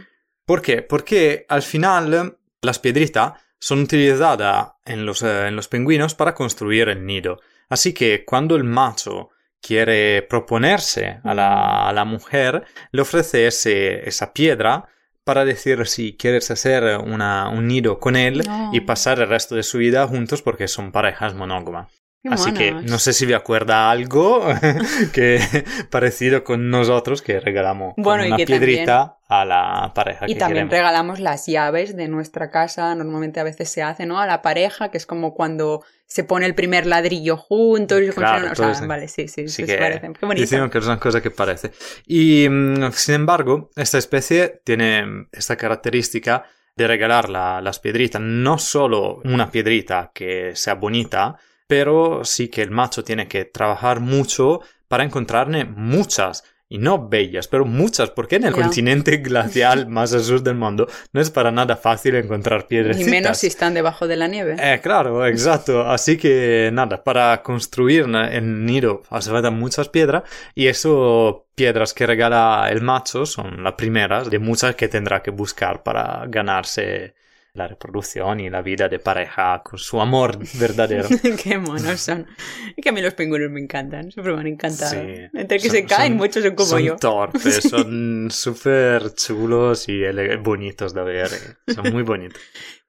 ¿Por 0.46 0.62
qué? 0.62 0.82
Porque 0.82 1.46
al 1.50 1.62
final 1.62 2.38
las 2.62 2.80
piedritas 2.80 3.34
son 3.60 3.82
utilizadas 3.82 4.72
en 4.86 5.06
los, 5.06 5.22
eh, 5.22 5.48
en 5.48 5.56
los 5.56 5.68
pingüinos 5.68 6.16
para 6.16 6.34
construir 6.34 6.88
el 6.88 7.06
nido. 7.06 7.40
Así 7.68 7.94
que 7.94 8.24
cuando 8.26 8.56
el 8.56 8.64
macho 8.64 9.30
quiere 9.62 10.22
proponerse 10.24 11.20
a 11.24 11.34
la, 11.34 11.88
a 11.90 11.94
la 11.94 12.06
mujer, 12.06 12.64
le 12.92 13.02
ofrece 13.02 13.48
ese- 13.48 14.08
esa 14.08 14.34
piedra 14.34 14.88
para 15.24 15.46
decir 15.46 15.86
si 15.86 16.18
quieres 16.18 16.50
hacer 16.50 16.98
una- 16.98 17.50
un 17.50 17.68
nido 17.68 18.00
con 18.00 18.16
él 18.16 18.42
No. 18.48 18.72
y 18.74 18.82
pasar 18.82 19.20
el 19.20 19.30
resto 19.30 19.56
de 19.56 19.64
su 19.64 19.78
vida 19.78 20.08
juntos 20.08 20.42
porque 20.42 20.68
son 20.68 20.92
parejas 20.92 21.36
monógamas. 21.36 21.99
Qué 22.22 22.30
Así 22.30 22.54
que 22.54 22.72
monos. 22.74 22.92
no 22.92 23.00
sé 23.00 23.14
si 23.14 23.26
me 23.26 23.34
acuerda 23.34 23.90
algo 23.90 24.46
que 25.14 25.40
parecido 25.90 26.44
con 26.44 26.70
nosotros 26.70 27.22
que 27.22 27.40
regalamos 27.40 27.94
Bueno, 27.98 28.24
y 28.26 28.28
una 28.28 28.38
que 28.38 28.46
piedrita 28.46 29.18
a 29.30 29.46
la 29.46 29.92
pareja 29.96 30.26
Y 30.28 30.34
que 30.34 30.40
también 30.40 30.68
queremos. 30.68 30.72
regalamos 30.72 31.20
las 31.20 31.46
llaves 31.46 31.96
de 31.96 32.08
nuestra 32.10 32.50
casa. 32.52 32.94
Normalmente 32.96 33.40
a 33.40 33.44
veces 33.44 33.70
se 33.70 33.84
hace, 33.84 34.06
¿no? 34.06 34.20
A 34.20 34.26
la 34.28 34.42
pareja, 34.42 34.90
que 34.92 34.98
es 34.98 35.06
como 35.06 35.34
cuando 35.34 35.82
se 36.08 36.24
pone 36.24 36.46
el 36.46 36.56
primer 36.56 36.88
ladrillo 36.88 37.38
juntos. 37.38 38.02
y 38.02 38.10
Claro, 38.10 38.52
o 38.52 38.56
sea, 38.56 38.72
eso. 38.72 38.88
vale, 38.88 39.08
sí, 39.08 39.28
sí, 39.28 39.48
Sí 39.48 39.64
que 39.66 39.78
parecen. 39.78 40.14
Qué 40.14 40.26
bonito. 40.26 40.42
Decimos 40.42 40.70
que 40.72 40.80
es 40.80 40.86
una 40.86 41.00
cosa 41.00 41.22
que 41.22 41.32
parece. 41.32 41.72
Y 42.06 42.48
mm, 42.50 42.92
sin 42.92 43.16
embargo, 43.16 43.70
esta 43.76 43.98
especie 43.98 44.62
tiene 44.66 45.28
esta 45.32 45.56
característica 45.56 46.44
de 46.76 46.88
regalar 46.88 47.30
la- 47.30 47.62
las 47.62 47.80
piedritas, 47.80 48.22
no 48.22 48.58
solo 48.58 49.22
una 49.26 49.52
piedrita 49.52 50.12
que 50.14 50.52
sea 50.56 50.74
bonita, 50.76 51.38
pero 51.70 52.26
sí 52.26 52.48
que 52.48 52.64
el 52.64 52.72
macho 52.72 53.04
tiene 53.04 53.28
que 53.28 53.46
trabajar 53.46 54.00
mucho 54.00 54.62
para 54.88 55.04
encontrarne 55.04 55.66
muchas. 55.66 56.44
Y 56.68 56.78
no 56.78 57.08
bellas, 57.08 57.48
pero 57.48 57.66
muchas, 57.66 58.12
porque 58.12 58.36
en 58.38 58.44
el 58.44 58.54
continente 58.54 59.18
glacial 59.24 59.88
más 59.88 60.14
al 60.14 60.22
sur 60.22 60.42
del 60.44 60.56
mundo 60.56 60.88
no 61.14 61.22
es 61.22 61.32
para 61.32 61.52
nada 61.52 61.76
fácil 61.76 62.16
encontrar 62.16 62.68
piedrecitas. 62.68 63.08
Y 63.08 63.12
menos 63.12 63.38
si 63.38 63.48
están 63.48 63.74
debajo 63.76 64.08
de 64.08 64.16
la 64.16 64.28
nieve. 64.28 64.56
Eh, 64.60 64.80
claro, 64.82 65.26
exacto. 65.28 65.82
Así 65.88 66.18
que 66.18 66.72
nada, 66.74 67.04
para 67.04 67.42
construir 67.44 68.06
el 68.32 68.66
nido 68.66 69.04
hace 69.10 69.30
falta 69.30 69.52
muchas 69.52 69.90
piedras 69.90 70.24
y 70.56 70.68
eso 70.68 71.48
piedras 71.54 71.94
que 71.94 72.08
regala 72.08 72.68
el 72.72 72.82
macho 72.82 73.28
son 73.28 73.64
las 73.64 73.74
primeras 73.74 74.30
de 74.30 74.40
muchas 74.40 74.76
que 74.76 74.88
tendrá 74.88 75.22
que 75.22 75.32
buscar 75.32 75.84
para 75.84 76.24
ganarse 76.28 77.14
la 77.54 77.68
reproducción 77.68 78.40
y 78.40 78.50
la 78.50 78.62
vida 78.62 78.88
de 78.90 79.00
pareja 79.00 79.62
con 79.64 79.80
su 79.80 80.00
amor 80.00 80.38
verdadero. 80.60 81.10
Qué 81.44 81.58
monos 81.58 82.00
son. 82.00 82.28
Es 82.76 82.84
que 82.84 82.90
a 82.90 82.92
mí 82.92 83.02
los 83.02 83.14
pingüinos 83.16 83.50
me 83.52 83.60
encantan, 83.60 84.12
siempre 84.12 84.34
me 84.34 84.40
han 84.42 84.48
encantado. 84.48 84.92
Sí. 84.92 84.98
Entre 85.34 85.58
que 85.60 85.68
Son- 85.68 85.72
se 85.78 85.86
caen, 85.86 86.12
son- 86.14 86.18
muchos 86.18 86.44
son 86.44 86.56
como 86.56 86.70
son 86.70 86.82
yo. 86.82 86.96
torpes, 86.98 87.56
son 87.70 88.30
súper 88.32 89.14
chulos 89.16 89.90
y 89.90 90.02
bonitos 90.38 90.94
de 90.94 91.04
ver. 91.04 91.30
eh. 91.68 91.74
Son 91.74 91.92
muy 91.92 92.04
bonitos. 92.04 92.40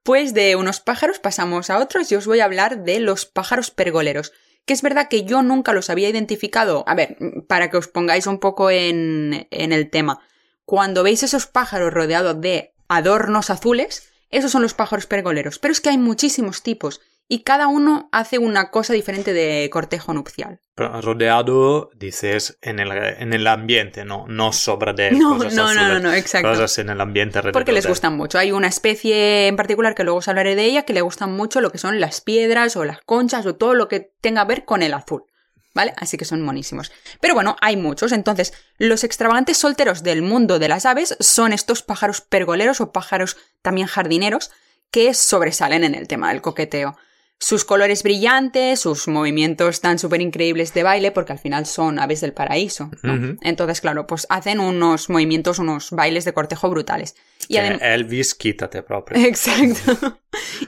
Pues 0.03 0.33
de 0.35 0.57
unos 0.57 0.81
pájaros 0.81 1.19
pasamos 1.19 1.69
a 1.71 1.79
otros 1.79 2.11
y 2.11 2.15
os 2.17 2.27
voy 2.27 2.41
a 2.41 2.45
hablar 2.47 2.85
de 2.85 3.01
los 3.01 3.27
pájaros 3.27 3.71
pergoleros. 3.71 4.33
Que 4.67 4.75
es 4.75 4.83
verdad 4.83 5.09
que 5.09 5.25
yo 5.25 5.43
nunca 5.43 5.73
los 5.73 5.91
había 5.91 6.09
identificado. 6.09 6.85
A 6.87 6.95
ver, 6.95 7.17
para 7.49 7.71
que 7.71 7.77
os 7.79 7.89
pongáis 7.89 8.27
un 8.27 8.39
poco 8.39 8.71
en, 8.71 9.47
en 9.51 9.73
el 9.73 9.91
tema. 9.91 10.21
Cuando 10.65 11.03
veis 11.03 11.23
esos 11.23 11.47
pájaros 11.47 11.93
rodeados 11.93 12.41
de 12.41 12.73
adornos 12.89 13.51
azules, 13.51 14.10
esos 14.31 14.51
son 14.51 14.63
los 14.63 14.75
pájaros 14.75 15.07
pergoleros. 15.07 15.59
Pero 15.59 15.73
es 15.73 15.81
que 15.81 15.91
hay 15.91 15.99
muchísimos 15.99 16.63
tipos 16.63 17.01
y 17.33 17.45
cada 17.45 17.69
uno 17.69 18.09
hace 18.11 18.39
una 18.39 18.73
cosa 18.73 18.93
diferente 18.93 19.33
de 19.33 19.71
cortejo 19.71 20.13
nupcial. 20.13 20.59
Pero 20.75 21.01
rodeado, 21.01 21.91
dices, 21.95 22.59
en 22.61 22.81
el, 22.81 22.91
en 22.91 23.33
el 23.33 23.47
ambiente, 23.47 24.05
no, 24.05 24.27
no 24.27 24.53
sobra 24.53 24.93
de 24.93 25.13
No, 25.13 25.39
cosas 25.39 25.55
no, 25.55 25.73
no, 25.73 25.89
no, 25.89 26.01
no, 26.01 26.13
exacto. 26.13 26.49
Cosas 26.49 26.77
en 26.79 26.91
el 26.91 27.01
ambiente 27.01 27.41
Porque 27.53 27.71
les 27.71 27.87
gustan 27.87 28.17
mucho. 28.17 28.37
Hay 28.37 28.51
una 28.51 28.67
especie 28.67 29.47
en 29.47 29.55
particular 29.55 29.95
que 29.95 30.03
luego 30.03 30.19
os 30.19 30.27
hablaré 30.27 30.57
de 30.57 30.65
ella 30.65 30.83
que 30.83 30.93
le 30.93 31.03
gustan 31.03 31.33
mucho 31.33 31.61
lo 31.61 31.71
que 31.71 31.79
son 31.79 32.01
las 32.01 32.21
piedras 32.21 32.77
o 32.77 32.85
las 32.85 33.01
conchas 33.03 33.47
o 33.47 33.55
todo 33.55 33.75
lo 33.75 33.87
que 33.87 34.13
tenga 34.21 34.43
que 34.43 34.49
ver 34.49 34.65
con 34.65 34.83
el 34.83 34.93
azul. 34.95 35.23
¿Vale? 35.73 35.93
Así 35.97 36.17
que 36.17 36.25
son 36.25 36.43
monísimos. 36.43 36.91
Pero 37.21 37.35
bueno, 37.35 37.57
hay 37.61 37.77
muchos. 37.77 38.13
Entonces, 38.13 38.53
los 38.79 39.05
extravagantes 39.05 39.57
solteros 39.57 40.03
del 40.03 40.23
mundo 40.23 40.59
de 40.59 40.69
las 40.69 40.85
aves 40.85 41.17
son 41.21 41.53
estos 41.53 41.83
pájaros 41.83 42.21
pergoleros 42.21 42.81
o 42.81 42.93
pájaros 42.93 43.37
también 43.63 43.87
jardineros 43.87 44.51
que 44.91 45.15
sobresalen 45.15 45.85
en 45.85 45.95
el 45.95 46.09
tema 46.09 46.31
del 46.31 46.41
coqueteo. 46.43 46.97
Sus 47.43 47.65
colores 47.65 48.03
brillantes, 48.03 48.81
sus 48.81 49.09
movimientos 49.09 49.81
tan 49.81 49.99
súper 49.99 50.21
increíbles 50.21 50.75
de 50.75 50.83
baile, 50.83 51.11
porque 51.11 51.33
al 51.33 51.39
final 51.39 51.65
son 51.65 51.99
aves 51.99 52.21
del 52.21 52.35
paraíso. 52.35 52.91
Entonces, 53.41 53.81
claro, 53.81 54.07
pues 54.07 54.27
hacen 54.29 54.61
unos 54.61 55.09
movimientos, 55.09 55.59
unos 55.59 55.91
bailes 55.91 56.27
de 56.27 56.35
cortejo 56.35 56.69
brutales. 56.69 57.15
Y 57.49 57.57
Elvis, 57.57 58.35
quítate 58.35 58.83
proprio. 58.83 59.25
Exacto. 59.27 60.19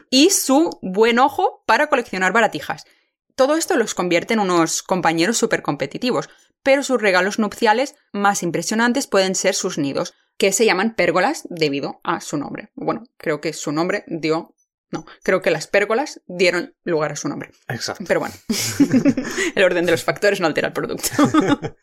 Y 0.09 0.31
su 0.31 0.79
buen 0.81 1.19
ojo 1.19 1.63
para 1.67 1.89
coleccionar 1.89 2.33
baratijas. 2.33 2.87
Todo 3.35 3.57
esto 3.57 3.77
los 3.77 3.95
convierte 3.95 4.35
en 4.35 4.41
unos 4.41 4.83
compañeros 4.83 5.39
súper 5.39 5.63
competitivos, 5.63 6.29
pero 6.63 6.83
sus 6.83 7.01
regalos 7.01 7.39
nupciales 7.39 7.95
más 8.13 8.43
impresionantes 8.43 9.07
pueden 9.07 9.35
ser 9.35 9.55
sus 9.55 9.79
nidos, 9.79 10.15
que 10.37 10.53
se 10.53 10.65
llaman 10.65 10.95
pérgolas 10.95 11.47
debido 11.51 12.01
a 12.05 12.21
su 12.21 12.37
nombre. 12.37 12.71
Bueno, 12.75 13.05
creo 13.17 13.41
que 13.41 13.53
su 13.53 13.73
nombre 13.73 14.05
dio... 14.07 14.55
No, 14.91 15.07
creo 15.23 15.41
que 15.41 15.51
las 15.51 15.67
pérgolas 15.67 16.21
dieron 16.27 16.75
lugar 16.85 17.13
a 17.13 17.17
su 17.17 17.27
nombre. 17.27 17.51
Exacto. 17.69 18.05
Pero 18.07 18.21
bueno, 18.21 18.35
el 19.55 19.65
orden 19.65 19.87
de 19.87 19.93
los 19.93 20.05
factores 20.05 20.39
no 20.41 20.47
altera 20.47 20.69
el 20.69 20.75
producto. 20.75 21.09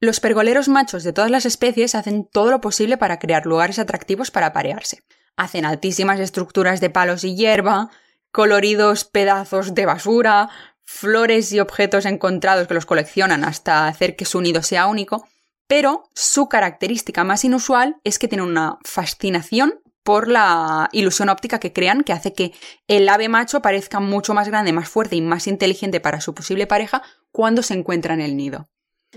Los 0.00 0.20
pergoleros 0.20 0.68
machos 0.68 1.02
de 1.02 1.12
todas 1.12 1.30
las 1.30 1.44
especies 1.44 1.96
hacen 1.96 2.24
todo 2.24 2.52
lo 2.52 2.60
posible 2.60 2.98
para 2.98 3.18
crear 3.18 3.46
lugares 3.46 3.80
atractivos 3.80 4.30
para 4.30 4.46
aparearse. 4.46 5.02
Hacen 5.36 5.64
altísimas 5.64 6.20
estructuras 6.20 6.80
de 6.80 6.88
palos 6.88 7.24
y 7.24 7.34
hierba, 7.34 7.90
coloridos 8.32 9.04
pedazos 9.04 9.74
de 9.74 9.86
basura, 9.86 10.50
flores 10.84 11.52
y 11.52 11.60
objetos 11.60 12.06
encontrados 12.06 12.66
que 12.66 12.74
los 12.74 12.86
coleccionan 12.86 13.44
hasta 13.44 13.86
hacer 13.86 14.16
que 14.16 14.24
su 14.24 14.40
nido 14.40 14.62
sea 14.62 14.86
único, 14.86 15.26
pero 15.66 16.08
su 16.14 16.48
característica 16.48 17.24
más 17.24 17.44
inusual 17.44 17.96
es 18.04 18.18
que 18.18 18.28
tienen 18.28 18.48
una 18.48 18.78
fascinación 18.84 19.80
por 20.02 20.28
la 20.28 20.88
ilusión 20.92 21.28
óptica 21.28 21.60
que 21.60 21.74
crean, 21.74 22.02
que 22.02 22.14
hace 22.14 22.32
que 22.32 22.54
el 22.86 23.06
ave 23.10 23.28
macho 23.28 23.60
parezca 23.60 24.00
mucho 24.00 24.32
más 24.32 24.48
grande, 24.48 24.72
más 24.72 24.88
fuerte 24.88 25.16
y 25.16 25.20
más 25.20 25.46
inteligente 25.46 26.00
para 26.00 26.22
su 26.22 26.34
posible 26.34 26.66
pareja 26.66 27.02
cuando 27.30 27.62
se 27.62 27.74
encuentra 27.74 28.14
en 28.14 28.22
el 28.22 28.34
nido. 28.34 28.70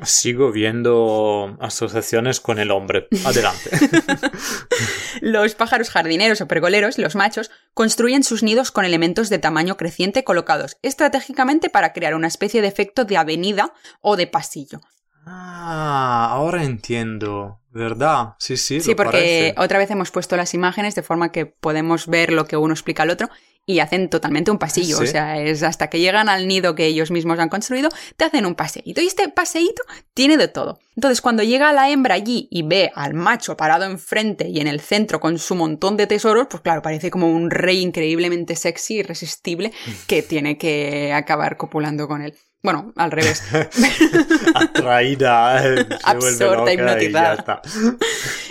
Sigo 0.03 0.51
viendo 0.51 1.57
asociaciones 1.59 2.39
con 2.39 2.59
el 2.59 2.71
hombre. 2.71 3.07
Adelante. 3.25 3.69
Los 5.21 5.55
pájaros 5.55 5.89
jardineros 5.89 6.39
o 6.39 6.47
pergoleros, 6.47 6.97
los 6.97 7.15
machos, 7.15 7.51
construyen 7.73 8.23
sus 8.23 8.41
nidos 8.41 8.71
con 8.71 8.85
elementos 8.85 9.29
de 9.29 9.37
tamaño 9.37 9.75
creciente 9.77 10.23
colocados 10.23 10.77
estratégicamente 10.81 11.69
para 11.69 11.91
crear 11.93 12.15
una 12.15 12.27
especie 12.27 12.61
de 12.61 12.69
efecto 12.69 13.03
de 13.05 13.17
avenida 13.17 13.73
o 13.99 14.15
de 14.15 14.27
pasillo. 14.27 14.79
ah, 15.25 16.29
ahora 16.31 16.63
entiendo. 16.63 17.60
¿Verdad? 17.71 18.33
Sí, 18.37 18.57
sí. 18.57 18.81
Sí, 18.81 18.95
porque 18.95 19.11
parece. 19.11 19.53
otra 19.57 19.77
vez 19.79 19.89
hemos 19.91 20.11
puesto 20.11 20.35
las 20.37 20.53
imágenes 20.53 20.93
de 20.95 21.03
forma 21.03 21.31
que 21.31 21.45
podemos 21.45 22.07
ver 22.07 22.31
lo 22.33 22.45
que 22.45 22.57
uno 22.57 22.73
explica 22.73 23.03
al 23.03 23.09
otro 23.11 23.29
y 23.65 23.79
hacen 23.79 24.09
totalmente 24.09 24.51
un 24.51 24.57
pasillo. 24.57 24.97
Sí. 24.97 25.03
O 25.03 25.07
sea, 25.07 25.39
es 25.39 25.63
hasta 25.63 25.87
que 25.89 25.99
llegan 25.99 26.27
al 26.29 26.47
nido 26.47 26.75
que 26.75 26.85
ellos 26.87 27.11
mismos 27.11 27.39
han 27.39 27.47
construido, 27.47 27.89
te 28.17 28.25
hacen 28.25 28.45
un 28.45 28.55
paseíto. 28.55 28.99
Y 29.01 29.05
este 29.07 29.29
paseíto 29.29 29.83
tiene 30.13 30.35
de 30.35 30.47
todo. 30.47 30.79
Entonces, 30.97 31.21
cuando 31.21 31.43
llega 31.43 31.71
la 31.71 31.89
hembra 31.89 32.15
allí 32.15 32.47
y 32.51 32.63
ve 32.63 32.91
al 32.95 33.13
macho 33.13 33.55
parado 33.55 33.85
enfrente 33.85 34.49
y 34.49 34.59
en 34.59 34.67
el 34.67 34.81
centro 34.81 35.19
con 35.21 35.37
su 35.39 35.55
montón 35.55 35.95
de 35.95 36.07
tesoros, 36.07 36.47
pues 36.49 36.61
claro, 36.61 36.81
parece 36.81 37.11
como 37.11 37.27
un 37.31 37.51
rey 37.51 37.81
increíblemente 37.81 38.55
sexy, 38.55 38.95
irresistible, 38.95 39.69
Mm. 39.69 39.91
que 40.07 40.23
tiene 40.23 40.57
que 40.57 41.13
acabar 41.13 41.55
copulando 41.55 42.07
con 42.07 42.21
él. 42.23 42.35
Bueno, 42.63 42.93
al 42.95 43.11
revés. 43.11 43.41
Atraída, 44.55 45.65
eh, 45.65 45.85
Absorta, 46.03 46.55
loca 46.57 46.71
y 46.71 46.73
hipnotizada. 46.75 47.35
ya 47.35 47.39
está. 47.39 47.61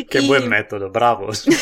Qué 0.09 0.21
Y- 0.21 0.29
buen 0.29 0.49
método, 0.49 0.91
bravos. 0.91 1.45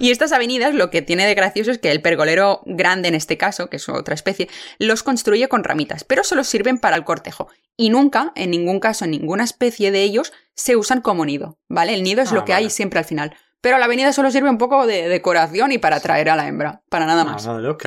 Y 0.00 0.10
estas 0.10 0.32
avenidas 0.32 0.74
lo 0.74 0.90
que 0.90 1.00
tiene 1.00 1.26
de 1.26 1.34
gracioso 1.34 1.70
es 1.70 1.78
que 1.78 1.90
el 1.90 2.02
pergolero 2.02 2.60
grande 2.66 3.08
en 3.08 3.14
este 3.14 3.38
caso, 3.38 3.68
que 3.70 3.76
es 3.76 3.88
otra 3.88 4.14
especie, 4.14 4.48
los 4.78 5.02
construye 5.02 5.48
con 5.48 5.64
ramitas, 5.64 6.02
pero 6.04 6.24
solo 6.24 6.44
sirven 6.44 6.78
para 6.78 6.96
el 6.96 7.04
cortejo. 7.04 7.48
Y 7.76 7.88
nunca, 7.90 8.32
en 8.34 8.50
ningún 8.50 8.80
caso, 8.80 9.04
en 9.04 9.12
ninguna 9.12 9.44
especie 9.44 9.92
de 9.92 10.02
ellos, 10.02 10.32
se 10.54 10.76
usan 10.76 11.00
como 11.00 11.24
nido, 11.24 11.58
¿vale? 11.68 11.94
El 11.94 12.02
nido 12.02 12.20
es 12.22 12.32
Ah, 12.32 12.34
lo 12.34 12.44
que 12.44 12.52
hay 12.52 12.68
siempre 12.68 12.98
al 12.98 13.04
final. 13.06 13.36
Pero 13.60 13.78
la 13.78 13.84
avenida 13.86 14.12
solo 14.12 14.30
sirve 14.30 14.50
un 14.50 14.58
poco 14.58 14.86
de 14.86 15.08
decoración 15.08 15.72
y 15.72 15.78
para 15.78 15.96
atraer 15.96 16.28
a 16.30 16.36
la 16.36 16.48
hembra, 16.48 16.82
para 16.90 17.06
nada 17.06 17.24
más. 17.24 17.46
Ah, 17.46 17.52
vale, 17.52 17.68
ok. 17.68 17.86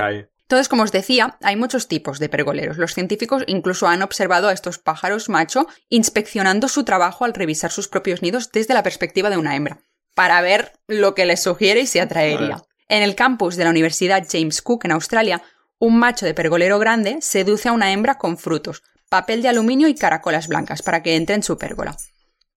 Entonces, 0.49 0.67
como 0.67 0.81
os 0.81 0.91
decía, 0.91 1.38
hay 1.43 1.55
muchos 1.55 1.88
tipos 1.88 2.17
de 2.17 2.27
pergoleros. 2.27 2.79
Los 2.79 2.95
científicos 2.95 3.43
incluso 3.45 3.88
han 3.88 4.01
observado 4.01 4.47
a 4.47 4.51
estos 4.51 4.79
pájaros 4.79 5.29
macho 5.29 5.67
inspeccionando 5.89 6.67
su 6.67 6.83
trabajo 6.83 7.23
al 7.23 7.35
revisar 7.35 7.69
sus 7.69 7.88
propios 7.88 8.23
nidos 8.23 8.51
desde 8.51 8.73
la 8.73 8.81
perspectiva 8.81 9.29
de 9.29 9.38
una 9.38 9.55
hembra, 9.55 9.83
para 10.15 10.41
ver 10.41 10.73
lo 10.88 11.13
que 11.13 11.27
les 11.27 11.43
sugiere 11.43 11.81
y 11.81 11.85
si 11.85 11.99
atraería. 11.99 12.63
En 12.88 13.03
el 13.03 13.13
campus 13.13 13.57
de 13.57 13.65
la 13.65 13.69
Universidad 13.69 14.25
James 14.27 14.63
Cook 14.63 14.85
en 14.85 14.93
Australia, 14.93 15.43
un 15.77 15.99
macho 15.99 16.25
de 16.25 16.33
pergolero 16.33 16.79
grande 16.79 17.19
seduce 17.21 17.69
a 17.69 17.73
una 17.73 17.91
hembra 17.91 18.17
con 18.17 18.35
frutos, 18.39 18.81
papel 19.07 19.43
de 19.43 19.49
aluminio 19.49 19.88
y 19.88 19.93
caracolas 19.93 20.47
blancas 20.47 20.81
para 20.81 21.03
que 21.03 21.15
entre 21.15 21.35
en 21.35 21.43
su 21.43 21.59
pérgola. 21.59 21.95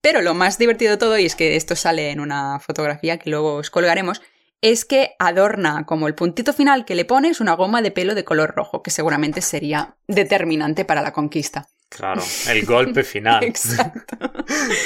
Pero 0.01 0.23
lo 0.23 0.33
más 0.33 0.57
divertido 0.57 0.89
de 0.89 0.97
todo, 0.97 1.19
y 1.19 1.25
es 1.27 1.35
que 1.35 1.55
esto 1.55 1.75
sale 1.75 2.09
en 2.09 2.19
una 2.19 2.59
fotografía 2.59 3.19
que 3.19 3.29
luego 3.29 3.53
os 3.53 3.69
colgaremos, 3.69 4.23
es 4.63 4.85
que 4.85 5.15
adorna 5.19 5.85
como 5.85 6.07
el 6.07 6.15
puntito 6.15 6.53
final 6.53 6.85
que 6.85 6.95
le 6.95 7.03
pones 7.03 7.41
una 7.41 7.53
goma 7.53 7.81
de 7.81 7.91
pelo 7.91 8.15
de 8.15 8.23
color 8.23 8.53
rojo, 8.55 8.81
que 8.81 8.91
seguramente 8.91 9.41
sería 9.41 9.97
determinante 10.07 10.85
para 10.85 11.01
la 11.01 11.11
conquista. 11.11 11.67
Claro, 11.89 12.23
el 12.47 12.65
golpe 12.65 13.03
final. 13.03 13.43
Exacto. 13.43 14.17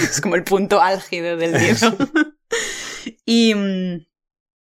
es 0.01 0.19
como 0.19 0.35
el 0.35 0.43
punto 0.43 0.81
álgido 0.81 1.37
del 1.37 1.53
libro. 1.53 1.95
y 3.25 3.53
mm, 3.53 4.07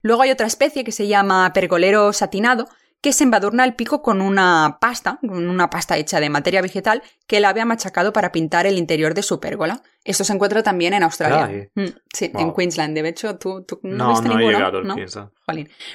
luego 0.00 0.22
hay 0.22 0.30
otra 0.30 0.46
especie 0.46 0.82
que 0.82 0.92
se 0.92 1.06
llama 1.06 1.52
pergolero 1.52 2.14
satinado, 2.14 2.66
que 3.02 3.12
se 3.12 3.24
embadurna 3.24 3.64
el 3.64 3.74
pico 3.74 4.00
con 4.00 4.22
una 4.22 4.78
pasta, 4.80 5.18
con 5.20 5.48
una 5.48 5.68
pasta 5.68 5.98
hecha 5.98 6.20
de 6.20 6.30
materia 6.30 6.62
vegetal, 6.62 7.02
que 7.26 7.38
el 7.38 7.44
ave 7.44 7.60
ha 7.60 7.64
machacado 7.64 8.12
para 8.12 8.30
pintar 8.30 8.64
el 8.64 8.78
interior 8.78 9.12
de 9.12 9.24
su 9.24 9.40
pérgola. 9.40 9.82
Esto 10.04 10.22
se 10.22 10.32
encuentra 10.32 10.62
también 10.62 10.94
en 10.94 11.02
Australia. 11.02 11.68
Mm, 11.74 11.84
sí, 12.14 12.26
en 12.26 12.46
Wow. 12.46 12.54
Queensland. 12.54 12.94
De 12.96 13.08
hecho, 13.08 13.36
tú, 13.38 13.64
tú 13.64 13.80
no, 13.82 13.96
No, 13.96 14.10
viste 14.10 14.28
no 14.28 14.34
he 14.34 14.36
ninguno, 14.36 14.56
llegado 14.58 14.78
al 14.78 14.86
¿no? 14.86 14.94
Queensland. 14.94 15.30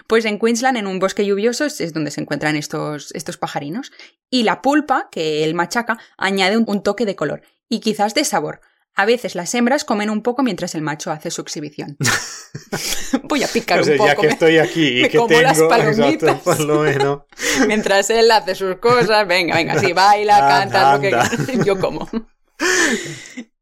Pues 0.06 0.26
en 0.26 0.38
Queensland, 0.38 0.78
en 0.78 0.86
un 0.86 1.00
bosque 1.00 1.26
lluvioso, 1.26 1.63
es 1.63 1.80
es 1.80 1.93
donde 1.93 2.12
se 2.12 2.20
encuentran 2.20 2.58
estos, 2.58 3.12
estos 3.15 3.38
pajarinos. 3.38 3.91
Y 4.30 4.43
la 4.43 4.62
pulpa, 4.62 5.08
que 5.10 5.46
él 5.46 5.56
machaca, 5.56 5.98
añade 6.17 6.58
un, 6.58 6.65
un 6.67 6.84
toque 6.84 7.06
de 7.06 7.15
color 7.15 7.41
y 7.70 7.80
quizás 7.80 8.13
de 8.15 8.26
sabor. 8.26 8.60
A 8.97 9.05
veces 9.05 9.36
las 9.36 9.53
hembras 9.53 9.86
comen 9.86 10.10
un 10.10 10.23
poco 10.23 10.41
mientras 10.43 10.73
el 10.75 10.81
macho 10.81 11.12
hace 11.12 11.29
su 11.31 11.41
exhibición. 11.41 11.97
Voy 13.23 13.43
a 13.43 13.47
picar 13.47 13.79
O 13.79 13.83
sea, 13.83 13.93
un 13.93 13.97
poco 13.99 14.10
ya 14.10 14.15
que 14.15 14.27
me- 14.27 14.33
estoy 14.33 14.57
aquí 14.57 14.99
y 14.99 15.01
me 15.03 15.10
que 15.10 15.17
como 15.17 15.29
tengo 15.29 15.41
las 15.43 15.60
palomitas. 15.62 16.12
exacto, 16.13 16.39
por 16.43 16.60
lo 16.62 16.79
menos. 16.81 17.19
mientras 17.67 18.10
él 18.10 18.29
hace 18.31 18.55
sus 18.55 18.77
cosas. 18.77 19.27
Venga, 19.27 19.55
venga, 19.55 19.79
sí, 19.79 19.93
baila, 19.93 20.38
Anda, 20.38 20.60
canta, 20.60 20.93
lo 20.95 21.01
que 21.01 21.07
anda. 21.13 21.29
quieras. 21.29 21.65
Yo 21.65 21.79
como. 21.79 22.10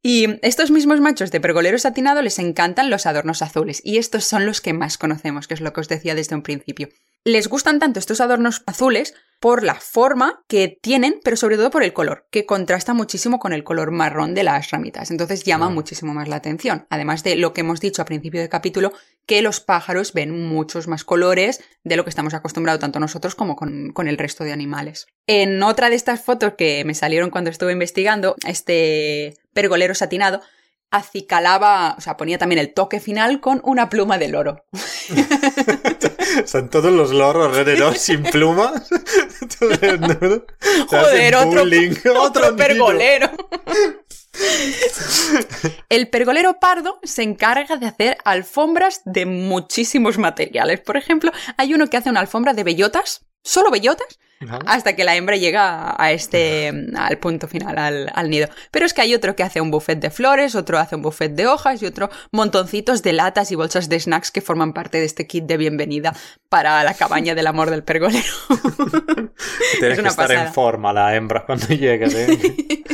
Y 0.01 0.27
estos 0.41 0.71
mismos 0.71 1.01
machos 1.01 1.31
de 1.31 1.41
pergolero 1.41 1.77
satinado 1.79 2.21
les 2.21 2.39
encantan 2.39 2.89
los 2.89 3.05
adornos 3.05 3.41
azules, 3.41 3.81
y 3.83 3.97
estos 3.97 4.23
son 4.23 4.45
los 4.45 4.61
que 4.61 4.71
más 4.73 4.97
conocemos, 4.97 5.47
que 5.47 5.55
es 5.55 5.61
lo 5.61 5.73
que 5.73 5.81
os 5.81 5.89
decía 5.89 6.15
desde 6.15 6.35
un 6.35 6.43
principio. 6.43 6.89
Les 7.27 7.47
gustan 7.47 7.79
tanto 7.79 7.97
estos 7.97 8.21
adornos 8.21 8.61
azules 8.67 9.15
por 9.39 9.63
la 9.63 9.73
forma 9.73 10.43
que 10.47 10.77
tienen, 10.79 11.19
pero 11.23 11.35
sobre 11.35 11.57
todo 11.57 11.71
por 11.71 11.81
el 11.81 11.91
color, 11.91 12.27
que 12.29 12.45
contrasta 12.45 12.93
muchísimo 12.93 13.39
con 13.39 13.51
el 13.51 13.63
color 13.63 13.89
marrón 13.89 14.35
de 14.35 14.43
las 14.43 14.69
ramitas. 14.69 15.09
Entonces 15.09 15.43
llama 15.43 15.69
muchísimo 15.69 16.13
más 16.13 16.27
la 16.27 16.35
atención. 16.35 16.85
Además 16.91 17.23
de 17.23 17.35
lo 17.35 17.51
que 17.51 17.61
hemos 17.61 17.79
dicho 17.79 18.03
a 18.03 18.05
principio 18.05 18.41
de 18.41 18.47
capítulo, 18.47 18.93
que 19.25 19.41
los 19.41 19.59
pájaros 19.59 20.13
ven 20.13 20.39
muchos 20.47 20.87
más 20.87 21.03
colores 21.03 21.63
de 21.83 21.95
lo 21.95 22.03
que 22.03 22.11
estamos 22.11 22.35
acostumbrados 22.35 22.79
tanto 22.79 22.99
nosotros 22.99 23.33
como 23.33 23.55
con, 23.55 23.91
con 23.91 24.07
el 24.07 24.19
resto 24.19 24.43
de 24.43 24.53
animales. 24.53 25.07
En 25.25 25.63
otra 25.63 25.89
de 25.89 25.95
estas 25.95 26.23
fotos 26.23 26.53
que 26.55 26.85
me 26.85 26.93
salieron 26.93 27.31
cuando 27.31 27.49
estuve 27.49 27.71
investigando, 27.71 28.35
este 28.45 29.33
pergolero 29.51 29.95
satinado 29.95 30.41
acicalaba, 30.91 31.95
o 31.97 32.01
sea, 32.01 32.17
ponía 32.17 32.37
también 32.37 32.59
el 32.59 32.73
toque 32.73 32.99
final 32.99 33.39
con 33.39 33.61
una 33.63 33.89
pluma 33.89 34.17
de 34.17 34.29
loro. 34.29 34.65
Están 36.43 36.69
todos 36.69 36.91
los 36.91 37.11
loros 37.11 37.47
alrededor 37.47 37.95
sin. 37.97 38.25
Se 38.25 38.41
Joder, 40.87 41.35
otro, 41.35 41.63
otro 42.21 42.41
nido. 42.43 42.55
pergolero. 42.55 43.31
El 45.89 46.09
pergolero 46.09 46.59
pardo 46.59 46.99
se 47.03 47.23
encarga 47.23 47.77
de 47.77 47.85
hacer 47.87 48.17
alfombras 48.25 49.01
de 49.05 49.25
muchísimos 49.25 50.17
materiales. 50.17 50.81
Por 50.81 50.97
ejemplo, 50.97 51.31
hay 51.57 51.73
uno 51.73 51.87
que 51.87 51.97
hace 51.97 52.09
una 52.09 52.19
alfombra 52.19 52.53
de 52.53 52.63
bellotas, 52.63 53.25
solo 53.45 53.69
bellotas, 53.71 54.19
Ajá. 54.41 54.59
hasta 54.65 54.95
que 54.97 55.05
la 55.05 55.15
hembra 55.15 55.37
llega 55.37 55.95
a 55.97 56.11
este 56.11 56.73
al 56.97 57.17
punto 57.19 57.47
final, 57.47 57.77
al, 57.77 58.11
al 58.13 58.29
nido. 58.29 58.49
Pero 58.71 58.85
es 58.85 58.93
que 58.93 59.01
hay 59.01 59.13
otro 59.15 59.35
que 59.35 59.43
hace 59.43 59.61
un 59.61 59.71
buffet 59.71 59.99
de 59.99 60.09
flores, 60.09 60.55
otro 60.55 60.77
hace 60.79 60.95
un 60.97 61.03
buffet 61.03 61.31
de 61.33 61.47
hojas 61.47 61.81
y 61.81 61.85
otro 61.85 62.09
montoncitos 62.31 63.01
de 63.01 63.13
latas 63.13 63.51
y 63.51 63.55
bolsas 63.55 63.87
de 63.87 63.99
snacks 63.99 64.31
que 64.31 64.41
forman 64.41 64.73
parte 64.73 64.97
de 64.97 65.05
este 65.05 65.25
kit 65.27 65.45
de 65.45 65.55
bienvenida 65.57 66.13
para 66.49 66.83
la 66.83 66.93
cabaña 66.95 67.33
del 67.35 67.47
amor 67.47 67.69
del 67.69 67.83
pergolero. 67.83 68.25
Tiene 69.79 69.93
es 69.93 70.01
que 70.01 70.07
estar 70.07 70.27
pasada. 70.27 70.47
en 70.47 70.53
forma 70.53 70.91
la 70.91 71.15
hembra 71.15 71.45
cuando 71.45 71.67
llegue. 71.67 72.05
¿eh? 72.05 72.83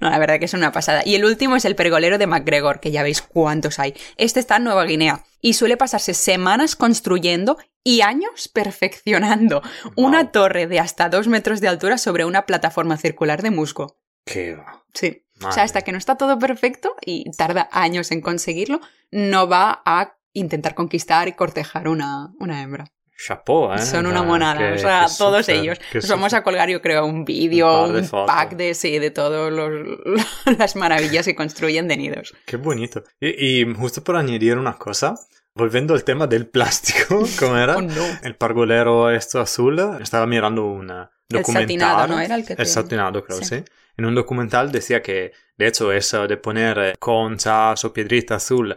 No, 0.00 0.10
la 0.10 0.18
verdad 0.18 0.38
que 0.38 0.46
es 0.46 0.54
una 0.54 0.72
pasada. 0.72 1.02
Y 1.04 1.14
el 1.14 1.24
último 1.24 1.56
es 1.56 1.64
el 1.64 1.76
pergolero 1.76 2.18
de 2.18 2.26
MacGregor, 2.26 2.80
que 2.80 2.90
ya 2.90 3.02
veis 3.02 3.22
cuántos 3.22 3.78
hay. 3.78 3.94
Este 4.16 4.40
está 4.40 4.56
en 4.56 4.64
Nueva 4.64 4.84
Guinea 4.84 5.22
y 5.40 5.54
suele 5.54 5.76
pasarse 5.76 6.14
semanas 6.14 6.74
construyendo 6.74 7.58
y 7.84 8.00
años 8.00 8.48
perfeccionando 8.48 9.62
una 9.96 10.32
torre 10.32 10.66
de 10.66 10.80
hasta 10.80 11.08
dos 11.08 11.28
metros 11.28 11.60
de 11.60 11.68
altura 11.68 11.98
sobre 11.98 12.24
una 12.24 12.46
plataforma 12.46 12.96
circular 12.96 13.42
de 13.42 13.50
musgo. 13.50 13.98
Qué 14.24 14.54
va. 14.56 14.84
Sí. 14.94 15.20
O 15.46 15.52
sea, 15.52 15.64
hasta 15.64 15.82
que 15.82 15.92
no 15.92 15.98
está 15.98 16.16
todo 16.16 16.38
perfecto 16.38 16.94
y 17.04 17.30
tarda 17.36 17.68
años 17.72 18.10
en 18.12 18.20
conseguirlo, 18.20 18.80
no 19.10 19.48
va 19.48 19.82
a 19.84 20.16
intentar 20.32 20.74
conquistar 20.74 21.28
y 21.28 21.32
cortejar 21.32 21.88
una, 21.88 22.32
una 22.38 22.62
hembra. 22.62 22.86
Chapeau, 23.16 23.72
¿eh? 23.74 23.78
Son 23.78 24.06
una 24.06 24.22
monada, 24.22 24.58
qué- 24.58 24.72
o 24.74 24.78
sea, 24.78 25.06
todos 25.18 25.48
ellos. 25.48 25.78
Nos 25.92 26.08
vamos 26.08 26.34
a 26.34 26.42
colgar, 26.42 26.68
yo 26.68 26.80
creo, 26.82 27.04
un 27.06 27.24
vídeo, 27.24 27.84
Un 27.84 28.08
pack 28.26 28.54
de, 28.56 28.74
sí, 28.74 28.98
de 28.98 29.10
todas 29.10 29.52
las 30.58 30.74
maravillas 30.76 31.24
que 31.26 31.34
construyen 31.36 31.86
de 31.88 31.96
nidos. 31.96 32.34
Qué 32.46 32.56
bonito. 32.56 33.04
Y, 33.20 33.60
y 33.62 33.74
justo 33.74 34.02
por 34.02 34.16
añadir 34.16 34.56
una 34.58 34.76
cosa, 34.78 35.14
volviendo 35.54 35.94
al 35.94 36.04
tema 36.04 36.26
del 36.26 36.46
plástico, 36.46 37.22
¿cómo 37.38 37.56
era? 37.56 37.76
Oh, 37.76 37.82
no. 37.82 38.04
El 38.22 38.36
pargolero 38.36 39.10
esto 39.10 39.40
azul, 39.40 39.78
estaba 40.00 40.26
mirando 40.26 40.64
un 40.66 40.90
El 40.90 41.06
documental. 41.28 41.62
satinado, 41.62 42.06
¿no? 42.08 42.20
Era 42.20 42.34
el 42.34 42.44
que 42.44 42.54
El 42.54 42.66
satinado, 42.66 43.24
creo, 43.24 43.38
Sí. 43.38 43.44
sí. 43.44 43.64
En 43.96 44.06
un 44.06 44.14
documental 44.16 44.72
decía 44.72 45.00
que, 45.02 45.32
de 45.56 45.66
hecho, 45.68 45.92
eso 45.92 46.26
de 46.26 46.36
poner 46.36 46.78
eh, 46.78 46.94
conchas 46.98 47.84
o 47.84 47.92
piedrita 47.92 48.34
azul 48.34 48.76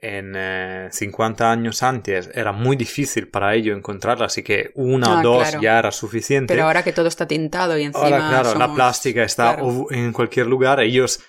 en 0.00 0.32
eh, 0.36 0.88
50 0.90 1.50
años 1.52 1.82
antes 1.84 2.28
era 2.34 2.50
muy 2.50 2.76
difícil 2.76 3.28
para 3.28 3.54
ellos 3.54 3.76
encontrarla, 3.78 4.26
así 4.26 4.42
que 4.42 4.72
una 4.74 5.18
Ah, 5.18 5.20
o 5.20 5.22
dos 5.22 5.42
claro. 5.48 5.62
ya 5.62 5.78
era 5.78 5.92
suficiente. 5.92 6.52
Pero 6.52 6.66
ahora 6.66 6.82
que 6.82 6.92
todo 6.92 7.06
está 7.06 7.28
tintado 7.28 7.78
y 7.78 7.84
encima. 7.84 8.04
Ahora, 8.04 8.16
claro, 8.28 8.54
la 8.58 8.64
somos- 8.66 8.74
plástica 8.74 9.22
está 9.22 9.54
claro. 9.54 9.86
en 9.90 10.12
cualquier 10.12 10.48
lugar. 10.48 10.80
Ellos 10.80 11.20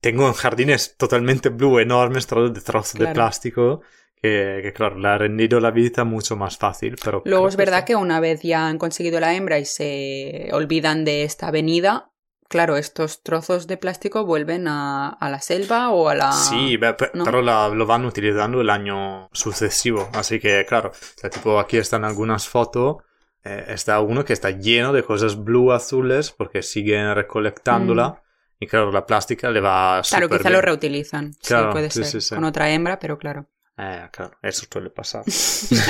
tengo 0.00 0.32
jardines 0.32 0.96
totalmente 0.96 1.50
blue, 1.50 1.78
enormes, 1.78 2.26
todos 2.26 2.54
de 2.54 2.62
trozos 2.62 2.94
de 2.94 3.00
Claro. 3.00 3.14
plástico, 3.14 3.82
que, 4.20 4.60
que, 4.62 4.72
claro, 4.72 4.98
le 4.98 5.08
ha 5.08 5.18
rendido 5.18 5.60
la 5.60 5.70
vida 5.70 6.04
mucho 6.04 6.36
más 6.36 6.56
fácil. 6.58 6.96
Pero 7.04 7.22
Luego 7.24 7.48
es 7.48 7.56
verdad 7.56 7.84
que 7.84 7.96
una 7.96 8.20
vez 8.20 8.42
ya 8.42 8.66
han 8.68 8.78
conseguido 8.78 9.20
la 9.20 9.34
hembra 9.34 9.58
y 9.58 9.64
se 9.64 10.48
olvidan 10.52 11.04
de 11.04 11.24
esta 11.24 11.48
avenida, 11.48 12.10
claro, 12.48 12.76
estos 12.76 13.22
trozos 13.22 13.66
de 13.66 13.76
plástico 13.76 14.24
vuelven 14.24 14.68
a, 14.68 15.08
a 15.10 15.30
la 15.30 15.40
selva 15.40 15.90
o 15.90 16.08
a 16.08 16.14
la. 16.14 16.32
Sí, 16.32 16.76
be- 16.76 16.94
pe- 16.94 17.10
¿no? 17.14 17.24
pero 17.24 17.42
la- 17.42 17.68
lo 17.68 17.86
van 17.86 18.04
utilizando 18.04 18.60
el 18.60 18.70
año 18.70 19.28
sucesivo. 19.32 20.08
Así 20.14 20.40
que, 20.40 20.64
claro, 20.66 20.90
o 20.90 21.20
sea, 21.20 21.30
tipo, 21.30 21.58
aquí 21.58 21.76
están 21.76 22.04
algunas 22.04 22.48
fotos. 22.48 22.96
eh, 23.44 23.64
está 23.68 24.00
uno 24.00 24.24
que 24.24 24.32
está 24.32 24.50
lleno 24.50 24.92
de 24.92 25.04
cosas 25.04 25.36
blue 25.44 25.70
azules 25.72 26.32
porque 26.32 26.62
siguen 26.62 27.14
recolectándola. 27.14 28.22
Y 28.58 28.66
claro, 28.66 28.90
la 28.90 29.04
plástica 29.06 29.50
le 29.50 29.60
va 29.60 30.00
Mm. 30.00 30.02
Claro, 30.08 30.28
quizá 30.28 30.42
bien. 30.44 30.52
lo 30.54 30.62
reutilizan. 30.62 31.32
Claro, 31.46 31.68
sí, 31.68 31.72
puede 31.72 31.90
sí, 31.90 32.02
ser. 32.04 32.06
sí, 32.06 32.20
sí. 32.28 32.34
Con 32.34 32.44
otra 32.44 32.70
hembra, 32.70 32.98
pero 32.98 33.18
claro. 33.18 33.46
Eh, 33.78 34.08
claro, 34.12 34.36
eso 34.42 34.66
suele 34.70 34.90
pasar. 34.90 35.24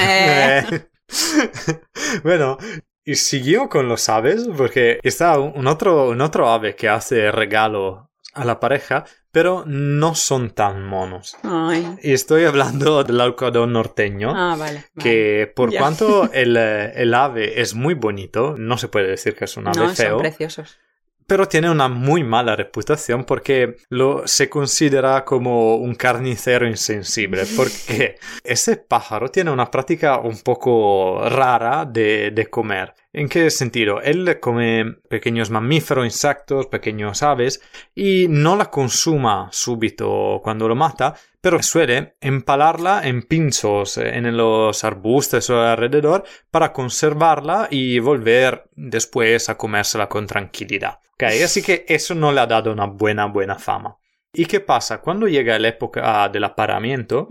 Eh. 0.01 0.65
bueno, 2.25 2.59
y 3.05 3.15
siguió 3.15 3.69
con 3.69 3.89
los 3.89 4.09
aves, 4.09 4.49
porque 4.57 4.99
está 5.03 5.39
un 5.39 5.67
otro, 5.67 6.09
un 6.09 6.21
otro 6.21 6.49
ave 6.49 6.75
que 6.75 6.89
hace 6.89 7.31
regalo 7.31 8.11
a 8.35 8.45
la 8.45 8.61
pareja, 8.61 9.05
pero 9.31 9.65
no 9.67 10.15
son 10.15 10.51
tan 10.51 10.85
monos. 10.85 11.37
Ay. 11.43 11.97
Y 12.03 12.13
estoy 12.13 12.45
hablando 12.45 13.03
del 13.05 13.21
alcadón 13.21 13.73
norteño. 13.73 14.33
Ah, 14.35 14.57
vale. 14.59 14.85
vale. 14.95 15.03
Que 15.03 15.51
por 15.55 15.71
Ya. 15.71 15.81
cuanto 15.81 16.31
el, 16.33 16.57
eh, 16.57 16.93
el 16.97 17.15
ave 17.15 17.61
es 17.61 17.75
muy 17.75 17.95
bonito, 17.95 18.57
no 18.59 18.77
se 18.79 18.89
puede 18.89 19.09
decir 19.09 19.35
que 19.37 19.45
es 19.47 19.57
un 19.57 19.69
ave 19.69 19.79
no, 19.79 19.95
feo, 19.95 20.11
son 20.11 20.19
preciosos. 20.21 20.79
Pero 21.27 21.49
tiene 21.49 21.71
una 21.71 21.89
muy 21.89 22.23
mala 22.25 22.57
reputación 22.57 23.25
porque 23.25 23.77
lo 23.89 24.27
se 24.27 24.49
considera 24.49 25.25
como 25.25 25.77
un 25.77 25.95
carnicero 25.95 26.67
insensible 26.67 27.45
porque 27.57 28.17
ese 28.45 28.77
pájaro 28.77 29.29
tiene 29.29 29.51
una 29.51 29.71
práctica 29.71 30.19
un 30.19 30.39
poco 30.39 31.29
rara 31.29 31.85
de, 31.85 32.31
de 32.31 32.47
comer. 32.47 32.95
¿En 33.17 33.31
qué 33.31 33.49
sentido? 33.49 34.03
Él 34.03 34.39
come 34.41 34.99
pequeños 35.09 35.49
mamíferos, 35.49 36.05
insectos, 36.05 36.67
pequeños 36.67 37.23
aves 37.23 37.63
y 37.95 38.27
no 38.29 38.57
la 38.57 38.67
consuma 38.67 39.49
súbito 39.53 40.43
cuando 40.45 40.69
lo 40.69 40.75
mata, 40.75 41.15
pero 41.41 41.63
suele 41.63 42.17
empalarla 42.21 43.09
en 43.09 43.23
pinchos 43.23 43.97
eh, 43.97 44.19
en 44.19 44.37
los 44.37 44.85
arbustos 44.85 45.49
o 45.49 45.63
alrededor 45.63 46.25
para 46.51 46.75
conservarla 46.75 47.69
y 47.71 48.01
volver 48.01 48.69
después 48.75 49.49
a 49.49 49.57
comérsela 49.57 50.11
con 50.11 50.27
tranquilidad. 50.27 50.99
Ok, 51.15 51.23
así 51.43 51.63
que 51.63 51.87
eso 51.89 52.15
no 52.15 52.33
le 52.33 52.43
ha 52.43 52.47
dado 52.47 52.71
una 52.71 52.85
buena, 52.85 53.25
buena 53.25 53.59
fama. 53.59 53.97
¿Y 54.31 54.45
qué 54.45 54.61
pasa? 54.61 55.01
Cuando 55.01 55.27
llega 55.27 55.59
la 55.59 55.69
época 55.69 56.29
del 56.29 56.45
apareamiento, 56.45 57.29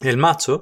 el 0.00 0.16
macho, 0.16 0.60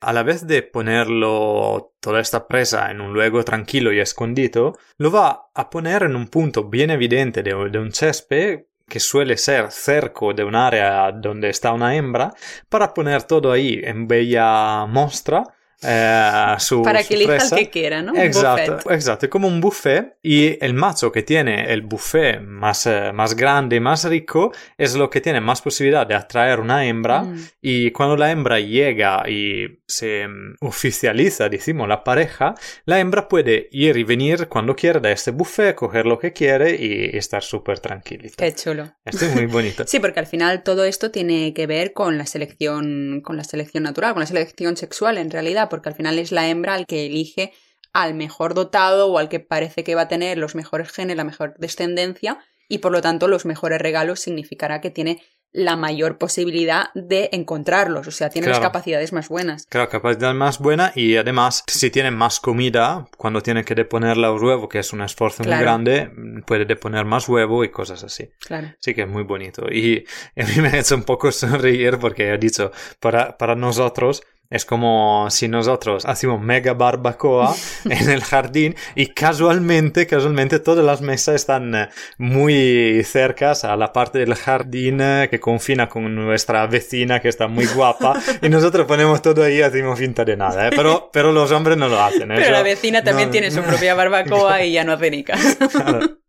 a 0.00 0.12
la 0.12 0.22
vez 0.22 0.46
de 0.46 0.62
ponerlo 0.62 1.92
toda 2.00 2.20
esta 2.20 2.48
presa 2.48 2.90
en 2.90 3.00
un 3.00 3.12
luego 3.12 3.44
tranquilo 3.44 3.92
y 3.92 4.00
escondido, 4.00 4.78
lo 4.98 5.10
va 5.10 5.50
a 5.54 5.70
poner 5.70 6.04
en 6.04 6.16
un 6.16 6.28
punto 6.28 6.64
bien 6.64 6.90
evidente 6.90 7.42
de, 7.42 7.54
de 7.70 7.78
un 7.78 7.92
césped 7.92 8.64
que 8.90 9.00
suele 9.00 9.36
ser 9.36 9.70
cerca 9.70 10.26
de 10.34 10.44
un 10.44 10.56
área 10.56 11.12
donde 11.12 11.48
está 11.48 11.72
una 11.72 11.94
hembra, 11.94 12.34
para 12.68 12.92
poner 12.92 13.22
todo 13.22 13.52
ahí 13.52 13.80
en 13.82 14.08
bella 14.08 14.84
mostra. 14.86 15.44
Eh, 15.82 16.54
su, 16.58 16.82
Para 16.82 17.02
su 17.02 17.08
que 17.08 17.14
elija 17.14 17.30
presa. 17.36 17.56
el 17.56 17.64
que 17.64 17.70
quiera, 17.70 18.02
¿no? 18.02 18.14
Exacto, 18.16 18.76
buffet. 18.76 18.92
exacto, 18.92 19.30
como 19.30 19.48
un 19.48 19.60
buffet 19.60 20.16
y 20.22 20.62
el 20.64 20.74
macho 20.74 21.10
que 21.12 21.22
tiene 21.22 21.72
el 21.72 21.82
buffet 21.82 22.40
más, 22.42 22.86
eh, 22.86 23.12
más 23.14 23.34
grande 23.34 23.76
y 23.76 23.80
más 23.80 24.04
rico 24.04 24.52
es 24.76 24.94
lo 24.94 25.08
que 25.10 25.20
tiene 25.20 25.40
más 25.40 25.62
posibilidad 25.62 26.06
de 26.06 26.14
atraer 26.14 26.60
una 26.60 26.84
hembra 26.86 27.22
Mm. 27.22 27.38
y 27.62 27.90
cuando 27.92 28.16
la 28.16 28.30
hembra 28.30 28.60
llega 28.60 29.22
y 29.28 29.80
se 29.86 30.26
mm, 30.28 30.56
oficializa, 30.60 31.48
decimos, 31.48 31.88
la 31.88 32.04
pareja, 32.04 32.54
la 32.84 33.00
hembra 33.00 33.28
puede 33.28 33.68
ir 33.72 33.96
y 33.96 34.04
venir 34.04 34.48
cuando 34.48 34.74
quiera 34.76 35.00
de 35.00 35.12
este 35.12 35.30
buffet, 35.30 35.74
coger 35.74 36.06
lo 36.06 36.18
que 36.18 36.32
quiere 36.32 36.76
y 36.76 37.16
estar 37.16 37.42
súper 37.42 37.78
tranquilita. 37.80 38.36
Qué 38.36 38.54
chulo. 38.54 38.92
Esto 39.04 39.24
es 39.26 39.34
muy 39.34 39.46
bonito. 39.46 39.84
Sí, 39.86 39.98
porque 40.00 40.20
al 40.20 40.26
final 40.26 40.62
todo 40.62 40.84
esto 40.84 41.10
tiene 41.10 41.54
que 41.54 41.66
ver 41.66 41.92
con 41.92 42.18
la 42.18 42.26
selección, 42.26 43.20
con 43.22 43.36
la 43.36 43.44
selección 43.44 43.82
natural, 43.84 44.12
con 44.12 44.20
la 44.20 44.26
selección 44.26 44.76
sexual 44.76 45.18
en 45.18 45.30
realidad, 45.30 45.68
porque 45.70 45.88
al 45.88 45.94
final 45.94 46.18
es 46.18 46.30
la 46.32 46.48
hembra 46.48 46.74
al 46.74 46.86
que 46.86 47.06
elige 47.06 47.52
al 47.92 48.14
mejor 48.14 48.54
dotado 48.54 49.08
o 49.08 49.18
al 49.18 49.28
que 49.28 49.40
parece 49.40 49.82
que 49.82 49.94
va 49.94 50.02
a 50.02 50.08
tener 50.08 50.36
los 50.38 50.54
mejores 50.54 50.90
genes, 50.90 51.16
la 51.16 51.24
mejor 51.24 51.54
descendencia, 51.58 52.38
y 52.68 52.78
por 52.78 52.92
lo 52.92 53.00
tanto 53.00 53.26
los 53.26 53.46
mejores 53.46 53.80
regalos 53.80 54.20
significará 54.20 54.80
que 54.80 54.90
tiene 54.90 55.22
la 55.52 55.74
mayor 55.74 56.16
posibilidad 56.16 56.90
de 56.94 57.28
encontrarlos, 57.32 58.06
o 58.06 58.12
sea, 58.12 58.30
tiene 58.30 58.46
las 58.46 58.60
capacidades 58.60 59.12
más 59.12 59.28
buenas. 59.28 59.66
Claro, 59.66 59.88
capacidad 59.88 60.32
más 60.32 60.60
buena 60.60 60.92
y 60.94 61.16
además 61.16 61.64
si 61.66 61.90
tiene 61.90 62.12
más 62.12 62.38
comida, 62.38 63.08
cuando 63.16 63.40
tiene 63.40 63.64
que 63.64 63.74
deponerla 63.74 64.28
al 64.28 64.40
huevo, 64.40 64.68
que 64.68 64.78
es 64.78 64.92
un 64.92 65.02
esfuerzo 65.02 65.42
muy 65.42 65.58
grande, 65.58 66.08
puede 66.46 66.66
deponer 66.66 67.04
más 67.04 67.28
huevo 67.28 67.64
y 67.64 67.70
cosas 67.70 68.04
así. 68.04 68.30
Claro. 68.38 68.68
Sí 68.78 68.94
que 68.94 69.02
es 69.02 69.08
muy 69.08 69.24
bonito. 69.24 69.66
Y 69.72 70.04
a 70.40 70.44
mí 70.44 70.62
me 70.62 70.68
ha 70.68 70.78
hecho 70.78 70.94
un 70.94 71.02
poco 71.02 71.32
sonreír 71.32 71.98
porque 71.98 72.32
he 72.32 72.38
dicho, 72.38 72.70
para, 73.00 73.36
para 73.36 73.56
nosotros 73.56 74.22
Es 74.50 74.64
como 74.64 75.28
si 75.30 75.46
nosotros 75.46 76.04
hacemos 76.06 76.40
mega 76.40 76.74
barbacoa 76.74 77.54
en 77.84 78.10
el 78.10 78.20
jardín 78.24 78.74
y 78.96 79.06
casualmente, 79.06 80.08
casualmente 80.08 80.58
todas 80.58 80.84
las 80.84 81.00
mesas 81.02 81.36
están 81.36 81.72
eh, 81.74 81.88
muy 82.18 83.02
cercas 83.04 83.64
a 83.64 83.76
la 83.76 83.92
parte 83.92 84.18
del 84.18 84.34
jardín 84.34 85.00
eh, 85.00 85.28
que 85.30 85.38
confina 85.38 85.88
con 85.88 86.12
nuestra 86.16 86.66
vecina 86.66 87.20
que 87.20 87.28
está 87.28 87.46
muy 87.46 87.66
guapa 87.66 88.20
y 88.42 88.48
nosotros 88.48 88.86
ponemos 88.88 89.22
todo 89.22 89.44
ahí 89.44 89.58
y 89.58 89.62
hacemos 89.62 89.98
finta 89.98 90.24
de 90.24 90.36
nada, 90.36 90.66
¿eh? 90.66 90.70
pero, 90.74 91.10
pero 91.12 91.30
los 91.30 91.52
hombres 91.52 91.76
no 91.76 91.88
lo 91.88 92.02
hacen. 92.02 92.32
¿eh? 92.32 92.34
Pero 92.36 92.50
la 92.50 92.62
vecina 92.62 93.04
también 93.04 93.28
no- 93.28 93.32
tiene 93.32 93.50
su 93.52 93.62
propia 93.62 93.94
barbacoa 93.94 94.64
y 94.64 94.72
ya 94.72 94.82
no 94.84 94.92
hace 94.94 95.10
ni 95.10 95.22
caso. 95.22 95.48
Claro. 95.70 96.19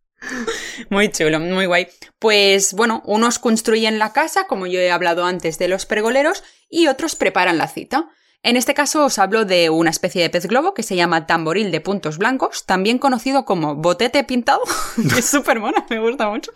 Muy 0.90 1.10
chulo, 1.10 1.40
muy 1.40 1.66
guay. 1.66 1.88
Pues 2.20 2.74
bueno, 2.74 3.02
unos 3.06 3.40
construyen 3.40 4.00
la 4.00 4.14
casa, 4.14 4.48
como 4.48 4.68
yo 4.68 4.80
he 4.80 4.92
hablado 4.92 5.26
antes 5.26 5.58
de 5.58 5.68
los 5.68 5.86
pergoleros, 5.86 6.44
y 6.70 6.88
otros 6.88 7.16
preparan 7.16 7.58
la 7.58 7.68
cita. 7.68 8.10
En 8.44 8.58
este 8.58 8.74
caso 8.74 9.06
os 9.06 9.20
hablo 9.20 9.46
de 9.46 9.70
una 9.70 9.92
especie 9.92 10.24
de 10.24 10.30
pez 10.32 10.48
globo 10.48 10.74
que 10.74 10.82
se 10.82 10.96
llama 10.96 11.28
tamboril 11.28 11.72
de 11.72 11.80
puntos 11.80 12.18
blancos, 12.18 12.66
también 12.66 12.98
conocido 12.98 13.46
como 13.46 13.76
botete 13.76 14.24
pintado, 14.24 14.62
que 14.96 15.20
es 15.20 15.26
súper 15.26 15.60
mona, 15.60 15.86
me 15.90 16.00
gusta 16.00 16.28
mucho, 16.28 16.52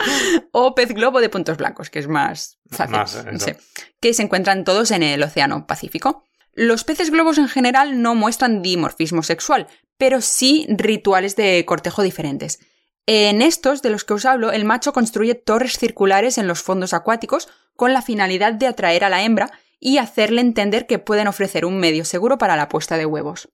o 0.52 0.74
pez 0.74 0.94
globo 0.94 1.22
de 1.22 1.30
puntos 1.30 1.58
blancos, 1.58 1.92
que 1.92 2.00
es 2.00 2.08
más 2.08 2.58
fácil, 2.72 2.96
Más, 2.96 3.26
sí, 3.38 3.52
que 4.00 4.14
se 4.16 4.24
encuentran 4.24 4.64
todos 4.64 4.90
en 4.90 5.04
el 5.04 5.22
Océano 5.22 5.68
Pacífico. 5.68 6.24
Los 6.54 6.86
peces 6.86 7.12
globos 7.12 7.38
en 7.38 7.50
general 7.50 8.02
no 8.02 8.16
muestran 8.16 8.64
dimorfismo 8.64 9.22
sexual, 9.22 9.68
pero 9.98 10.22
sí 10.22 10.66
rituales 10.70 11.36
de 11.36 11.64
cortejo 11.66 12.02
diferentes. 12.02 12.60
En 13.08 13.44
estos 13.44 13.84
de 13.84 13.92
los 13.92 14.04
que 14.04 14.16
os 14.16 14.26
hablo, 14.26 14.52
el 14.52 14.66
macho 14.66 14.92
construye 14.92 15.36
torres 15.36 15.78
circulares 15.78 16.40
en 16.40 16.48
los 16.48 16.64
fondos 16.64 16.94
acuáticos 16.94 17.48
con 17.76 17.94
la 17.94 18.02
finalidad 18.02 18.54
de 18.54 18.66
atraer 18.66 19.04
a 19.04 19.10
la 19.10 19.24
hembra 19.24 19.52
y 19.80 20.00
hacerle 20.00 20.42
entender 20.42 20.88
que 20.88 20.98
pueden 20.98 21.28
ofrecer 21.28 21.66
un 21.66 21.78
medio 21.78 22.04
seguro 22.04 22.40
para 22.40 22.56
la 22.56 22.68
puesta 22.68 22.98
de 22.98 23.06
huevos. 23.06 23.50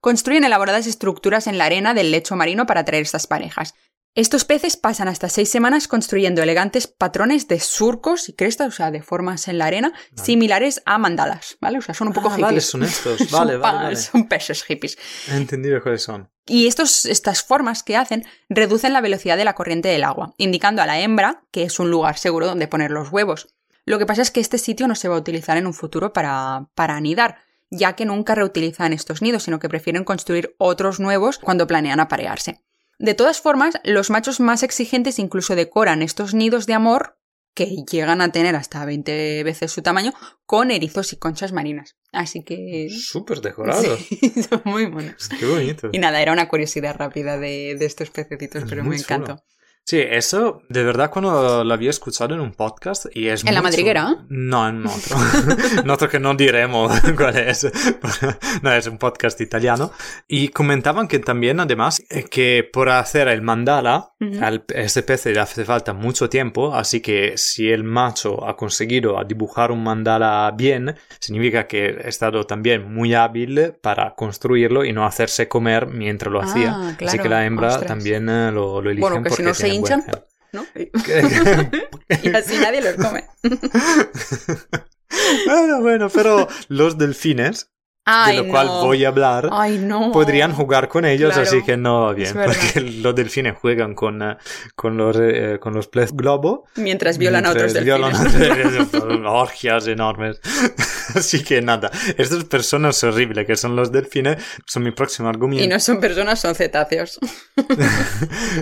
Construyen 0.00 0.44
elaboradas 0.44 0.88
estructuras 0.88 1.46
en 1.46 1.56
la 1.56 1.66
arena 1.66 1.94
del 1.94 2.10
lecho 2.10 2.34
marino 2.34 2.66
para 2.66 2.80
atraer 2.80 3.02
estas 3.02 3.28
parejas. 3.28 3.74
Estos 4.16 4.46
peces 4.46 4.78
pasan 4.78 5.08
hasta 5.08 5.28
seis 5.28 5.50
semanas 5.50 5.88
construyendo 5.88 6.42
elegantes 6.42 6.86
patrones 6.86 7.48
de 7.48 7.60
surcos 7.60 8.30
y 8.30 8.32
crestas, 8.32 8.68
o 8.68 8.70
sea, 8.70 8.90
de 8.90 9.02
formas 9.02 9.46
en 9.46 9.58
la 9.58 9.66
arena, 9.66 9.92
similares 10.14 10.82
a 10.86 10.96
mandalas, 10.96 11.58
¿vale? 11.60 11.76
O 11.76 11.82
sea, 11.82 11.94
son 11.94 12.08
un 12.08 12.14
poco 12.14 12.28
Ah, 12.28 12.36
hippies. 12.36 12.42
vale, 12.42 12.60
son 12.62 12.82
estos. 12.82 13.30
Vale, 13.30 13.58
vale, 13.58 13.78
vale. 13.78 13.96
Son 13.96 14.26
peces 14.26 14.64
hippies. 14.64 14.96
He 15.30 15.36
entendido 15.36 15.82
cuáles 15.82 16.02
son. 16.02 16.30
Y 16.46 16.66
estos, 16.66 17.04
estas 17.04 17.42
formas 17.42 17.82
que 17.82 17.94
hacen 17.96 18.24
reducen 18.48 18.94
la 18.94 19.02
velocidad 19.02 19.36
de 19.36 19.44
la 19.44 19.54
corriente 19.54 19.88
del 19.90 20.02
agua, 20.04 20.32
indicando 20.38 20.80
a 20.80 20.86
la 20.86 20.98
hembra 20.98 21.42
que 21.50 21.64
es 21.64 21.78
un 21.78 21.90
lugar 21.90 22.16
seguro 22.16 22.46
donde 22.46 22.68
poner 22.68 22.90
los 22.92 23.10
huevos. 23.12 23.48
Lo 23.84 23.98
que 23.98 24.06
pasa 24.06 24.22
es 24.22 24.30
que 24.30 24.40
este 24.40 24.56
sitio 24.56 24.88
no 24.88 24.94
se 24.94 25.08
va 25.08 25.16
a 25.16 25.18
utilizar 25.18 25.58
en 25.58 25.66
un 25.66 25.74
futuro 25.74 26.14
para, 26.14 26.68
para 26.74 26.96
anidar, 26.96 27.36
ya 27.70 27.92
que 27.94 28.06
nunca 28.06 28.34
reutilizan 28.34 28.94
estos 28.94 29.20
nidos, 29.20 29.42
sino 29.42 29.58
que 29.58 29.68
prefieren 29.68 30.04
construir 30.04 30.54
otros 30.56 31.00
nuevos 31.00 31.38
cuando 31.38 31.66
planean 31.66 32.00
aparearse. 32.00 32.62
De 32.98 33.14
todas 33.14 33.40
formas, 33.40 33.74
los 33.84 34.10
machos 34.10 34.40
más 34.40 34.62
exigentes 34.62 35.18
incluso 35.18 35.54
decoran 35.54 36.02
estos 36.02 36.34
nidos 36.34 36.66
de 36.66 36.74
amor, 36.74 37.18
que 37.54 37.84
llegan 37.90 38.20
a 38.20 38.30
tener 38.32 38.54
hasta 38.54 38.84
20 38.84 39.42
veces 39.42 39.72
su 39.72 39.82
tamaño, 39.82 40.12
con 40.44 40.70
erizos 40.70 41.12
y 41.12 41.16
conchas 41.16 41.52
marinas. 41.52 41.96
Así 42.12 42.42
que... 42.44 42.88
Súper 42.90 43.40
decorados. 43.40 43.98
Sí, 44.08 44.42
son 44.42 44.62
muy 44.64 44.90
monos. 44.90 45.28
Qué 45.28 45.46
bonito. 45.46 45.88
Y 45.92 45.98
nada, 45.98 46.20
era 46.20 46.32
una 46.32 46.48
curiosidad 46.48 46.96
rápida 46.96 47.38
de, 47.38 47.76
de 47.78 47.86
estos 47.86 48.10
pececitos, 48.10 48.64
Es 48.64 48.68
pero 48.68 48.84
me 48.84 48.96
encantó. 48.96 49.42
Sí, 49.88 50.00
eso 50.00 50.62
de 50.68 50.82
verdad 50.82 51.10
cuando 51.12 51.62
lo 51.62 51.72
había 51.72 51.90
escuchado 51.90 52.34
en 52.34 52.40
un 52.40 52.50
podcast 52.50 53.06
y 53.14 53.28
es 53.28 53.44
¿En 53.44 53.54
la 53.54 53.60
muy 53.60 53.70
madriguera? 53.70 54.16
No, 54.28 54.68
en 54.68 54.84
otro. 54.84 55.16
en 55.84 55.88
otro 55.88 56.08
que 56.08 56.18
no 56.18 56.34
diremos 56.34 56.90
cuál 57.16 57.36
es. 57.36 57.70
no, 58.62 58.72
es 58.72 58.88
un 58.88 58.98
podcast 58.98 59.40
italiano. 59.40 59.92
Y 60.26 60.48
comentaban 60.48 61.06
que 61.06 61.20
también, 61.20 61.60
además, 61.60 62.02
eh, 62.10 62.24
que 62.24 62.68
por 62.72 62.88
hacer 62.88 63.28
el 63.28 63.42
mandala, 63.42 64.10
Ujú. 64.20 64.44
al 64.44 64.64
ese 64.74 65.04
pez 65.04 65.24
le 65.26 65.38
hace 65.38 65.64
falta 65.64 65.92
mucho 65.92 66.28
tiempo, 66.28 66.74
así 66.74 67.00
que 67.00 67.34
si 67.36 67.70
el 67.70 67.84
macho 67.84 68.44
ha 68.44 68.56
conseguido 68.56 69.22
dibujar 69.24 69.70
un 69.70 69.84
mandala 69.84 70.52
bien, 70.56 70.96
significa 71.20 71.68
que 71.68 71.96
ha 72.04 72.08
estado 72.08 72.42
también 72.44 72.92
muy 72.92 73.14
hábil 73.14 73.74
para 73.80 74.16
construirlo 74.16 74.84
y 74.84 74.92
no 74.92 75.06
hacerse 75.06 75.46
comer 75.46 75.86
mientras 75.86 76.32
lo 76.32 76.40
Ah, 76.40 76.44
hacía. 76.44 76.72
Así 76.88 76.96
claro. 76.96 77.22
que 77.22 77.28
la 77.28 77.46
hembra 77.46 77.68
Ostras. 77.68 77.86
también 77.86 78.28
eh, 78.28 78.50
lo, 78.50 78.82
lo 78.82 78.90
eligen 78.90 79.00
Bueno, 79.10 79.22
que 79.22 79.30
si 79.30 79.36
porque 79.36 79.42
no 79.44 79.54
se 79.54 79.75
hinchan. 79.76 80.04
¿no? 80.52 80.66
y 80.74 82.28
así 82.34 82.58
nadie 82.58 82.80
los 82.82 82.94
come. 82.94 83.24
bueno, 85.46 85.80
bueno, 85.80 86.08
pero 86.08 86.48
los 86.68 86.98
delfines, 86.98 87.70
Ay, 88.08 88.36
de 88.36 88.42
lo 88.44 88.48
cual 88.50 88.66
no. 88.68 88.84
voy 88.84 89.04
a 89.04 89.08
hablar, 89.08 89.48
Ay, 89.50 89.78
no. 89.78 90.12
podrían 90.12 90.52
jugar 90.52 90.88
con 90.88 91.04
ellos, 91.04 91.32
Claro, 91.34 91.48
así 91.48 91.62
que 91.64 91.76
no 91.76 92.02
va 92.02 92.12
bien, 92.12 92.32
porque 92.34 92.80
los 93.02 93.14
delfines 93.16 93.56
juegan 93.58 93.96
con, 93.96 94.22
eh, 94.22 94.36
con 94.76 94.96
los, 94.96 95.16
eh, 95.20 95.58
con 95.60 95.74
los 95.74 95.88
pez 95.88 96.12
globo. 96.12 96.66
Mientras 96.76 97.18
violan 97.18 97.46
a 97.46 97.50
otros 97.50 97.72
mientras 97.74 98.00
delfines. 98.00 98.92
violan 98.92 99.26
orgias 99.26 99.88
enormes. 99.88 100.40
Así 101.16 101.42
que 101.42 101.60
nada, 101.62 101.90
estas 102.16 102.44
personas 102.44 103.02
horribles 103.02 103.44
que 103.46 103.56
son 103.56 103.74
los 103.74 103.90
delfines 103.90 104.36
son 104.66 104.84
mi 104.84 104.92
próximo 104.92 105.28
argumento. 105.28 105.64
Y 105.64 105.66
no 105.66 105.80
son 105.80 105.98
personas, 106.00 106.38
son 106.40 106.54
cetáceos. 106.54 107.18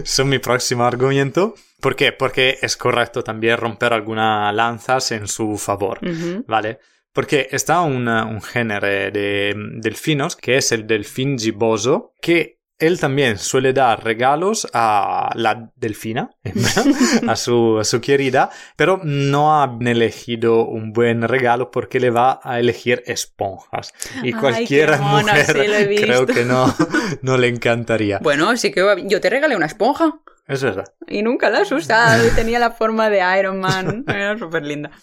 son 0.04 0.28
mi 0.28 0.38
próximo 0.38 0.84
argumento. 0.84 1.54
¿Por 1.80 1.96
qué? 1.96 2.12
Porque 2.12 2.58
es 2.62 2.76
correcto 2.76 3.22
también 3.22 3.58
romper 3.58 3.92
algunas 3.92 4.54
lanzas 4.54 5.12
en 5.12 5.28
su 5.28 5.58
favor. 5.58 5.98
Ujú. 6.02 6.44
¿Vale? 6.46 6.78
Porque 7.14 7.48
está 7.52 7.80
una- 7.80 8.26
un 8.26 8.42
género 8.42 8.86
de 8.86 9.54
delfinos 9.76 10.36
que 10.36 10.56
es 10.58 10.70
el 10.72 10.86
delfín 10.86 11.38
giboso, 11.38 12.12
que 12.20 12.58
él 12.76 12.98
también 12.98 13.38
suele 13.38 13.72
dar 13.72 14.02
regalos 14.04 14.66
a 14.74 15.30
la 15.36 15.70
delfina, 15.76 16.30
a 17.28 17.36
su, 17.36 17.78
a 17.78 17.84
su 17.84 18.00
querida, 18.00 18.50
pero 18.76 19.00
no 19.04 19.62
ha 19.62 19.78
elegido 19.80 20.66
un 20.66 20.92
buen 20.92 21.22
regalo 21.22 21.70
porque 21.70 22.00
le 22.00 22.10
va 22.10 22.40
a 22.42 22.58
elegir 22.58 23.02
esponjas. 23.06 23.92
Y 24.24 24.32
cualquier 24.32 24.98
mona, 24.98 25.34
mujer 25.34 25.88
sí, 25.88 25.96
creo 26.02 26.26
que 26.26 26.44
no, 26.44 26.74
no 27.22 27.38
le 27.38 27.46
encantaría. 27.46 28.18
Bueno, 28.18 28.54
sí 28.56 28.72
que 28.72 28.84
yo 29.06 29.20
te 29.20 29.30
regalé 29.30 29.54
una 29.56 29.66
esponja 29.66 30.20
Es 30.46 30.62
verdad. 30.62 30.84
y 31.08 31.22
nunca 31.22 31.48
la 31.48 31.60
has 31.60 31.72
usado. 31.72 32.26
y 32.26 32.30
Tenía 32.30 32.58
la 32.58 32.70
forma 32.70 33.08
de 33.08 33.22
Iron 33.38 33.60
Man. 33.60 34.04
Era 34.08 34.38
súper 34.38 34.64
linda. 34.64 34.90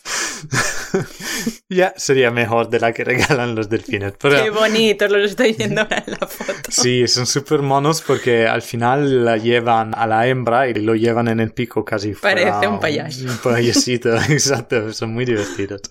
Ya 1.69 1.93
sería 1.95 2.31
mejor 2.31 2.69
de 2.69 2.81
la 2.81 2.91
que 2.91 3.05
regalan 3.05 3.55
los 3.55 3.69
delfines. 3.69 4.13
Pero... 4.19 4.43
Qué 4.43 4.49
bonitos 4.49 5.09
los 5.09 5.31
estoy 5.31 5.53
viendo 5.53 5.81
ahora 5.81 6.03
en 6.05 6.17
la 6.19 6.27
foto. 6.27 6.69
Sí, 6.69 7.07
son 7.07 7.25
súper 7.25 7.61
monos 7.61 8.01
porque 8.01 8.45
al 8.45 8.61
final 8.61 9.23
la 9.23 9.37
llevan 9.37 9.93
a 9.95 10.05
la 10.05 10.27
hembra 10.27 10.67
y 10.67 10.73
lo 10.73 10.95
llevan 10.95 11.29
en 11.29 11.39
el 11.39 11.53
pico 11.53 11.85
casi 11.85 12.13
fuera 12.13 12.41
Parece 12.41 12.67
un 12.67 12.79
payaso. 12.81 13.23
Un 13.23 13.37
payasito, 13.37 14.13
exacto, 14.29 14.91
son 14.91 15.13
muy 15.13 15.23
divertidos. 15.23 15.81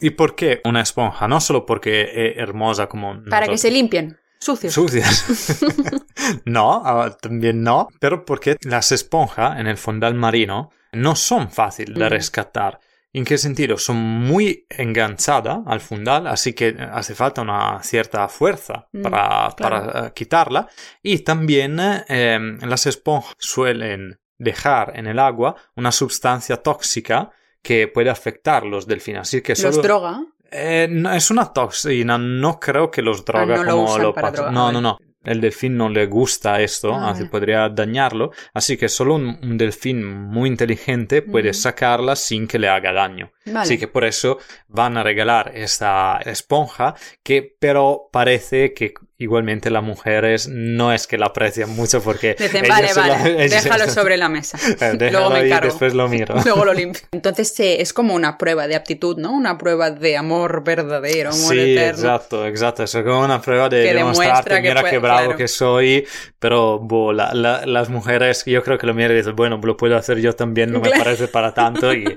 ¿Y 0.00 0.10
por 0.10 0.34
qué 0.34 0.60
una 0.64 0.82
esponja? 0.82 1.26
No 1.26 1.40
solo 1.40 1.64
porque 1.64 2.02
es 2.02 2.36
hermosa 2.36 2.86
como 2.86 3.22
Para 3.24 3.48
que 3.48 3.56
se 3.56 3.70
limpien. 3.70 4.19
Sucios. 4.40 4.72
Sucias. 4.74 5.60
no, 6.44 6.82
ah, 6.84 7.16
también 7.20 7.62
no, 7.62 7.88
pero 7.98 8.24
porque 8.24 8.56
las 8.62 8.92
esponjas 8.92 9.58
en 9.60 9.66
el 9.66 9.76
fondal 9.76 10.14
marino 10.14 10.70
no 10.92 11.14
son 11.14 11.50
fáciles 11.50 11.96
de 11.98 12.06
Mm. 12.06 12.08
rescatar. 12.08 12.80
¿En 13.12 13.24
qué 13.24 13.38
sentido? 13.38 13.76
Son 13.76 13.96
muy 13.96 14.66
enganchadas 14.70 15.58
al 15.66 15.80
fundal, 15.80 16.26
así 16.28 16.52
que 16.52 16.76
hace 16.92 17.14
falta 17.16 17.42
una 17.42 17.82
cierta 17.82 18.28
fuerza 18.28 18.86
Mm, 18.92 19.02
para, 19.02 19.50
claro. 19.56 19.86
para, 19.92 20.06
eh, 20.06 20.12
quitarla. 20.14 20.68
Y 21.02 21.18
también 21.18 21.78
eh, 21.80 22.38
las 22.62 22.86
esponjas 22.86 23.34
suelen 23.38 24.20
dejar 24.38 24.92
en 24.96 25.06
el 25.06 25.18
agua 25.18 25.56
una 25.74 25.90
sustancia 25.92 26.58
tóxica 26.62 27.30
que 27.62 27.88
puede 27.88 28.10
afectar 28.10 28.64
los 28.64 28.86
delfines. 28.86 29.22
Así 29.22 29.42
que 29.42 29.52
Los 29.52 29.60
solo... 29.60 29.82
droga. 29.82 30.22
Eh, 30.50 30.88
no, 30.90 31.12
es 31.12 31.30
una 31.30 31.52
toxina, 31.52 32.18
no 32.18 32.58
creo 32.58 32.90
que 32.90 33.02
los 33.02 33.24
droga 33.24 33.54
Ah, 33.54 33.58
no 33.58 33.64
lo 33.64 33.70
como 33.84 33.98
lo 33.98 34.14
pasa- 34.14 34.30
drogar. 34.32 34.52
No, 34.52 34.72
no, 34.72 34.80
no. 34.80 34.98
El 35.22 35.40
delfín 35.42 35.76
no 35.76 35.90
le 35.90 36.06
gusta 36.06 36.62
esto, 36.62 36.94
Ah, 36.94 37.10
así 37.10 37.24
podría 37.26 37.68
dañarlo. 37.68 38.30
Así 38.54 38.78
que 38.78 38.88
solo 38.88 39.16
un, 39.16 39.38
un 39.42 39.58
delfín 39.58 40.02
muy 40.02 40.48
inteligente 40.48 41.20
puede 41.20 41.50
Ujú. 41.50 41.58
sacarla 41.58 42.16
sin 42.16 42.48
que 42.48 42.58
le 42.58 42.68
haga 42.70 42.90
daño. 42.92 43.30
Vale. 43.52 43.64
Así 43.64 43.78
que 43.78 43.88
por 43.88 44.04
eso 44.04 44.38
van 44.68 44.96
a 44.96 45.02
regalar 45.02 45.52
esta 45.54 46.18
esponja 46.24 46.94
que 47.22 47.56
pero 47.58 48.08
parece 48.12 48.72
que 48.74 48.94
igualmente 49.18 49.68
las 49.68 49.82
mujeres 49.82 50.48
no 50.48 50.94
es 50.94 51.06
que 51.06 51.18
la 51.18 51.26
aprecian 51.26 51.68
mucho 51.76 52.00
porque 52.02 52.36
Dicen, 52.38 52.64
vale, 52.66 52.88
la- 52.94 53.02
vale, 53.18 53.44
ellas- 53.44 53.64
déjalo 53.64 53.86
sobre 53.90 54.16
la 54.16 54.30
mesa. 54.30 54.58
Luego 54.98 55.28
me 55.30 55.36
ahí 55.40 55.42
y 55.42 55.46
encargo. 55.48 55.66
después 55.68 55.92
lo 55.92 56.08
miro. 56.08 56.34
Luego 56.44 56.64
lo 56.64 56.72
limpio. 56.72 57.02
Entonces 57.12 57.58
eh, 57.60 57.82
es 57.82 57.92
como 57.92 58.14
una 58.14 58.38
prueba 58.38 58.66
de 58.66 58.76
aptitud, 58.76 59.18
¿no? 59.18 59.32
Una 59.32 59.58
prueba 59.58 59.90
de 59.90 60.16
amor 60.16 60.64
verdadero, 60.64 61.30
amor 61.30 61.52
Sí, 61.52 61.72
eterno. 61.72 62.00
exacto, 62.02 62.46
exacto. 62.46 62.82
Es 62.84 62.92
como 62.92 63.20
una 63.20 63.42
prueba 63.42 63.68
de 63.68 63.82
Que 63.84 63.94
demostrarte, 63.94 64.54
que 64.54 64.60
mira 64.62 64.80
puede- 64.80 64.90
qué 64.92 64.98
bravo 64.98 65.20
claro. 65.24 65.36
que 65.36 65.48
soy, 65.48 66.06
pero 66.38 66.78
bo, 66.78 67.12
la- 67.12 67.34
la- 67.34 67.66
las 67.66 67.90
mujeres, 67.90 68.42
yo 68.46 68.62
creo 68.62 68.78
que 68.78 68.86
lo 68.86 68.94
miran 68.94 69.12
y 69.12 69.16
dicen, 69.16 69.36
bueno, 69.36 69.60
lo 69.62 69.76
puedo 69.76 69.96
hacer 69.98 70.18
yo 70.20 70.34
también, 70.34 70.72
no 70.72 70.80
me 70.80 70.88
parece 70.90 71.28
para 71.28 71.52
tanto, 71.52 71.92
y, 71.92 72.16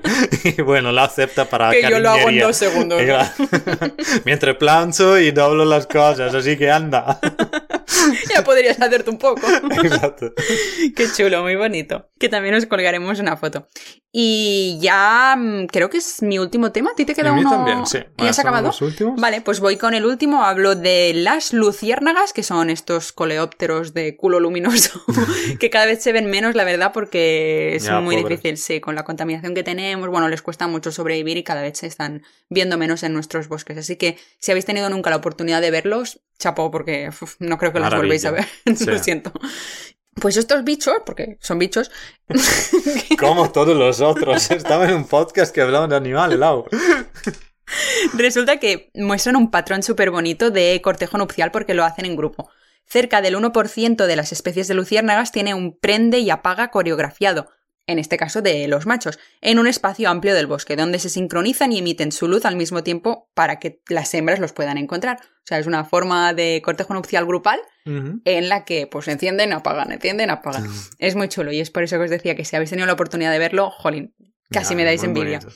y 0.56 0.62
bueno, 0.62 0.90
lo 0.90 1.02
hace 1.02 1.23
recepta 1.24 1.44
para 1.44 1.70
Que 1.70 1.82
yo 1.82 1.98
lo 1.98 2.10
hago 2.10 2.28
en 2.28 2.40
dos 2.40 2.56
segundos. 2.56 3.02
Mientras 4.24 4.56
plancho 4.56 5.18
y 5.18 5.30
doblo 5.30 5.64
las 5.64 5.86
cosas, 5.86 6.34
así 6.34 6.56
que 6.56 6.70
anda. 6.70 7.18
ya 8.34 8.44
podrías 8.44 8.80
hacerte 8.80 9.10
un 9.10 9.18
poco. 9.18 9.46
Exacto. 9.82 10.32
Qué 10.96 11.06
chulo, 11.14 11.42
muy 11.42 11.56
bonito. 11.56 12.08
Que 12.18 12.28
también 12.28 12.54
os 12.54 12.66
colgaremos 12.66 13.18
una 13.20 13.36
foto. 13.36 13.66
Y 14.16 14.78
ya 14.80 15.34
mm, 15.36 15.66
creo 15.66 15.90
que 15.90 15.98
es 15.98 16.22
mi 16.22 16.38
último 16.38 16.70
tema. 16.70 16.90
¿A 16.92 16.94
ti 16.94 17.04
te 17.04 17.14
queda 17.14 17.32
uno? 17.32 17.50
también, 17.50 17.84
sí. 17.86 17.98
¿Ya 18.18 18.30
has 18.30 18.38
acabado? 18.38 18.68
los 18.68 18.80
últimos. 18.80 19.20
Vale, 19.20 19.40
pues 19.40 19.58
voy 19.58 19.76
con 19.76 19.92
el 19.94 20.06
último. 20.06 20.44
Hablo 20.44 20.76
de 20.76 21.12
las 21.14 21.52
luciérnagas, 21.52 22.32
que 22.32 22.44
son 22.44 22.70
estos 22.70 23.12
coleópteros 23.12 23.92
de 23.92 24.16
culo 24.16 24.38
luminoso, 24.38 25.02
que 25.58 25.68
cada 25.70 25.86
vez 25.86 26.00
se 26.02 26.12
ven 26.12 26.30
menos, 26.30 26.54
la 26.54 26.62
verdad, 26.64 26.92
porque 26.92 27.74
es 27.74 27.84
Ya, 27.84 27.98
muy 28.00 28.16
pobres. 28.16 28.40
difícil, 28.40 28.56
sí, 28.58 28.80
con 28.80 28.94
la 28.94 29.02
contaminación 29.04 29.54
que 29.54 29.64
tenemos, 29.64 30.08
bueno, 30.08 30.28
les 30.28 30.42
cuesta 30.42 30.68
mucho 30.68 30.92
sobrevivir 30.92 31.36
y 31.36 31.42
cada 31.42 31.62
vez 31.62 31.78
se 31.78 31.88
están 31.88 32.22
viendo 32.48 32.78
menos 32.78 33.02
en 33.02 33.12
nuestros 33.14 33.48
bosques. 33.48 33.78
Así 33.78 33.96
que 33.96 34.16
si 34.38 34.52
habéis 34.52 34.64
tenido 34.64 34.88
nunca 34.90 35.10
la 35.10 35.16
oportunidad 35.16 35.60
de 35.60 35.72
verlos, 35.72 36.20
chapó, 36.38 36.70
porque 36.70 37.08
uf, 37.08 37.36
no 37.38 37.58
creo 37.58 37.72
que 37.72 37.80
los 37.80 37.94
volvéis 37.94 38.24
a 38.24 38.30
ver. 38.30 38.46
Maravilla. 38.64 38.92
Lo 38.92 38.98
siento. 38.98 39.32
Pues 40.20 40.36
estos 40.36 40.62
bichos, 40.64 40.94
porque 41.04 41.38
son 41.40 41.58
bichos, 41.58 41.90
Como 43.18 43.50
todos 43.50 43.76
los 43.76 44.00
otros. 44.00 44.50
Estaba 44.50 44.88
en 44.88 44.94
un 44.94 45.06
podcast 45.06 45.54
que 45.54 45.60
hablaba 45.60 45.86
de 45.88 45.96
animales, 45.96 46.38
Lau. 46.38 46.66
Resulta 48.12 48.58
que 48.58 48.90
muestran 48.94 49.36
un 49.36 49.50
patrón 49.50 49.82
súper 49.82 50.10
bonito 50.10 50.50
de 50.50 50.80
cortejo 50.82 51.18
nupcial 51.18 51.50
porque 51.50 51.74
lo 51.74 51.84
hacen 51.84 52.04
en 52.04 52.16
grupo. 52.16 52.50
Cerca 52.86 53.22
del 53.22 53.36
1% 53.36 54.06
de 54.06 54.16
las 54.16 54.32
especies 54.32 54.68
de 54.68 54.74
luciérnagas 54.74 55.32
tiene 55.32 55.54
un 55.54 55.76
prende 55.76 56.18
y 56.18 56.30
apaga 56.30 56.70
coreografiado, 56.70 57.48
en 57.86 57.98
este 57.98 58.16
caso 58.16 58.40
de 58.42 58.66
los 58.68 58.86
machos, 58.86 59.18
en 59.40 59.58
un 59.58 59.66
espacio 59.66 60.08
amplio 60.08 60.34
del 60.34 60.46
bosque, 60.46 60.76
donde 60.76 60.98
se 60.98 61.08
sincronizan 61.10 61.72
y 61.72 61.78
emiten 61.78 62.12
su 62.12 62.28
luz 62.28 62.44
al 62.46 62.56
mismo 62.56 62.82
tiempo 62.82 63.28
para 63.34 63.58
que 63.58 63.80
las 63.88 64.12
hembras 64.14 64.38
los 64.40 64.52
puedan 64.52 64.78
encontrar. 64.78 65.18
O 65.22 65.46
sea, 65.46 65.58
es 65.58 65.66
una 65.66 65.84
forma 65.84 66.32
de 66.32 66.62
cortejo 66.64 66.94
nupcial 66.94 67.26
grupal 67.26 67.60
en 67.86 68.48
la 68.48 68.64
que 68.64 68.86
pues 68.86 69.06
encienden, 69.08 69.52
apagan, 69.52 69.92
encienden, 69.92 70.30
apagan. 70.30 70.66
Es 70.98 71.14
muy 71.16 71.28
chulo 71.28 71.52
y 71.52 71.60
es 71.60 71.70
por 71.70 71.82
eso 71.82 71.98
que 71.98 72.04
os 72.04 72.10
decía 72.10 72.34
que 72.34 72.44
si 72.46 72.56
habéis 72.56 72.70
tenido 72.70 72.86
la 72.86 72.94
oportunidad 72.94 73.30
de 73.30 73.38
verlo, 73.38 73.70
jolín, 73.70 74.14
casi 74.50 74.70
Ya, 74.70 74.76
me 74.76 74.84
dais 74.84 75.02
envidia. 75.04 75.40
bonito. 75.40 75.54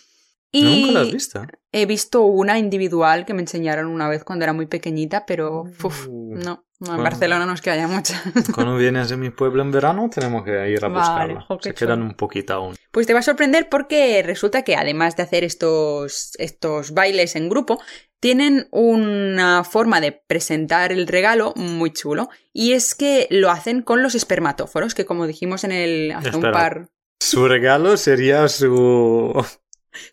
Y 0.50 0.62
Nunca 0.82 0.92
lo 0.92 1.00
has 1.00 1.12
visto. 1.12 1.42
he 1.72 1.84
visto 1.86 2.22
una 2.22 2.58
individual 2.58 3.24
que 3.26 3.34
me 3.34 3.42
enseñaron 3.42 3.86
una 3.86 4.08
vez 4.08 4.24
cuando 4.24 4.44
era 4.44 4.52
muy 4.54 4.66
pequeñita, 4.66 5.24
pero 5.26 5.62
uf, 5.82 6.06
Uh, 6.08 6.36
no, 6.36 6.64
no, 6.80 6.90
en 6.90 6.96
bueno. 6.96 7.02
Barcelona 7.02 7.44
no 7.44 7.54
es 7.54 7.60
que 7.60 7.70
haya 7.70 7.88
muchas. 7.88 8.22
Cuando 8.54 8.76
vienes 8.76 9.08
de 9.08 9.16
mi 9.16 9.30
pueblo 9.30 9.62
en 9.62 9.72
verano, 9.72 10.08
tenemos 10.14 10.44
que 10.44 10.70
ir 10.70 10.84
a 10.84 10.88
Vale, 10.88 11.34
buscarla. 11.34 11.60
Se 11.60 11.74
quedan 11.74 12.02
un 12.02 12.14
poquito 12.14 12.54
aún. 12.54 12.76
Pues 12.92 13.06
te 13.06 13.14
va 13.14 13.18
a 13.18 13.22
sorprender 13.22 13.68
porque 13.68 14.22
resulta 14.24 14.62
que 14.62 14.76
además 14.76 15.16
de 15.16 15.24
hacer 15.24 15.42
estos, 15.42 16.32
estos 16.38 16.92
bailes 16.92 17.34
en 17.34 17.48
grupo, 17.48 17.80
tienen 18.20 18.68
una 18.70 19.64
forma 19.64 20.00
de 20.00 20.12
presentar 20.12 20.92
el 20.92 21.08
regalo 21.08 21.52
muy 21.56 21.92
chulo. 21.92 22.28
Y 22.52 22.72
es 22.72 22.94
que 22.94 23.26
lo 23.30 23.50
hacen 23.50 23.82
con 23.82 24.02
los 24.02 24.14
espermatóforos, 24.14 24.94
que 24.94 25.04
como 25.04 25.26
dijimos 25.26 25.64
en 25.64 25.72
el 25.72 26.12
hace 26.12 26.36
un 26.36 26.42
par. 26.42 26.90
Su 27.18 27.48
regalo 27.48 27.96
sería 27.96 28.46
su... 28.48 29.44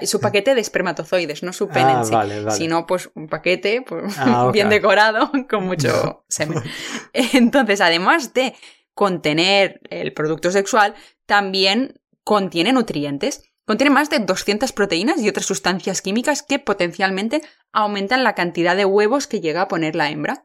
Su 0.01 0.19
paquete 0.19 0.55
de 0.55 0.61
espermatozoides, 0.61 1.43
no 1.43 1.53
su 1.53 1.67
pene 1.67 1.91
Ah, 1.91 1.99
en 1.99 2.05
sí, 2.05 2.13
vale, 2.13 2.41
vale. 2.43 2.57
sino 2.57 2.85
pues 2.85 3.09
un 3.15 3.27
paquete 3.27 3.81
pues, 3.81 4.15
Ah, 4.17 4.49
bien 4.53 4.69
decorado 4.69 5.31
con 5.49 5.65
mucho 5.67 6.25
semen. 6.29 6.61
Entonces, 7.13 7.81
además 7.81 8.33
de 8.33 8.55
contener 8.93 9.81
el 9.89 10.13
producto 10.13 10.51
sexual, 10.51 10.95
también 11.25 11.99
contiene 12.23 12.71
nutrientes. 12.73 13.43
Contiene 13.65 13.89
más 13.89 14.09
de 14.11 14.19
200 14.19 14.71
proteínas 14.73 15.19
y 15.21 15.27
otras 15.27 15.47
sustancias 15.47 16.01
químicas 16.01 16.43
que 16.43 16.59
potencialmente 16.59 17.41
aumentan 17.73 18.23
la 18.23 18.35
cantidad 18.35 18.75
de 18.75 18.85
huevos 18.85 19.25
que 19.27 19.41
llega 19.41 19.61
a 19.63 19.67
poner 19.67 19.95
la 19.95 20.09
hembra. 20.11 20.43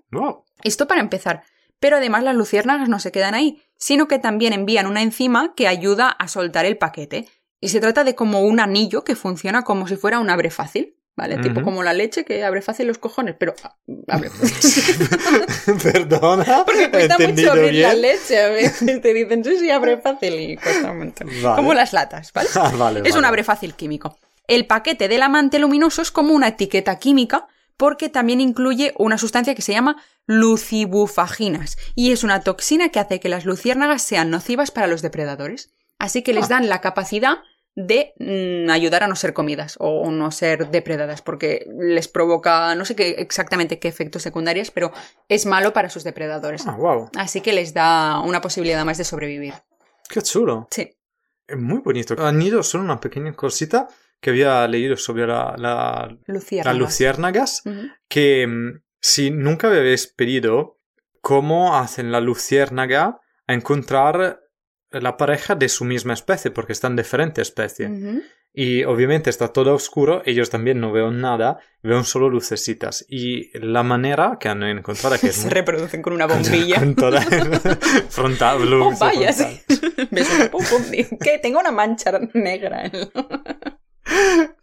Esto 0.62 0.86
para 0.88 1.00
empezar. 1.02 1.42
Pero 1.78 1.98
además 1.98 2.22
las 2.24 2.34
luciérnagas 2.34 2.88
no 2.88 2.98
se 2.98 3.12
quedan 3.12 3.34
ahí, 3.34 3.62
sino 3.76 4.08
que 4.08 4.18
también 4.18 4.52
envían 4.52 4.86
una 4.86 5.02
enzima 5.02 5.54
que 5.54 5.68
ayuda 5.68 6.08
a 6.10 6.28
soltar 6.28 6.64
el 6.64 6.76
paquete. 6.78 7.28
Y 7.60 7.68
se 7.68 7.80
trata 7.80 8.04
de 8.04 8.14
como 8.14 8.42
un 8.42 8.58
anillo 8.60 9.04
que 9.04 9.14
funciona 9.14 9.62
como 9.62 9.86
si 9.86 9.96
fuera 9.96 10.18
un 10.18 10.30
abre 10.30 10.50
fácil, 10.50 10.96
¿vale? 11.14 11.36
Tipo 11.38 11.62
como 11.62 11.82
la 11.82 11.92
leche 11.92 12.24
que 12.24 12.42
abre 12.42 12.62
fácil 12.62 12.86
los 12.86 12.96
cojones, 12.98 13.36
pero 13.38 13.54
abre 14.08 14.30
fácil. 14.30 15.08
Perdona. 15.82 16.62
Porque 16.66 16.84
¿he 16.84 16.90
cuesta 16.90 17.18
mucho 17.18 17.52
abrir 17.52 17.74
la 17.82 17.94
leche, 17.94 18.42
a 18.42 18.48
veces 18.48 19.00
te 19.02 19.12
dicen, 19.14 19.44
sí, 19.44 19.58
sí, 19.58 19.70
abre 19.70 19.98
fácil 19.98 20.40
y 20.40 20.56
cuesta 20.56 20.92
mucho. 20.94 21.24
Vale. 21.42 21.56
Como 21.56 21.74
las 21.74 21.92
latas, 21.92 22.32
¿vale? 22.32 22.48
Ah, 22.54 22.72
vale, 22.76 23.00
Es 23.00 23.10
vale. 23.10 23.18
un 23.18 23.24
abre 23.24 23.44
fácil 23.44 23.74
químico. 23.74 24.16
El 24.46 24.66
paquete 24.66 25.08
del 25.08 25.22
amante 25.22 25.58
luminoso 25.58 26.02
es 26.02 26.10
como 26.10 26.34
una 26.34 26.48
etiqueta 26.48 26.98
química 26.98 27.46
porque 27.76 28.08
también 28.08 28.40
incluye 28.40 28.94
una 28.98 29.16
sustancia 29.16 29.54
que 29.54 29.62
se 29.62 29.72
llama 29.72 30.02
lucibufaginas 30.26 31.76
y 31.94 32.12
es 32.12 32.24
una 32.24 32.40
toxina 32.40 32.88
que 32.90 33.00
hace 33.00 33.20
que 33.20 33.28
las 33.28 33.44
luciérnagas 33.44 34.02
sean 34.02 34.30
nocivas 34.30 34.70
para 34.70 34.86
los 34.86 35.02
depredadores. 35.02 35.70
Así 36.00 36.22
que 36.22 36.32
les 36.32 36.48
dan 36.48 36.68
la 36.68 36.80
capacidad 36.80 37.38
de 37.76 38.14
mm, 38.18 38.68
ayudar 38.70 39.04
a 39.04 39.06
no 39.06 39.14
ser 39.14 39.32
comidas 39.32 39.76
o, 39.78 40.00
o 40.00 40.10
no 40.10 40.32
ser 40.32 40.70
depredadas 40.70 41.22
porque 41.22 41.64
les 41.78 42.08
provoca, 42.08 42.74
no 42.74 42.84
sé 42.84 42.96
qué, 42.96 43.10
exactamente 43.18 43.78
qué 43.78 43.86
efectos 43.86 44.22
secundarios, 44.22 44.72
pero 44.72 44.90
es 45.28 45.46
malo 45.46 45.72
para 45.72 45.88
sus 45.88 46.02
depredadores. 46.02 46.66
Ah, 46.66 46.74
wow. 46.76 47.08
Así 47.16 47.40
que 47.40 47.52
les 47.52 47.72
da 47.72 48.18
una 48.20 48.40
posibilidad 48.40 48.84
más 48.84 48.98
de 48.98 49.04
sobrevivir. 49.04 49.54
Qué 50.08 50.20
chulo. 50.22 50.66
Sí. 50.72 50.90
Es 51.46 51.56
muy 51.58 51.78
bonito. 51.78 52.14
Añadido 52.18 52.62
solo 52.64 52.82
una 52.84 52.98
pequeña 53.00 53.32
cosita 53.34 53.86
que 54.20 54.30
había 54.30 54.66
leído 54.66 54.96
sobre 54.96 55.26
la, 55.26 55.54
la, 55.56 56.16
Luciérnagas. 56.26 56.66
las 56.74 56.76
luciérnagas, 56.76 57.62
Ujú. 57.64 57.88
que 58.08 58.46
mm, 58.46 58.82
si 59.00 59.30
nunca 59.30 59.68
me 59.70 59.76
habéis 59.78 60.08
pedido 60.08 60.78
cómo 61.22 61.76
hacen 61.76 62.10
la 62.12 62.20
luciérnaga 62.20 63.20
a 63.46 63.54
encontrar 63.54 64.39
la 64.92 65.16
pareja 65.16 65.54
de 65.54 65.68
su 65.68 65.84
misma 65.84 66.14
especie, 66.14 66.50
porque 66.50 66.72
están 66.72 66.96
diferentes 66.96 67.48
especies. 67.48 67.90
Ujú. 67.90 68.22
Y 68.52 68.82
obviamente 68.82 69.30
está 69.30 69.48
todo 69.52 69.74
oscuro, 69.74 70.22
ellos 70.26 70.50
también 70.50 70.80
no 70.80 70.90
veo 70.90 71.12
nada, 71.12 71.60
veo 71.84 72.02
solo 72.02 72.28
lucecitas. 72.28 73.06
Y 73.08 73.56
la 73.56 73.84
manera 73.84 74.38
que 74.40 74.48
han 74.48 74.64
encontrado 74.64 75.16
que 75.20 75.28
es 75.28 75.36
Se 75.36 75.42
muy- 75.44 75.50
reproducen 75.54 76.02
con 76.02 76.12
una 76.14 76.26
bombilla. 76.26 76.80
con 76.80 76.96
toda 76.96 77.20
frontal, 78.08 78.56
Oh, 78.62 78.64
luz 78.64 78.98
vaya, 78.98 79.32
frontal. 79.32 79.60
sí. 79.68 80.06
Ves 80.10 80.28
una 80.34 80.50
pum, 80.50 80.64
pum, 80.68 81.18
¿Qué? 81.22 81.38
Tengo 81.40 81.60
una 81.60 81.70
mancha 81.70 82.10
negra. 82.34 82.90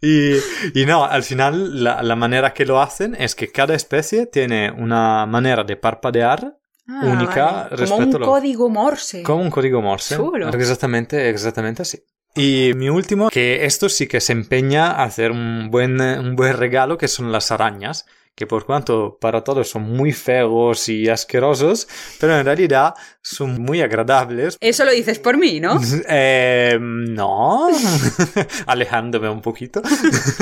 Y, 0.02 0.34
y 0.74 0.84
no, 0.86 1.04
al 1.06 1.22
final 1.22 1.82
la, 1.82 2.02
la 2.02 2.16
manera 2.16 2.52
que 2.52 2.66
lo 2.66 2.82
hacen 2.82 3.14
es 3.18 3.34
que 3.34 3.50
cada 3.50 3.74
especie 3.74 4.26
tiene 4.26 4.70
una 4.70 5.24
manera 5.26 5.64
de 5.64 5.76
parpadear 5.76 6.58
Ah, 6.88 7.02
única 7.04 7.44
vale. 7.44 7.68
Como 7.68 7.76
respecto 7.76 8.04
un 8.08 8.14
a 8.16 8.18
lo- 8.18 8.26
código 8.26 8.68
morse. 8.70 9.22
como 9.22 9.42
un 9.42 9.50
código 9.50 9.82
Morse. 9.82 10.16
Chulo. 10.16 10.48
Exactamente, 10.48 11.28
exactamente 11.28 11.82
así. 11.82 12.02
Y 12.34 12.72
mi 12.76 12.88
último, 12.88 13.30
que 13.30 13.64
esto 13.64 13.88
sí 13.88 14.06
que 14.06 14.20
se 14.20 14.32
empeña 14.32 14.92
a 14.92 15.04
hacer 15.04 15.30
un 15.32 15.70
buen, 15.70 16.00
un 16.00 16.34
buen 16.36 16.56
regalo, 16.56 16.96
que 16.96 17.08
son 17.08 17.30
las 17.32 17.50
arañas, 17.50 18.06
que 18.38 18.46
por 18.46 18.64
cuanto 18.64 19.18
para 19.20 19.42
todos 19.42 19.68
son 19.68 19.82
muy 19.82 20.12
feos 20.12 20.88
y 20.88 21.08
asquerosos, 21.08 21.88
pero 22.20 22.38
en 22.38 22.44
realidad 22.44 22.94
son 23.20 23.60
muy 23.60 23.82
agradables. 23.82 24.56
Eso 24.60 24.84
lo 24.84 24.92
dices 24.92 25.18
por 25.18 25.36
mí, 25.36 25.58
¿no? 25.58 25.80
Eh, 26.08 26.78
no, 26.80 27.68
alejándome 28.66 29.28
un 29.28 29.42
poquito. 29.42 29.82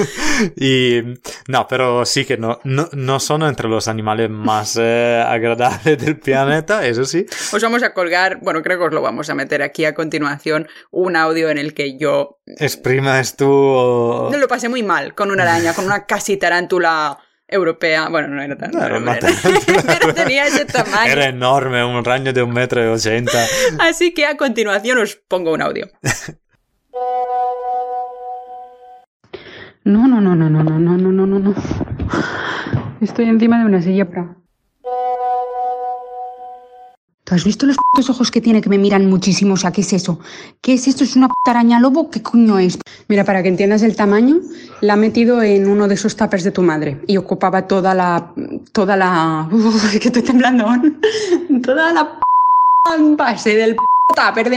y 0.56 1.00
no, 1.48 1.66
pero 1.66 2.04
sí 2.04 2.26
que 2.26 2.36
no, 2.36 2.60
no, 2.64 2.90
no 2.92 3.18
son 3.18 3.42
entre 3.44 3.68
los 3.68 3.88
animales 3.88 4.28
más 4.28 4.76
eh, 4.78 5.24
agradables 5.26 5.98
del 5.98 6.18
planeta, 6.18 6.86
eso 6.86 7.06
sí. 7.06 7.24
Os 7.52 7.62
vamos 7.62 7.82
a 7.82 7.94
colgar, 7.94 8.40
bueno, 8.42 8.62
creo 8.62 8.78
que 8.78 8.84
os 8.84 8.92
lo 8.92 9.00
vamos 9.00 9.30
a 9.30 9.34
meter 9.34 9.62
aquí 9.62 9.86
a 9.86 9.94
continuación, 9.94 10.68
un 10.90 11.16
audio 11.16 11.48
en 11.48 11.56
el 11.56 11.72
que 11.72 11.96
yo 11.96 12.40
Exprimas 12.46 13.36
tú. 13.36 13.46
no 13.46 14.36
lo 14.36 14.48
pasé 14.48 14.68
muy 14.68 14.82
mal 14.82 15.14
con 15.14 15.30
una 15.30 15.44
araña, 15.44 15.72
con 15.72 15.86
una 15.86 16.04
casi 16.04 16.36
tarántula 16.36 17.18
europea. 17.48 18.08
Bueno, 18.08 18.28
no 18.28 18.42
era 18.42 18.56
tan 18.56 18.70
No, 18.72 18.84
era 18.84 19.00
pero 19.86 20.14
tenía 20.14 20.46
ese 20.46 20.64
tamaño. 20.64 21.10
Era 21.10 21.26
enorme, 21.26 21.84
un 21.84 22.04
raño 22.04 22.32
de 22.32 22.42
un 22.42 22.52
metro 22.52 22.84
y 22.84 22.88
ochenta. 22.88 23.44
Así 23.78 24.12
que 24.12 24.26
a 24.26 24.36
continuación 24.36 24.98
os 24.98 25.16
pongo 25.16 25.52
un 25.52 25.62
audio. 25.62 25.88
No, 29.84 30.08
no, 30.08 30.20
no, 30.20 30.34
no, 30.34 30.50
no, 30.50 30.64
no, 30.64 30.78
no, 30.78 30.96
no, 30.96 31.12
no, 31.12 31.26
no, 31.26 31.38
no. 31.38 31.54
Estoy 33.00 33.26
encima 33.26 33.60
de 33.60 33.66
una 33.66 33.82
silla 33.82 34.08
para. 34.08 34.36
¿Tú 37.26 37.34
has 37.34 37.42
visto 37.44 37.66
los 37.66 37.76
putos 37.90 38.08
ojos 38.08 38.30
que 38.30 38.40
tiene 38.40 38.60
que 38.60 38.68
me 38.68 38.78
miran 38.78 39.06
muchísimo? 39.10 39.54
O 39.54 39.56
sea, 39.56 39.72
¿qué 39.72 39.80
es 39.80 39.92
eso? 39.92 40.20
¿Qué 40.62 40.74
es 40.74 40.86
esto? 40.86 41.02
¿Es 41.02 41.16
una 41.16 41.26
puta 41.26 41.50
araña 41.50 41.80
lobo? 41.80 42.08
¿Qué 42.08 42.22
coño 42.22 42.56
es? 42.60 42.78
Mira, 43.08 43.24
para 43.24 43.42
que 43.42 43.48
entiendas 43.48 43.82
el 43.82 43.96
tamaño, 43.96 44.36
la 44.80 44.92
ha 44.92 44.96
metido 44.96 45.42
en 45.42 45.68
uno 45.68 45.88
de 45.88 45.94
esos 45.94 46.14
tuppers 46.14 46.44
de 46.44 46.52
tu 46.52 46.62
madre 46.62 47.00
y 47.08 47.16
ocupaba 47.16 47.66
toda 47.66 47.94
la. 47.94 48.32
toda 48.70 48.96
la. 48.96 49.48
Uf, 49.50 49.90
que 50.00 50.06
estoy 50.06 50.22
temblando. 50.22 50.66
toda 51.64 51.92
la 51.92 52.16
base 53.18 53.56
del 53.56 53.74
p- 53.74 53.82
tupper 54.14 54.50
de. 54.50 54.56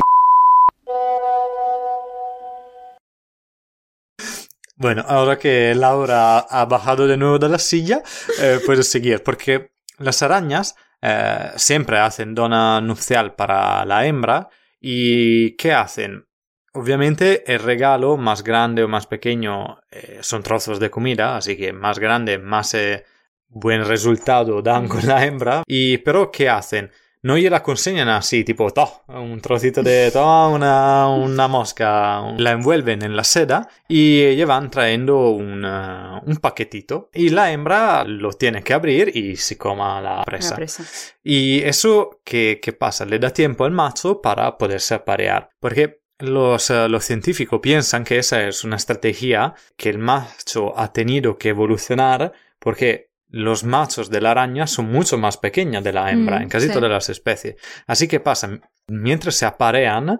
Bueno, 4.75 5.03
ahora 5.07 5.39
que 5.39 5.73
Laura 5.73 6.37
ha 6.37 6.65
bajado 6.65 7.07
de 7.07 7.17
nuevo 7.17 7.39
de 7.39 7.49
la 7.49 7.57
silla, 7.57 8.03
eh, 8.39 8.59
puedo 8.63 8.83
seguir, 8.83 9.23
porque 9.23 9.71
las 9.97 10.21
arañas 10.21 10.75
eh, 11.01 11.51
siempre 11.55 11.97
hacen 11.99 12.35
dona 12.35 12.81
nupcial 12.81 13.35
para 13.35 13.85
la 13.85 14.05
hembra 14.05 14.49
y 14.79 15.55
¿qué 15.55 15.73
hacen? 15.73 16.25
Obviamente 16.73 17.51
el 17.51 17.59
regalo 17.59 18.17
más 18.17 18.43
grande 18.43 18.83
o 18.83 18.87
más 18.87 19.07
pequeño 19.07 19.79
eh, 19.91 20.19
son 20.21 20.43
trozos 20.43 20.79
de 20.79 20.89
comida, 20.91 21.37
así 21.37 21.57
que 21.57 21.73
más 21.73 21.99
grande, 21.99 22.37
más 22.37 22.73
eh, 22.75 23.05
buen 23.47 23.85
resultado 23.85 24.61
dan 24.61 24.87
con 24.87 25.05
la 25.07 25.25
hembra. 25.25 25.63
Y 25.65 25.97
pero 25.99 26.31
¿qué 26.31 26.49
hacen? 26.49 26.91
No 27.21 27.35
la 27.37 27.61
conseguían 27.61 28.07
así, 28.07 28.45
tipo, 28.45 28.71
to, 28.71 29.03
un 29.07 29.41
trocito 29.41 29.83
de 29.83 30.09
to, 30.13 30.49
una, 30.49 31.09
una 31.09 31.47
mosca, 31.49 32.21
la 32.37 32.51
envuelven 32.51 33.03
en 33.03 33.15
la 33.15 33.25
seda 33.25 33.67
y 33.89 34.35
llevan 34.35 34.71
trayendo 34.71 35.31
un, 35.31 35.65
uh, 35.65 36.21
un 36.25 36.37
paquetito. 36.37 37.09
Y 37.13 37.29
la 37.29 37.51
hembra 37.51 38.05
lo 38.05 38.31
tiene 38.31 38.63
que 38.63 38.73
abrir 38.73 39.15
y 39.15 39.35
se 39.35 39.57
coma 39.57 39.99
la 39.99 40.23
presa. 40.23 40.51
La 40.51 40.55
presa. 40.57 40.83
Y 41.21 41.61
eso, 41.63 42.21
¿qué, 42.23 42.59
qué 42.61 42.71
pasa? 42.71 43.05
Le 43.05 43.19
da 43.19 43.31
tiempo 43.31 43.65
al 43.65 43.71
macho 43.71 44.21
para 44.21 44.57
poderse 44.57 44.93
aparear. 44.93 45.49
Porque 45.59 46.01
los, 46.19 46.69
uh, 46.69 46.87
los 46.87 47.03
científicos 47.03 47.59
piensan 47.61 48.05
que 48.05 48.19
esa 48.19 48.47
es 48.47 48.63
una 48.63 48.77
estrategia 48.77 49.55
que 49.75 49.89
el 49.89 49.97
macho 49.97 50.77
ha 50.77 50.93
tenido 50.93 51.37
que 51.37 51.49
evolucionar 51.49 52.31
porque 52.59 53.08
los 53.29 53.63
machos 53.63 54.09
de 54.09 54.21
la 54.21 54.31
araña 54.31 54.65
son 54.67 54.91
mucho 54.91 55.17
más 55.17 55.37
pequeños 55.37 55.83
de 55.83 55.93
la 55.93 56.11
hembra 56.11 56.39
Mm, 56.39 56.43
en 56.43 56.49
casi 56.49 56.67
sí. 56.67 56.73
todas 56.73 56.89
las 56.89 57.09
especies. 57.09 57.55
Así 57.87 58.07
que 58.07 58.19
pasa, 58.19 58.59
mientras 58.87 59.35
se 59.35 59.45
aparean, 59.45 60.19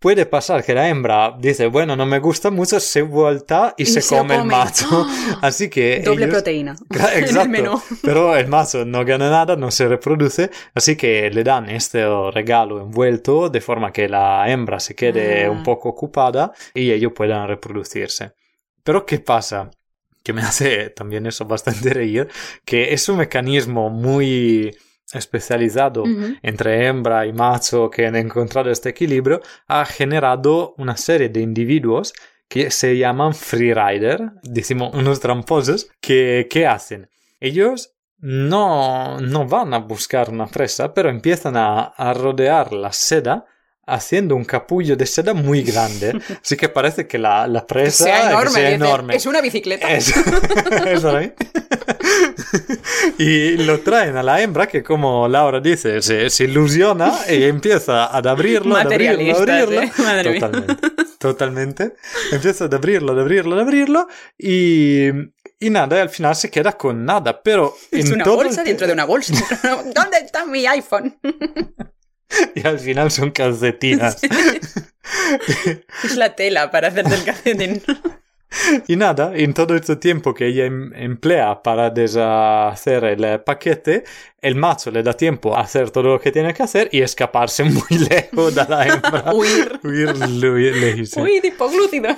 puede 0.00 0.24
pasar 0.26 0.64
que 0.64 0.72
la 0.74 0.88
hembra 0.88 1.36
dice, 1.38 1.66
bueno, 1.66 1.94
no 1.94 2.06
me 2.06 2.18
gusta 2.18 2.50
mucho, 2.50 2.80
se 2.80 3.02
vuelta 3.02 3.74
y, 3.76 3.82
Y 3.82 3.86
se, 3.86 4.02
come, 4.16 4.34
el 4.36 4.44
macho. 4.44 5.06
Así 5.42 5.68
que... 5.68 6.00
Doble 6.02 6.24
ellos- 6.24 6.34
proteína. 6.36 6.74
Claro, 6.88 7.12
en 7.12 7.18
el 7.18 7.24
Exacto. 7.24 7.48
menú. 7.50 7.82
Pero 8.02 8.34
el 8.34 8.48
macho 8.48 8.84
no 8.86 9.04
gana 9.04 9.30
nada, 9.30 9.56
no 9.56 9.70
se 9.70 9.86
reproduce, 9.88 10.50
así 10.74 10.96
que 10.96 11.30
le 11.30 11.44
dan 11.44 11.68
este 11.68 12.04
regalo 12.32 12.80
envuelto 12.80 13.48
de 13.50 13.60
forma 13.60 13.92
que 13.92 14.08
la 14.08 14.50
hembra 14.50 14.80
se 14.80 14.94
quede 14.96 15.44
Ah. 15.44 15.50
un 15.50 15.62
poco 15.62 15.90
ocupada 15.90 16.52
y 16.74 16.90
ellos 16.90 17.12
puedan 17.14 17.46
reproducirse. 17.46 18.32
Pero 18.82 19.04
¿qué 19.04 19.18
pasa? 19.20 19.70
Que 20.30 20.34
me 20.34 20.42
hace 20.42 20.90
también 20.90 21.26
eso 21.26 21.44
bastante 21.44 21.90
reír, 21.92 22.28
que 22.64 22.94
es 22.94 23.08
un 23.08 23.16
mecanismo 23.16 23.90
muy 23.90 24.70
especializado 25.12 26.04
entre 26.40 26.86
hembra 26.86 27.26
y 27.26 27.32
macho 27.32 27.90
que 27.90 28.06
han 28.06 28.14
encontrado 28.14 28.70
este 28.70 28.90
equilibrio, 28.90 29.40
ha 29.66 29.84
generado 29.84 30.76
una 30.78 30.96
serie 30.96 31.30
de 31.30 31.40
individuos 31.40 32.12
que 32.48 32.70
se 32.70 32.96
llaman 32.96 33.34
freerider, 33.34 34.30
decimos 34.44 34.94
unos 34.94 35.18
tramposos, 35.18 35.90
que 36.00 36.46
¿qué 36.48 36.68
hacen? 36.68 37.10
Ellos 37.40 37.96
no, 38.18 39.18
no 39.18 39.48
van 39.48 39.74
a 39.74 39.78
buscar 39.78 40.30
una 40.30 40.46
presa, 40.46 40.94
pero 40.94 41.10
empiezan 41.10 41.56
a, 41.56 41.86
a 41.86 42.14
rodear 42.14 42.72
la 42.72 42.92
seda 42.92 43.46
haciendo 43.94 44.36
un 44.36 44.44
capullo 44.44 44.96
de 44.96 45.06
seda 45.06 45.34
muy 45.34 45.62
grande. 45.62 46.20
Así 46.42 46.56
que 46.56 46.68
parece 46.68 47.06
que 47.06 47.18
la, 47.18 47.46
la 47.46 47.66
presa 47.66 48.04
sea 48.04 48.30
enorme. 48.30 48.50
sea 48.50 48.70
enorme. 48.70 49.16
Es 49.16 49.26
una 49.26 49.40
bicicleta. 49.40 49.88
Es- 49.90 50.12
ahí. 51.04 51.32
y 53.18 53.56
lo 53.58 53.80
traen 53.80 54.16
a 54.16 54.22
la 54.22 54.40
hembra 54.40 54.66
que, 54.66 54.82
como 54.82 55.28
Laura 55.28 55.60
dice, 55.60 56.02
se, 56.02 56.30
se 56.30 56.44
ilusiona 56.44 57.12
y 57.28 57.44
empieza 57.44 58.04
a 58.06 58.18
abrirlo, 58.18 58.30
a 58.30 58.30
abrirlo, 58.30 58.76
a 58.76 58.84
Materialistas, 58.84 59.40
abrirlo. 59.48 59.82
¿eh? 59.82 59.92
Madre 59.98 60.30
mía. 60.30 60.40
Totalmente. 60.40 60.88
Totalmente. 61.18 61.94
Empieza 62.32 62.64
a 62.64 62.68
abrirlo, 62.68 63.12
a 63.16 63.20
abrirlo, 63.20 63.58
a 63.58 63.62
abrirlo 63.62 64.08
y, 64.38 65.08
y 65.58 65.70
nada, 65.70 65.96
y 65.98 66.00
al 66.00 66.08
final 66.08 66.34
se 66.34 66.50
queda 66.50 66.72
con 66.72 67.04
nada. 67.04 67.42
Pero 67.42 67.74
Es 67.90 68.06
en 68.06 68.14
una 68.14 68.24
todo 68.24 68.36
bolsa 68.36 68.62
dentro 68.64 68.86
de 68.86 68.92
una 68.92 69.04
bolsa. 69.04 69.34
¿Dónde 69.94 70.18
está 70.24 70.46
mi 70.46 70.66
iPhone? 70.66 71.18
Y 72.54 72.66
al 72.66 72.78
final 72.78 73.10
son 73.10 73.30
calcetinas. 73.30 74.20
es 76.04 76.16
la 76.16 76.34
tela 76.34 76.70
para 76.70 76.88
hacerte 76.88 77.14
el 77.14 77.24
calcetín. 77.24 77.82
Y 78.88 78.96
nada, 78.96 79.30
en 79.32 79.54
todo 79.54 79.76
este 79.76 79.94
tiempo 79.94 80.34
que 80.34 80.48
ella 80.48 80.64
em- 80.64 80.92
emplea 80.94 81.62
para 81.62 81.88
deshacer 81.88 83.04
el 83.04 83.40
paquete, 83.42 84.02
el 84.40 84.56
macho 84.56 84.90
le 84.90 85.04
da 85.04 85.12
tiempo 85.12 85.56
a 85.56 85.60
hacer 85.60 85.92
todo 85.92 86.14
lo 86.14 86.20
que 86.20 86.32
tiene 86.32 86.52
que 86.52 86.64
hacer 86.64 86.88
y 86.90 87.00
escaparse 87.00 87.62
muy 87.62 87.98
lejos 88.10 88.52
de 88.52 88.66
la 88.68 88.86
hembra. 88.88 89.32
Huir. 89.32 89.78
Huir 89.84 90.76
lejísimo. 90.76 91.24
Uy, 91.24 91.38
de 91.38 91.46
hipoglútidos. 91.46 92.16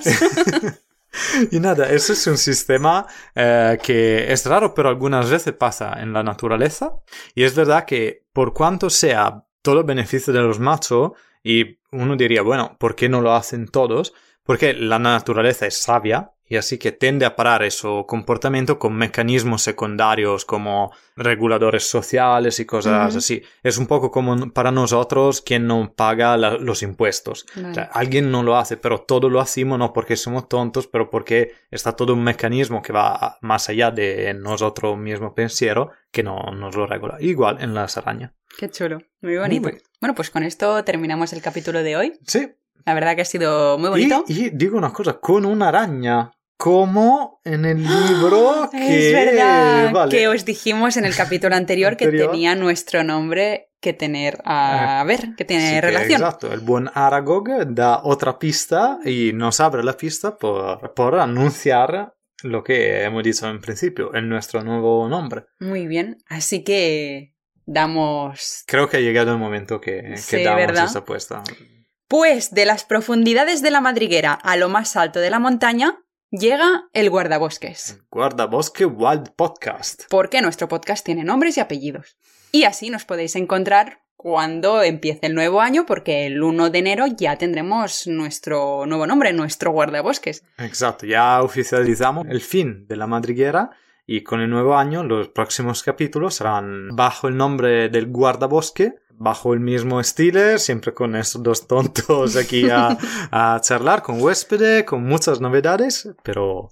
Y 1.51 1.59
nada, 1.59 1.89
eso 1.91 2.13
es 2.13 2.25
un 2.25 2.37
sistema 2.37 3.05
eh, 3.35 3.77
que 3.83 4.31
es 4.33 4.45
raro, 4.47 4.73
pero 4.73 4.89
algunas 4.89 5.29
veces 5.29 5.53
pasa 5.53 6.01
en 6.01 6.11
la 6.13 6.23
naturaleza. 6.23 6.95
Y 7.35 7.43
es 7.43 7.55
verdad 7.55 7.85
que 7.85 8.25
por 8.33 8.53
cuanto 8.53 8.89
sea 8.89 9.45
todo 9.63 9.79
el 9.79 9.85
beneficio 9.85 10.31
de 10.31 10.41
los 10.41 10.59
machos, 10.59 11.13
y 11.43 11.79
uno 11.91 12.15
diría, 12.15 12.43
bueno, 12.43 12.77
¿por 12.79 12.95
qué 12.95 13.09
no 13.09 13.21
lo 13.21 13.33
hacen 13.33 13.67
todos? 13.67 14.13
Porque 14.43 14.73
la 14.73 14.99
naturaleza 14.99 15.65
es 15.65 15.81
sabia 15.81 16.32
y 16.47 16.57
así 16.57 16.77
que 16.77 16.91
tiende 16.91 17.25
a 17.25 17.35
parar 17.35 17.63
ese 17.63 17.87
comportamiento 18.07 18.77
con 18.77 18.95
mecanismos 18.95 19.61
secundarios 19.61 20.45
como 20.45 20.91
reguladores 21.15 21.87
sociales 21.89 22.59
y 22.59 22.65
cosas 22.65 23.09
Ujú. 23.09 23.17
así. 23.19 23.43
Es 23.63 23.77
un 23.77 23.87
poco 23.87 24.11
como 24.11 24.51
para 24.51 24.71
nosotros 24.71 25.41
quien 25.41 25.67
no 25.67 25.93
paga 25.95 26.35
la- 26.37 26.57
los 26.57 26.83
impuestos. 26.83 27.45
Vale. 27.55 27.69
O 27.69 27.73
sea, 27.73 27.83
alguien 27.93 28.31
no 28.31 28.43
lo 28.43 28.57
hace, 28.57 28.77
pero 28.77 29.01
todo 29.01 29.29
lo 29.29 29.39
hacemos 29.39 29.79
no 29.79 29.93
porque 29.93 30.15
somos 30.15 30.47
tontos, 30.49 30.87
pero 30.87 31.09
porque 31.09 31.53
está 31.71 31.95
todo 31.95 32.13
un 32.13 32.23
mecanismo 32.23 32.81
que 32.81 32.93
va 32.93 33.13
a- 33.15 33.37
más 33.41 33.69
allá 33.69 33.91
de 33.91 34.33
nosotros 34.33 34.97
mismo 34.97 35.33
pensiero 35.33 35.91
que 36.11 36.23
no 36.23 36.51
nos 36.53 36.75
lo 36.75 36.85
regula. 36.87 37.17
Igual 37.19 37.61
en 37.61 37.73
las 37.73 37.97
arañas. 37.97 38.31
Qué 38.57 38.69
chulo. 38.69 38.99
Muy 39.21 39.37
bonito. 39.37 39.63
bonito. 39.69 39.83
Bueno, 40.01 40.13
pues 40.13 40.29
con 40.29 40.43
esto 40.43 40.83
terminamos 40.83 41.33
el 41.33 41.41
capítulo 41.41 41.81
de 41.81 41.95
hoy. 41.95 42.13
Sí. 42.27 42.51
La 42.85 42.93
verdad 42.93 43.15
que 43.15 43.21
ha 43.21 43.25
sido 43.25 43.77
muy 43.77 43.87
Y, 43.87 43.91
bonito. 43.91 44.23
y 44.27 44.49
digo 44.51 44.77
una 44.77 44.91
cosa, 44.93 45.13
con 45.19 45.45
una 45.45 45.69
araña, 45.69 46.31
como 46.57 47.39
en 47.43 47.65
el 47.65 47.81
libro 47.83 48.69
que... 48.71 49.07
es 49.09 49.13
verdad 49.13 49.91
vale. 49.91 50.11
que 50.15 50.27
os 50.27 50.45
dijimos 50.45 50.97
en 50.97 51.05
el 51.05 51.15
capítulo 51.15 51.55
anterior, 51.55 51.97
que 51.97 52.05
Anterior. 52.05 52.31
tenía 52.31 52.55
nuestro 52.55 53.03
nombre 53.03 53.69
que 53.81 53.91
tener 53.93 54.39
a, 54.45 55.01
Ah, 55.01 55.03
ver, 55.03 55.35
que 55.35 55.43
tiene 55.45 55.67
Sí, 55.67 55.73
que 55.75 55.81
relación. 55.81 56.21
exacto, 56.21 56.53
el 56.53 56.61
buen 56.61 56.89
Aragog 56.93 57.49
da 57.73 58.01
otra 58.03 58.39
pista 58.39 58.99
y 59.03 59.31
nos 59.33 59.59
abre 59.59 59.83
la 59.83 59.97
pista 59.97 60.37
por, 60.37 60.93
por 60.93 61.19
anunciar 61.19 62.13
lo 62.43 62.63
que 62.63 63.03
hemos 63.03 63.23
dicho 63.23 63.49
en 63.49 63.59
principio, 63.59 64.13
en 64.15 64.29
nuestro 64.29 64.63
nuevo 64.63 65.07
nombre. 65.09 65.45
Muy 65.59 65.87
bien. 65.87 66.17
Así 66.27 66.63
que 66.63 67.33
damos 67.65 68.63
Creo 68.67 68.89
que 68.89 68.97
ha 68.97 68.99
llegado 69.01 69.31
el 69.31 69.37
momento 69.37 69.79
que, 69.81 70.01
que 70.11 70.17
Sí, 70.17 70.43
damos 70.43 70.59
¿verdad? 70.65 70.85
esta 70.85 70.99
apuesta. 70.99 71.43
Pues 72.13 72.53
de 72.53 72.65
las 72.65 72.85
profundidades 72.85 73.63
de 73.63 73.71
la 73.71 73.81
madriguera 73.81 74.33
a 74.33 74.55
lo 74.55 74.69
más 74.69 74.95
alto 74.95 75.19
de 75.19 75.31
la 75.31 75.39
montaña 75.39 75.97
llega 76.29 76.83
el 76.93 77.09
guardabosques. 77.09 78.03
Guardabosque 78.11 78.85
Wild 78.85 79.31
Podcast. 79.35 80.03
Porque 80.11 80.43
nuestro 80.43 80.67
podcast 80.67 81.03
tiene 81.03 81.23
nombres 81.23 81.57
y 81.57 81.61
apellidos. 81.61 82.19
Y 82.51 82.65
así 82.65 82.91
nos 82.91 83.03
podéis 83.03 83.35
encontrar 83.35 84.03
cuando 84.15 84.83
empiece 84.83 85.25
el 85.25 85.33
nuevo 85.33 85.59
año, 85.59 85.87
porque 85.87 86.27
el 86.27 86.43
1 86.43 86.69
de 86.69 86.77
enero 86.77 87.07
ya 87.07 87.39
tendremos 87.39 88.05
nuestro 88.05 88.85
nuevo 88.85 89.07
nombre, 89.07 89.33
nuestro 89.33 89.71
guardabosques. 89.71 90.43
Exacto, 90.59 91.07
ya 91.07 91.41
oficializamos 91.41 92.27
el 92.29 92.41
fin 92.41 92.85
de 92.85 92.95
la 92.95 93.07
madriguera 93.07 93.71
y 94.05 94.21
con 94.21 94.39
el 94.39 94.51
nuevo 94.51 94.77
año 94.77 95.03
los 95.03 95.29
próximos 95.29 95.81
capítulos 95.81 96.35
serán 96.35 96.95
bajo 96.95 97.27
el 97.27 97.37
nombre 97.37 97.89
del 97.89 98.05
guardabosque, 98.05 98.95
bajo 99.23 99.53
el 99.53 99.61
mismo 99.61 99.99
estilo, 99.99 100.57
siempre 100.57 100.93
con 100.93 101.15
esos 101.15 101.41
dos 101.41 101.67
tontos 101.67 102.35
aquí 102.35 102.69
a, 102.69 102.97
a 103.31 103.59
charlar 103.61 104.03
con 104.03 104.21
huésped, 104.21 104.85
con 104.85 105.03
muchas 105.03 105.41
novedades, 105.41 106.09
pero 106.23 106.69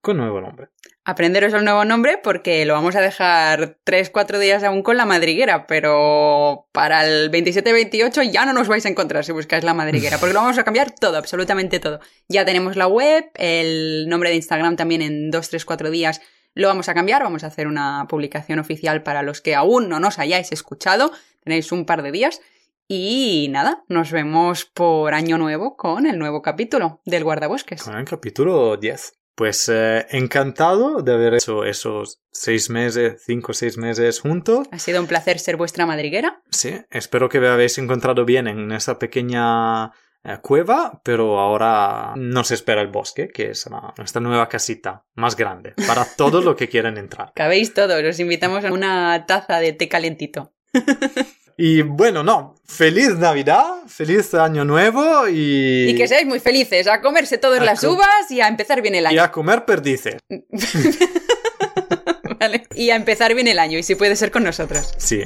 con 0.00 0.18
nuevo 0.18 0.40
nombre. 0.40 0.68
Aprenderos 1.06 1.52
el 1.52 1.64
nuevo 1.64 1.84
nombre 1.84 2.18
porque 2.22 2.64
lo 2.64 2.74
vamos 2.74 2.96
a 2.96 3.00
dejar 3.00 3.78
3-4 3.84 4.38
días 4.38 4.62
aún 4.62 4.82
con 4.82 4.96
la 4.96 5.04
madriguera, 5.04 5.66
pero 5.66 6.68
para 6.72 7.04
el 7.06 7.30
27-28 7.30 8.30
ya 8.30 8.46
no 8.46 8.52
nos 8.52 8.68
vais 8.68 8.86
a 8.86 8.88
encontrar 8.88 9.24
si 9.24 9.32
buscáis 9.32 9.64
la 9.64 9.74
madriguera, 9.74 10.18
porque 10.18 10.32
lo 10.32 10.40
vamos 10.40 10.58
a 10.58 10.64
cambiar 10.64 10.92
todo, 10.92 11.18
absolutamente 11.18 11.80
todo. 11.80 12.00
Ya 12.28 12.44
tenemos 12.44 12.76
la 12.76 12.86
web, 12.86 13.30
el 13.34 14.08
nombre 14.08 14.30
de 14.30 14.36
Instagram 14.36 14.76
también 14.76 15.02
en 15.02 15.32
2-3-4 15.32 15.90
días 15.90 16.20
lo 16.54 16.68
vamos 16.68 16.88
a 16.88 16.94
cambiar, 16.94 17.22
vamos 17.22 17.42
a 17.44 17.48
hacer 17.48 17.66
una 17.66 18.06
publicación 18.08 18.60
oficial 18.60 19.02
para 19.02 19.22
los 19.22 19.40
que 19.40 19.54
aún 19.54 19.88
no 19.88 19.98
nos 19.98 20.18
hayáis 20.18 20.52
escuchado, 20.52 21.12
tenéis 21.44 21.70
un 21.72 21.86
par 21.86 22.02
de 22.02 22.12
días. 22.12 22.40
Y 22.86 23.48
nada, 23.50 23.84
nos 23.88 24.12
vemos 24.12 24.66
por 24.66 25.14
año 25.14 25.38
nuevo 25.38 25.76
con 25.76 26.06
el 26.06 26.18
nuevo 26.18 26.42
capítulo 26.42 27.00
del 27.06 27.24
guardabosques. 27.24 27.82
Con 27.82 27.96
el 27.96 28.04
capítulo 28.04 28.76
10. 28.76 29.14
Pues 29.34 29.68
eh, 29.68 30.06
encantado 30.10 31.02
de 31.02 31.12
haber 31.12 31.34
hecho 31.34 31.64
esos 31.64 32.20
seis 32.30 32.70
meses, 32.70 33.22
cinco 33.24 33.52
o 33.52 33.54
seis 33.54 33.76
meses 33.78 34.20
juntos. 34.20 34.68
Ha 34.70 34.78
sido 34.78 35.00
un 35.00 35.08
placer 35.08 35.38
ser 35.38 35.56
vuestra 35.56 35.86
madriguera. 35.86 36.42
Sí, 36.50 36.74
espero 36.90 37.28
que 37.28 37.40
me 37.40 37.48
habéis 37.48 37.78
encontrado 37.78 38.24
bien 38.24 38.46
en 38.46 38.70
esa 38.70 38.98
pequeña 38.98 39.92
eh, 40.26 40.38
cueva, 40.40 41.02
pero 41.04 41.38
ahora 41.38 42.14
nos 42.16 42.50
espera 42.50 42.80
el 42.80 42.88
bosque, 42.88 43.28
que 43.28 43.50
es 43.50 43.68
nuestra 43.98 44.22
nueva 44.22 44.48
casita 44.48 45.04
más 45.14 45.36
grande, 45.36 45.74
para 45.86 46.06
todos 46.16 46.42
los 46.44 46.56
que 46.56 46.68
quieran 46.68 46.96
entrar. 46.96 47.32
Cabéis 47.34 47.74
todos, 47.74 48.02
os 48.02 48.20
invitamos 48.20 48.64
a 48.64 48.72
una 48.72 49.26
taza 49.26 49.58
de 49.58 49.74
té 49.74 49.88
calentito. 49.88 50.53
Y 51.56 51.82
bueno, 51.82 52.24
no, 52.24 52.56
feliz 52.66 53.10
Navidad, 53.16 53.64
feliz 53.86 54.34
Año 54.34 54.64
Nuevo 54.64 55.28
y... 55.28 55.90
Y 55.90 55.94
que 55.94 56.08
seáis 56.08 56.26
muy 56.26 56.40
felices, 56.40 56.88
a 56.88 57.00
comerse 57.00 57.38
todas 57.38 57.60
A 57.60 57.64
las 57.64 57.80
com- 57.80 57.94
uvas 57.94 58.28
y 58.30 58.40
a 58.40 58.48
empezar 58.48 58.82
bien 58.82 58.96
el 58.96 59.04
y 59.04 59.06
año. 59.06 59.22
a 59.22 59.30
comer 59.30 59.64
perdices. 59.64 60.16
¿vale? 62.40 62.66
Y 62.74 62.90
a 62.90 62.96
empezar 62.96 63.34
bien 63.34 63.46
el 63.46 63.60
año, 63.60 63.78
y 63.78 63.84
si 63.84 63.94
puede 63.94 64.16
ser 64.16 64.32
con 64.32 64.42
nosotros. 64.42 64.94
Sí, 64.96 65.22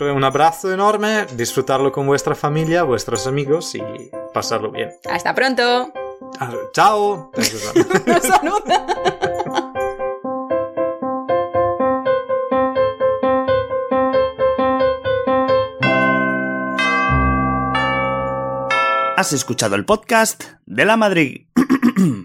un 0.00 0.24
abrazo 0.24 0.72
enorme, 0.72 1.26
disfrutarlo 1.36 1.92
con 1.92 2.04
vuestra 2.04 2.34
familia, 2.34 2.82
vuestros 2.82 3.28
amigos 3.28 3.72
y 3.76 3.82
pasarlo 4.34 4.72
bien. 4.72 4.90
Hasta 5.08 5.32
pronto. 5.36 5.92
Chao. 6.72 7.30
Nos 8.06 8.22
saluda. 8.22 8.86
Has 19.20 19.32
escuchado 19.34 19.76
el 19.76 19.84
podcast 19.84 20.44
de 20.64 20.86
la 20.86 20.96
Madrid. 20.96 21.42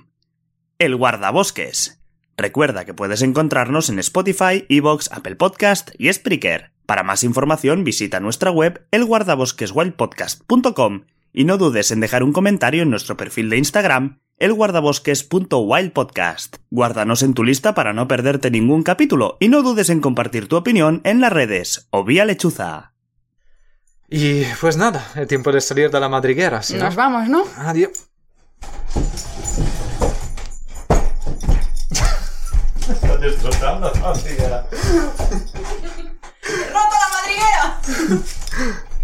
el 0.79 0.95
guardabosques. 0.95 2.01
Recuerda 2.37 2.85
que 2.85 2.93
puedes 2.93 3.21
encontrarnos 3.21 3.89
en 3.89 3.99
Spotify, 3.99 4.65
Evox, 4.69 5.11
Apple 5.11 5.35
Podcast 5.35 5.91
y 5.97 6.13
Spreaker. 6.13 6.71
Para 6.85 7.03
más 7.03 7.25
información 7.25 7.83
visita 7.83 8.21
nuestra 8.21 8.49
web 8.49 8.87
elguardabosqueswildpodcast.com 8.91 11.03
y 11.33 11.43
no 11.43 11.57
dudes 11.57 11.91
en 11.91 11.99
dejar 11.99 12.23
un 12.23 12.31
comentario 12.31 12.83
en 12.83 12.91
nuestro 12.91 13.17
perfil 13.17 13.49
de 13.49 13.57
Instagram 13.57 14.21
elguardabosques.wildpodcast. 14.37 16.55
Guárdanos 16.69 17.23
en 17.23 17.33
tu 17.33 17.43
lista 17.43 17.75
para 17.75 17.91
no 17.91 18.07
perderte 18.07 18.51
ningún 18.51 18.83
capítulo 18.83 19.35
y 19.41 19.49
no 19.49 19.63
dudes 19.63 19.89
en 19.89 19.99
compartir 19.99 20.47
tu 20.47 20.55
opinión 20.55 21.01
en 21.03 21.19
las 21.19 21.33
redes 21.33 21.89
o 21.91 22.05
vía 22.05 22.23
lechuza. 22.23 22.94
Y 24.09 24.45
pues 24.61 24.77
nada, 24.77 25.03
el 25.15 25.27
tiempo 25.27 25.51
de 25.51 25.61
salir 25.61 25.89
de 25.89 25.99
la 25.99 26.07
madriguera, 26.09 26.61
¿sí? 26.61 26.75
Nos 26.75 26.95
vamos, 26.95 27.27
¿no? 27.27 27.43
Adiós. 27.57 27.89
Está 32.89 33.17
destrozando 33.17 33.91
la 33.93 33.99
madriguera. 33.99 34.67
¡Roto 36.71 36.95
la 37.01 37.09
madriguera! 37.17 37.81